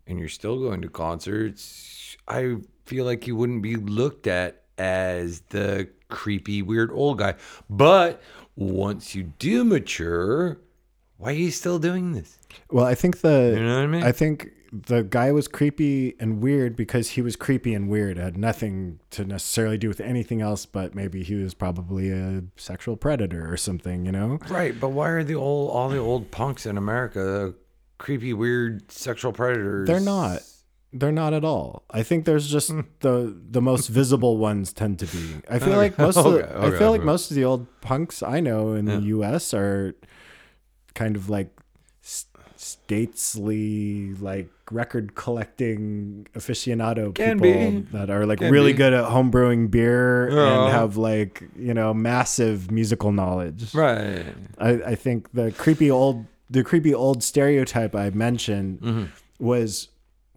and 0.07 0.19
you're 0.19 0.27
still 0.27 0.59
going 0.59 0.81
to 0.81 0.89
concerts, 0.89 2.17
I 2.27 2.57
feel 2.85 3.05
like 3.05 3.27
you 3.27 3.37
wouldn't 3.37 3.61
be 3.61 3.77
looked 3.77 4.27
at 4.27 4.63
as 4.77 5.41
the 5.51 5.87
creepy 6.11 6.61
weird 6.61 6.91
old 6.91 7.17
guy. 7.17 7.33
But 7.69 8.21
once 8.55 9.15
you 9.15 9.23
do 9.39 9.63
mature, 9.63 10.59
Why 11.17 11.29
are 11.29 11.33
you 11.33 11.51
still 11.51 11.79
doing 11.79 12.13
this? 12.13 12.37
Well, 12.69 12.85
I 12.85 12.95
think 12.95 13.21
the 13.21 13.53
You 13.55 13.63
know 13.63 13.75
what 13.75 13.83
I 13.83 13.87
mean? 13.87 14.03
I 14.03 14.11
think 14.11 14.49
the 14.71 15.03
guy 15.03 15.31
was 15.31 15.47
creepy 15.47 16.15
and 16.19 16.41
weird 16.41 16.75
because 16.75 17.09
he 17.11 17.21
was 17.21 17.35
creepy 17.35 17.73
and 17.73 17.89
weird. 17.89 18.17
It 18.17 18.21
had 18.21 18.37
nothing 18.37 18.99
to 19.11 19.25
necessarily 19.25 19.77
do 19.77 19.87
with 19.87 19.99
anything 19.99 20.41
else, 20.41 20.65
but 20.65 20.95
maybe 20.95 21.23
he 21.23 21.35
was 21.35 21.53
probably 21.53 22.09
a 22.09 22.43
sexual 22.55 22.95
predator 22.95 23.51
or 23.51 23.57
something, 23.57 24.05
you 24.05 24.11
know? 24.11 24.39
Right, 24.49 24.79
but 24.79 24.89
why 24.89 25.09
are 25.09 25.23
the 25.23 25.35
old 25.35 25.71
all 25.71 25.89
the 25.89 25.97
old 25.97 26.31
punks 26.31 26.65
in 26.65 26.77
America 26.77 27.53
creepy, 27.97 28.33
weird 28.33 28.91
sexual 28.91 29.33
predators? 29.33 29.87
They're 29.87 29.99
not. 29.99 30.41
They're 30.93 31.11
not 31.11 31.33
at 31.33 31.45
all. 31.45 31.83
I 31.89 32.03
think 32.03 32.25
there's 32.25 32.47
just 32.49 32.69
Hmm. 32.69 32.81
the 32.99 33.33
the 33.49 33.61
most 33.61 33.87
visible 33.87 34.37
ones 34.37 34.73
tend 34.73 34.99
to 34.99 35.05
be. 35.05 35.35
I 35.49 35.57
feel 35.59 35.77
like 35.77 35.97
most 35.97 36.17
of 36.17 36.25
Okay, 36.25 36.41
the, 36.45 36.53
I 36.57 36.65
okay, 36.65 36.77
feel 36.77 36.91
like 36.91 37.03
most 37.03 37.31
of 37.31 37.35
the 37.35 37.45
old 37.45 37.65
punks 37.81 38.21
I 38.21 38.39
know 38.41 38.73
in 38.73 38.85
the 38.85 38.99
U.S. 39.15 39.53
are 39.53 39.95
kind 40.93 41.15
of 41.15 41.29
like 41.29 41.49
statesly, 42.57 44.13
like 44.15 44.49
record 44.69 45.15
collecting 45.15 46.27
aficionado 46.35 47.13
Can 47.15 47.39
people 47.39 47.71
be. 47.71 47.79
that 47.91 48.09
are 48.09 48.25
like 48.25 48.39
Can 48.39 48.51
really 48.51 48.73
be. 48.73 48.77
good 48.77 48.93
at 48.93 49.05
homebrewing 49.05 49.69
beer 49.71 50.29
Yeah. 50.31 50.63
and 50.65 50.71
have 50.73 50.97
like 50.97 51.43
you 51.57 51.73
know 51.73 51.93
massive 51.93 52.71
musical 52.71 53.11
knowledge. 53.11 53.73
Right. 53.73 54.25
I, 54.57 54.69
I 54.93 54.95
think 54.95 55.31
the 55.33 55.51
creepy 55.51 55.89
old 55.89 56.25
the 56.49 56.63
creepy 56.63 56.93
old 56.93 57.23
stereotype 57.23 57.95
I 57.95 58.09
mentioned 58.09 58.79
Mm-hmm. 58.81 59.05
was 59.39 59.87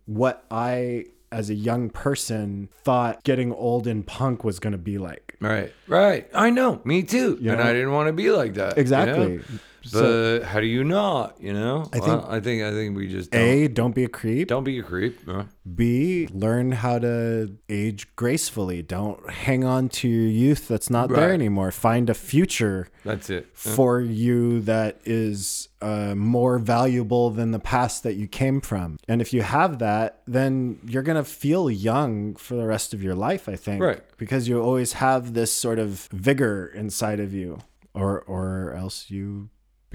what 0.06 0.44
I 0.50 1.06
as 1.32 1.50
a 1.50 1.54
young 1.54 1.90
person 1.90 2.68
thought 2.84 3.24
getting 3.24 3.52
old 3.52 3.86
in 3.88 4.04
punk 4.04 4.44
was 4.44 4.60
going 4.60 4.72
to 4.72 4.78
be 4.78 4.98
like. 4.98 5.36
Right. 5.40 5.72
Right. 5.88 6.28
I 6.32 6.50
know. 6.50 6.80
Me 6.84 7.02
too. 7.02 7.36
You 7.40 7.50
and 7.50 7.60
know? 7.60 7.66
I 7.66 7.72
didn't 7.72 7.92
want 7.92 8.06
to 8.06 8.12
be 8.12 8.30
like 8.30 8.54
that. 8.54 8.78
you 9.18 9.38
know? 9.38 9.42
But 9.84 9.90
So 9.90 10.42
how 10.44 10.60
do 10.60 10.66
you 10.66 10.82
not? 10.84 11.40
You 11.40 11.52
know. 11.52 11.88
I 11.92 11.98
think- 11.98 12.04
think. 12.22 12.24
I 12.28 12.40
think. 12.40 12.62
I 12.62 12.70
think 12.70 12.96
we 12.96 13.08
just 13.08 13.30
don't, 13.30 13.40
A, 13.40 13.68
don't 13.68 13.94
be 13.94 14.04
a 14.04 14.08
creep. 14.08 14.48
don't 14.48 14.64
be 14.64 14.78
a 14.78 14.82
creep. 14.82 15.18
Uh, 15.28 15.44
B, 15.74 16.26
learn 16.32 16.72
how 16.72 16.98
to 16.98 17.56
age 17.68 18.14
gracefully. 18.16 18.82
Don't 18.82 19.28
hang 19.30 19.64
on 19.64 19.88
to 19.90 20.08
your 20.08 20.28
youth 20.28 20.68
that's 20.68 20.90
not 20.90 21.08
there 21.10 21.32
anymore. 21.32 21.70
Find 21.70 22.10
a 22.10 22.14
future 22.14 22.88
That's 23.04 23.30
it. 23.30 23.46
for 23.54 24.00
you 24.00 24.60
that 24.62 25.00
is 25.04 25.68
uh, 25.80 26.14
more 26.14 26.58
valuable 26.58 27.30
than 27.30 27.50
the 27.52 27.58
past 27.58 28.02
that 28.02 28.14
you 28.14 28.26
came 28.26 28.60
from. 28.60 28.98
And 29.08 29.20
if 29.20 29.32
you 29.32 29.42
have 29.42 29.78
that, 29.78 30.22
then 30.26 30.78
you're 30.86 31.02
going 31.02 31.16
to 31.22 31.24
feel 31.24 31.70
young 31.70 32.34
for 32.36 32.54
the 32.54 32.66
rest 32.66 32.92
of 32.94 33.02
your 33.02 33.14
life, 33.14 33.48
I 33.48 33.56
think. 33.56 33.82
Right. 33.82 34.02
Because 34.18 34.48
you 34.48 34.60
always 34.62 34.94
have 34.94 35.34
this 35.34 35.52
sort 35.52 35.78
of 35.78 36.08
vigor 36.12 36.66
inside 36.74 37.20
of 37.20 37.32
you, 37.34 37.58
or, 37.94 38.20
or 38.22 38.74
else 38.74 39.10
you 39.10 39.48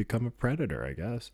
become 0.04 0.26
a 0.26 0.32
predator, 0.32 0.82
I 0.86 0.94
guess. 0.94 1.32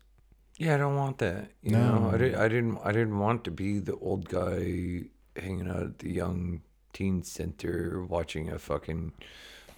Yeah, 0.58 0.74
I 0.74 0.78
don't 0.78 0.96
want 0.96 1.18
that. 1.18 1.50
You 1.62 1.72
No. 1.76 1.84
know, 2.00 2.10
I, 2.14 2.16
did, 2.18 2.34
I 2.34 2.48
didn't. 2.48 2.78
I 2.88 2.90
didn't 2.98 3.18
want 3.18 3.44
to 3.44 3.50
be 3.50 3.78
the 3.78 3.94
old 4.08 4.28
guy 4.28 5.02
hanging 5.36 5.68
out 5.68 5.82
at 5.90 5.98
the 5.98 6.10
young 6.10 6.62
teen 6.92 7.22
center 7.22 8.02
watching 8.08 8.48
a 8.50 8.58
fucking 8.58 9.12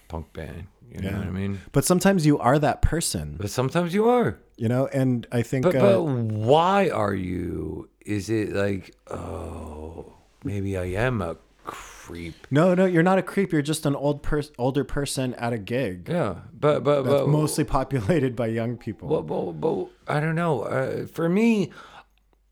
punk 0.09 0.32
band. 0.32 0.66
You 0.93 1.01
know 1.03 1.11
Yeah. 1.11 1.18
what 1.18 1.26
I 1.26 1.30
mean? 1.43 1.61
But 1.72 1.84
sometimes 1.84 2.24
you 2.24 2.39
are 2.39 2.59
that 2.61 2.80
person, 2.80 3.36
But 3.39 3.51
sometimes 3.51 3.93
you 3.93 4.09
are. 4.09 4.39
you 4.57 4.68
know, 4.68 4.86
and 5.01 5.26
I 5.32 5.43
think. 5.43 5.64
But 5.66 5.76
uh, 5.76 5.80
but 5.80 6.03
why 6.51 6.89
are 6.91 7.14
you? 7.14 7.89
Is 8.07 8.30
it 8.30 8.53
like 8.64 8.95
oh 9.11 10.14
maybe 10.45 10.78
I 10.78 10.86
am 11.07 11.20
a 11.20 11.36
creep? 12.09 12.47
no, 12.51 12.75
no, 12.75 12.85
you're 12.85 13.03
not 13.03 13.19
a 13.19 13.23
creep. 13.23 13.53
You're 13.53 13.63
just 13.63 13.87
an 13.87 13.95
old 13.95 14.23
pers- 14.23 14.53
older 14.59 14.85
person 14.85 15.35
at 15.35 15.53
a 15.53 15.59
gig. 15.59 16.09
Yeah, 16.09 16.37
but 16.53 16.83
but 16.85 17.03
That's 17.03 17.21
but 17.21 17.29
mostly 17.29 17.65
populated 17.65 18.35
by 18.35 18.47
young 18.49 18.77
people. 18.77 19.09
But, 19.09 19.23
but, 19.23 19.53
but 19.61 19.89
I 20.07 20.21
don't 20.21 20.35
know. 20.35 20.63
Uh, 20.63 21.07
for 21.07 21.29
me, 21.29 21.71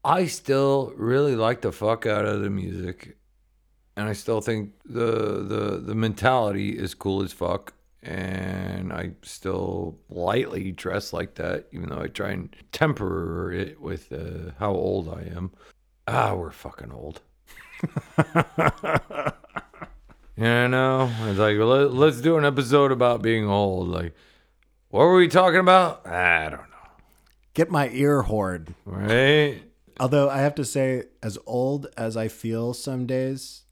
I 0.05 0.27
still 0.27 0.93
really 0.97 1.37
like 1.37 1.63
the 1.63 1.73
fuck 1.73 2.07
out 2.07 2.25
of 2.25 2.41
the 2.43 2.51
music, 2.51 3.17
and 3.97 4.09
I 4.09 4.13
still 4.13 4.41
think 4.41 4.73
the 4.85 5.43
the 5.43 5.83
the 5.85 5.95
mentality 5.95 6.71
is 6.79 6.95
cool 6.95 7.23
as 7.23 7.33
fuck. 7.33 7.73
And 8.03 8.93
I 8.93 9.13
still 9.23 9.99
lightly 10.09 10.71
dress 10.71 11.13
like 11.13 11.35
that, 11.37 11.67
even 11.73 11.89
though 11.89 12.03
I 12.03 12.07
try 12.07 12.31
and 12.31 12.55
temper 12.71 13.51
it 13.51 13.81
with 13.81 14.13
uh, 14.13 14.53
how 14.61 14.71
old 14.71 15.09
I 15.09 15.23
am. 15.35 15.51
Ah, 16.07 16.35
we're 16.35 16.53
fucking 16.53 16.93
old. 16.93 17.21
you 20.37 20.69
know, 20.69 21.11
it's 21.25 21.39
like 21.39 21.57
let, 21.59 21.93
let's 21.93 22.21
do 22.21 22.37
an 22.37 22.45
episode 22.45 22.93
about 22.93 23.23
being 23.23 23.47
old. 23.49 23.89
Like, 23.89 24.15
what 24.91 25.01
were 25.01 25.17
we 25.17 25.29
talking 25.29 25.61
about? 25.61 26.07
I 26.07 26.51
don't 26.51 26.59
know. 26.59 26.67
Get 27.55 27.71
my 27.71 27.89
ear 27.91 28.23
hoard. 28.23 28.75
Right? 28.85 29.63
Although 29.99 30.29
I 30.29 30.39
have 30.39 30.55
to 30.57 30.65
say, 30.65 31.05
as 31.23 31.39
old 31.47 31.87
as 31.97 32.17
I 32.17 32.29
feel 32.29 32.75
some 32.75 33.07
days, 33.07 33.63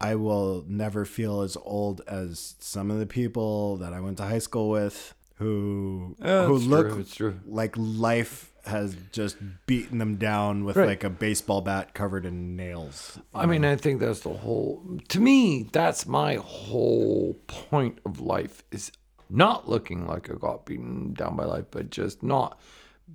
I 0.00 0.14
will 0.14 0.64
never 0.68 1.04
feel 1.04 1.40
as 1.40 1.56
old 1.62 2.02
as 2.06 2.54
some 2.58 2.90
of 2.90 2.98
the 2.98 3.06
people 3.06 3.78
that 3.78 3.92
I 3.92 4.00
went 4.00 4.18
to 4.18 4.24
high 4.24 4.38
school 4.38 4.68
with 4.68 5.14
who 5.36 6.16
Yeah, 6.22 6.44
who 6.44 6.56
look 6.58 7.10
true, 7.10 7.40
like 7.46 7.74
life 7.76 8.49
has 8.66 8.96
just 9.12 9.36
beaten 9.66 9.98
them 9.98 10.16
down 10.16 10.64
with 10.64 10.76
Right. 10.76 10.86
like 10.88 11.04
a 11.04 11.10
baseball 11.10 11.60
bat 11.60 11.94
covered 11.94 12.24
in 12.26 12.56
nails. 12.56 13.18
I 13.34 13.46
mean, 13.46 13.64
I 13.64 13.76
think 13.76 14.00
that's 14.00 14.20
the 14.20 14.30
whole. 14.34 14.98
To 15.08 15.20
me, 15.20 15.68
that's 15.72 16.06
my 16.06 16.34
whole 16.36 17.34
point 17.46 17.98
of 18.04 18.20
life 18.20 18.62
is 18.70 18.92
not 19.28 19.68
looking 19.68 20.06
like 20.06 20.30
I 20.30 20.34
got 20.34 20.66
beaten 20.66 21.14
down 21.14 21.36
by 21.36 21.44
life, 21.44 21.66
but 21.70 21.90
just 21.90 22.22
not 22.22 22.58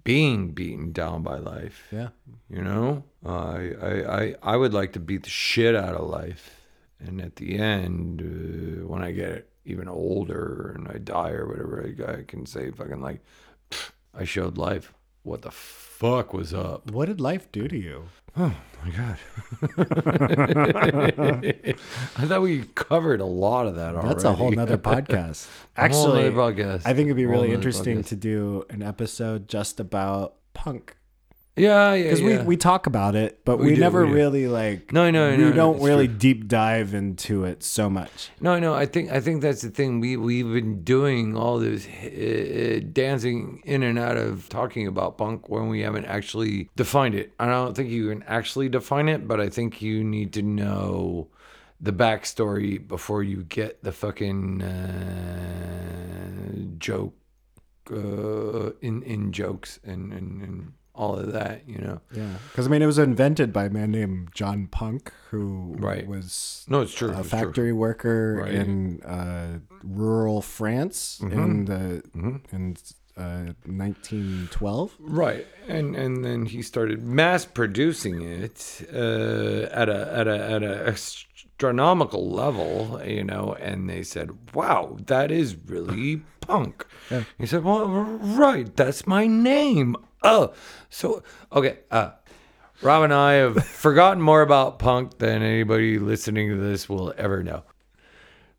being 0.03 0.51
beaten 0.51 0.91
down 0.91 1.23
by 1.23 1.37
life. 1.37 1.87
Yeah. 1.91 2.09
You 2.49 2.61
know, 2.61 3.03
I 3.25 3.71
I 3.81 4.21
I, 4.21 4.35
I 4.43 4.57
would 4.57 4.73
like 4.73 4.93
to 4.93 4.99
beat 4.99 5.23
the 5.23 5.29
shit 5.29 5.75
out 5.75 5.95
of 5.95 6.07
life, 6.09 6.61
and 6.99 7.21
at 7.21 7.35
the 7.35 7.57
end, 7.57 8.21
uh, 8.21 8.87
when 8.87 9.01
I 9.03 9.11
get 9.11 9.49
even 9.65 9.87
older 9.87 10.73
and 10.75 10.87
I 10.87 10.97
die 10.99 11.31
or 11.31 11.47
whatever, 11.47 11.85
I, 12.07 12.13
I 12.19 12.23
can 12.23 12.45
say 12.45 12.71
fucking 12.71 13.01
like, 13.01 13.21
I 14.13 14.23
showed 14.23 14.57
life. 14.57 14.93
What 15.25 15.41
the 15.41 15.49
fuck 15.49 16.35
was 16.35 16.53
up? 16.53 16.91
What 16.91 17.07
did 17.07 17.19
life 17.19 17.51
do 17.51 17.67
to 17.67 17.75
you? 17.75 18.03
Oh 18.37 18.53
my 18.83 18.91
god! 18.91 19.17
I 22.15 22.25
thought 22.27 22.43
we 22.43 22.65
covered 22.75 23.21
a 23.21 23.25
lot 23.25 23.65
of 23.65 23.73
that 23.75 23.95
already. 23.95 24.07
That's 24.09 24.23
a 24.23 24.33
whole 24.33 24.51
nother 24.51 24.77
podcast. 24.93 25.47
Actually, 25.77 26.29
podcast. 26.29 26.83
I 26.85 26.93
think 26.93 27.07
it'd 27.07 27.15
be 27.15 27.23
Whole 27.23 27.31
really 27.31 27.53
interesting 27.53 28.03
podcast. 28.03 28.07
to 28.09 28.15
do 28.17 28.65
an 28.69 28.83
episode 28.83 29.47
just 29.47 29.79
about 29.79 30.35
punk. 30.53 30.95
Yeah, 31.57 31.93
yeah, 31.93 32.03
because 32.03 32.19
yeah. 32.21 32.39
we, 32.39 32.43
we 32.43 32.57
talk 32.57 32.85
about 32.85 33.15
it, 33.15 33.39
but 33.45 33.59
We 33.59 33.67
we, 33.67 33.75
do, 33.75 33.81
never 33.81 34.05
we 34.05 34.11
really 34.11 34.47
like. 34.49 34.91
No, 34.91 35.09
no, 35.09 35.31
we 35.31 35.37
no, 35.37 35.49
no, 35.49 35.55
don't 35.55 35.75
it's 35.77 35.85
really 35.85 36.07
true. 36.07 36.17
deep 36.17 36.47
dive 36.49 36.93
into 36.93 37.45
it 37.45 37.63
so 37.63 37.89
much. 37.89 38.29
No, 38.41 38.59
no, 38.59 38.73
I 38.73 38.85
think 38.85 39.09
I 39.09 39.21
think 39.21 39.41
that's 39.41 39.61
the 39.61 39.69
thing. 39.69 40.01
We 40.01 40.17
we've 40.17 40.51
been 40.51 40.83
doing 40.83 41.37
all 41.37 41.59
this 41.59 41.87
uh, 41.87 42.81
dancing 42.91 43.61
in 43.63 43.83
and 43.83 43.97
out 43.97 44.17
of 44.17 44.49
talking 44.49 44.85
about 44.85 45.17
punk 45.17 45.47
when 45.47 45.69
we 45.69 45.79
haven't 45.79 46.05
actually 46.05 46.69
defined 46.75 47.15
it. 47.15 47.31
I 47.39 47.45
don't 47.45 47.73
think 47.73 47.89
you 47.89 48.09
can 48.09 48.23
actually 48.23 48.67
define 48.67 49.07
it, 49.07 49.25
but 49.25 49.39
I 49.39 49.47
think 49.47 49.81
you 49.81 50.03
need 50.03 50.33
to 50.33 50.41
know 50.41 51.29
the 51.79 51.93
backstory 51.93 52.85
before 52.85 53.23
you 53.23 53.43
get 53.43 53.81
the 53.81 53.91
fucking 53.93 54.61
uh, 54.61 56.51
joke 56.79 57.13
uh, 57.91 58.71
in 58.81 59.03
in 59.03 59.31
jokes 59.31 59.79
and, 59.85 60.11
and 60.11 60.41
and 60.41 60.73
all 60.95 61.15
of 61.17 61.31
that. 61.33 61.67
You 61.67 61.77
know. 61.79 62.01
Yeah, 62.13 62.35
because 62.51 62.67
I 62.67 62.69
mean, 62.69 62.81
it 62.81 62.85
was 62.87 62.97
invented 62.99 63.51
by 63.53 63.65
a 63.65 63.69
man 63.69 63.91
named 63.91 64.29
John 64.33 64.67
Punk, 64.67 65.11
who 65.31 65.75
Right. 65.79 66.07
was 66.07 66.65
No, 66.69 66.81
it's 66.81 66.93
true. 66.93 67.09
a 67.11 67.19
it's 67.19 67.29
true. 67.29 67.39
factory 67.39 67.73
worker 67.73 68.41
Right. 68.43 68.53
in 68.53 69.01
uh, 69.03 69.59
rural 69.83 70.41
France 70.41 71.19
in 71.21 71.65
the 71.65 72.03
in 72.51 72.77
uh, 73.17 73.53
1912. 73.65 74.95
Right, 74.99 75.47
and 75.67 75.95
and 75.95 76.23
then 76.25 76.45
he 76.45 76.61
started 76.61 77.03
mass 77.03 77.45
producing 77.45 78.21
it 78.21 78.81
uh, 78.93 79.67
at 79.71 79.89
a 79.89 80.11
at 80.13 80.27
a 80.27 80.51
at 80.51 80.63
a 80.63 80.87
astronomical 81.55 82.29
level, 82.29 83.01
you 83.05 83.23
know. 83.23 83.55
And 83.59 83.89
they 83.89 84.03
said, 84.03 84.53
"Wow, 84.53 84.97
that 85.07 85.31
is 85.31 85.55
really 85.65 86.21
punk." 86.41 86.85
He 87.37 87.45
said, 87.45 87.63
"Well, 87.63 87.87
right, 87.87 88.73
that's 88.75 89.07
my 89.07 89.25
name." 89.27 89.95
Oh, 90.23 90.53
so 90.89 91.23
okay. 91.53 91.79
Uh, 91.91 92.11
Rob 92.81 93.03
and 93.03 93.13
I 93.13 93.33
have 93.33 93.63
forgotten 93.65 94.21
more 94.21 94.41
about 94.41 94.79
punk 94.79 95.17
than 95.19 95.41
anybody 95.41 95.97
listening 95.97 96.49
to 96.49 96.57
this 96.57 96.89
will 96.89 97.13
ever 97.17 97.41
know. 97.43 97.63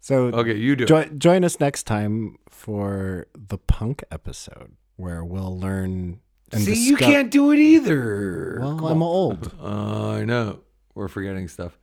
So 0.01 0.27
Okay, 0.29 0.55
you 0.57 0.77
do. 0.77 0.85
it. 0.85 0.87
jo- 0.87 1.05
join 1.19 1.45
us 1.45 1.59
next 1.61 1.83
time 1.83 2.39
for 2.49 3.27
the 3.37 3.59
punk 3.59 4.05
episode, 4.11 4.73
where 4.97 5.25
we'll 5.25 5.59
learn. 5.59 6.21
And 6.53 6.63
See, 6.63 6.87
you 6.87 6.97
can't 6.97 7.31
do 7.31 7.51
it 7.51 7.59
either. 7.59 8.59
Well, 8.61 8.87
I'm 8.87 9.03
old. 9.03 9.53
Uh, 9.61 10.11
I 10.13 10.25
know. 10.25 10.61
We're 10.95 11.09
forgetting 11.09 11.49
stuff. 11.49 11.77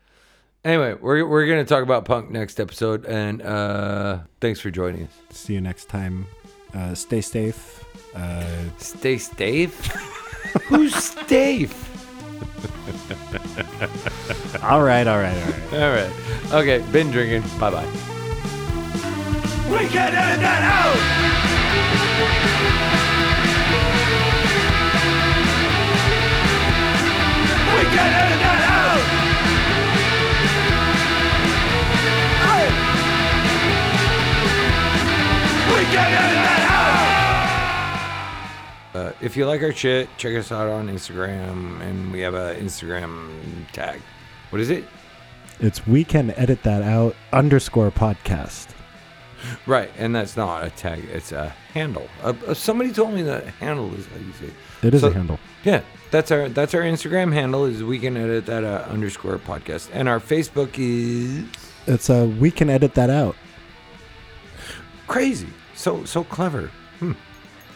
Anyway, 0.66 0.94
we're, 1.02 1.28
we're 1.28 1.46
going 1.46 1.62
to 1.64 1.68
talk 1.68 1.84
about 1.84 2.06
punk 2.06 2.32
next 2.32 2.58
episode. 2.60 3.06
And 3.06 3.42
uh, 3.42 4.20
thanks 4.40 4.60
for 4.62 4.72
joining 4.72 5.04
us. 5.04 5.10
See 5.32 5.54
you 5.54 5.62
next 5.62 5.90
time. 5.90 6.26
Uh, 6.74 6.96
stay 6.96 7.20
safe 7.22 7.84
Uh, 8.16 8.46
Stay 8.78 9.18
safe. 9.18 9.88
Who's 10.68 10.96
safe? 10.96 11.90
all 14.64 14.82
right, 14.84 15.06
all 15.06 15.20
right, 15.20 15.36
all 15.36 15.52
right. 15.52 15.74
All 15.74 15.92
right. 15.92 16.10
Okay. 16.54 16.80
Been 16.92 17.12
drinking. 17.12 17.42
Bye 17.60 17.72
bye. 17.72 17.86
We 19.70 19.88
can 19.90 20.14
edit 20.14 20.40
that 20.42 20.62
out. 20.64 21.00
We 27.76 27.82
can 27.90 28.14
edit 28.14 28.40
that 28.40 28.60
out. 28.60 28.63
Uh, 38.94 39.12
if 39.22 39.36
you 39.36 39.48
like 39.48 39.62
our 39.64 39.72
shit, 39.74 40.08
check 40.18 40.36
us 40.36 40.52
out 40.52 40.68
on 40.70 40.88
Instagram, 40.88 41.82
and 41.82 42.12
we 42.12 42.20
have 42.20 42.36
a 42.36 42.56
Instagram 42.56 43.32
tag. 43.72 44.00
What 44.52 44.62
is 44.62 44.70
it? 44.70 44.84
It's 45.60 45.86
we 45.88 46.04
can 46.04 46.30
edit 46.32 46.62
that 46.64 46.84
out 46.84 47.16
underscore 47.32 47.90
podcast. 47.90 48.68
Right, 49.66 49.90
and 49.98 50.16
that's 50.16 50.38
not 50.38 50.64
a 50.64 50.70
tag; 50.70 51.06
it's 51.12 51.32
a 51.32 51.50
handle. 51.74 52.08
Uh, 52.22 52.34
uh, 52.48 52.54
somebody 52.54 52.92
told 52.92 53.14
me 53.16 53.24
that 53.24 53.46
handle 53.56 53.92
is 53.96 54.06
how 54.06 54.18
you 54.18 54.32
say. 54.34 54.46
It. 54.46 54.88
It 54.90 54.94
is 54.94 55.02
So- 55.02 55.08
a 55.08 55.12
handle. 55.14 55.40
Yeah, 55.64 55.82
that's 56.12 56.30
our 56.32 56.48
that's 56.50 56.76
our 56.76 56.82
Instagram 56.82 57.34
handle 57.34 57.66
is 57.66 57.84
we 57.84 57.98
can 57.98 58.16
edit 58.16 58.46
that 58.46 58.64
uh, 58.64 58.86
underscore 58.90 59.40
podcast, 59.40 59.90
and 59.92 60.08
our 60.08 60.20
Facebook 60.20 60.78
is 60.78 61.46
It's 61.88 62.10
a 62.12 62.26
we 62.26 62.52
can 62.52 62.70
edit 62.70 62.94
that 62.94 63.10
out. 63.10 63.36
crazy, 65.08 65.48
so 65.84 66.06
so 66.06 66.24
clever, 66.24 66.72
hmm. 67.00 67.12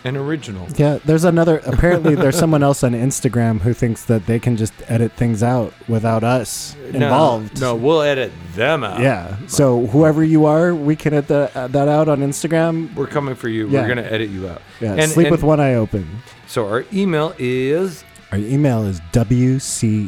and 0.06 0.16
original. 0.16 0.66
Yeah, 0.78 1.00
there's 1.04 1.26
another. 1.26 1.58
Apparently, 1.66 2.16
there's 2.16 2.40
someone 2.44 2.64
else 2.64 2.82
on 2.84 2.94
Instagram 2.94 3.60
who 3.60 3.74
thinks 3.74 4.06
that 4.06 4.26
they 4.26 4.40
can 4.40 4.56
just 4.56 4.74
edit 4.88 5.12
things 5.12 5.44
out 5.44 5.74
without 5.90 6.24
us 6.24 6.74
involved. 6.94 7.60
No, 7.60 7.76
we'll 7.76 8.02
edit 8.02 8.32
them 8.56 8.86
out. 8.86 9.02
Yeah. 9.02 9.36
So 9.48 9.88
whoever 9.88 10.24
you 10.24 10.46
are, 10.46 10.74
we 10.74 10.96
can 10.96 11.14
edit 11.14 11.28
that, 11.28 11.56
uh, 11.56 11.68
that 11.68 11.90
out 11.90 12.08
on 12.08 12.20
Instagram. 12.20 12.96
we're 12.96 13.08
coming 13.08 13.36
for 13.36 13.50
you. 13.50 13.68
Yeah. 13.68 13.82
We're 13.82 13.90
gonna 13.90 14.04
edit 14.04 14.30
you 14.30 14.48
out. 14.48 14.62
Yeah. 14.80 14.94
And- 14.94 15.12
sleep 15.12 15.28
and- 15.28 15.32
with 15.32 15.44
one 15.44 15.60
eye 15.60 15.74
open. 15.74 16.08
So 16.48 16.66
our 16.66 16.86
email 16.94 17.36
is 17.38 18.06
Our 18.32 18.38
email 18.38 18.84
is 18.86 19.02
wceto 19.12 20.02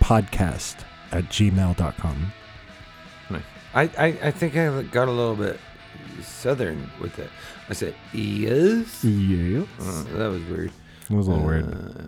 podcast 0.00 0.76
at 1.12 1.24
gmail.com. 1.24 2.32
I, 3.74 3.82
I 3.98 4.06
I 4.22 4.30
think 4.30 4.56
I 4.56 4.82
got 4.82 5.08
a 5.08 5.10
little 5.10 5.34
bit 5.34 5.58
southern 6.22 6.90
with 7.00 7.18
it. 7.18 7.30
I 7.68 7.72
said 7.72 7.94
yes. 8.12 9.04
Yeah. 9.04 9.64
Uh, 9.80 10.02
that 10.18 10.28
was 10.30 10.42
weird. 10.44 10.72
It 11.10 11.14
was 11.14 11.26
a 11.26 11.30
little 11.30 11.46
weird. 11.46 11.72
Uh, 11.72 12.06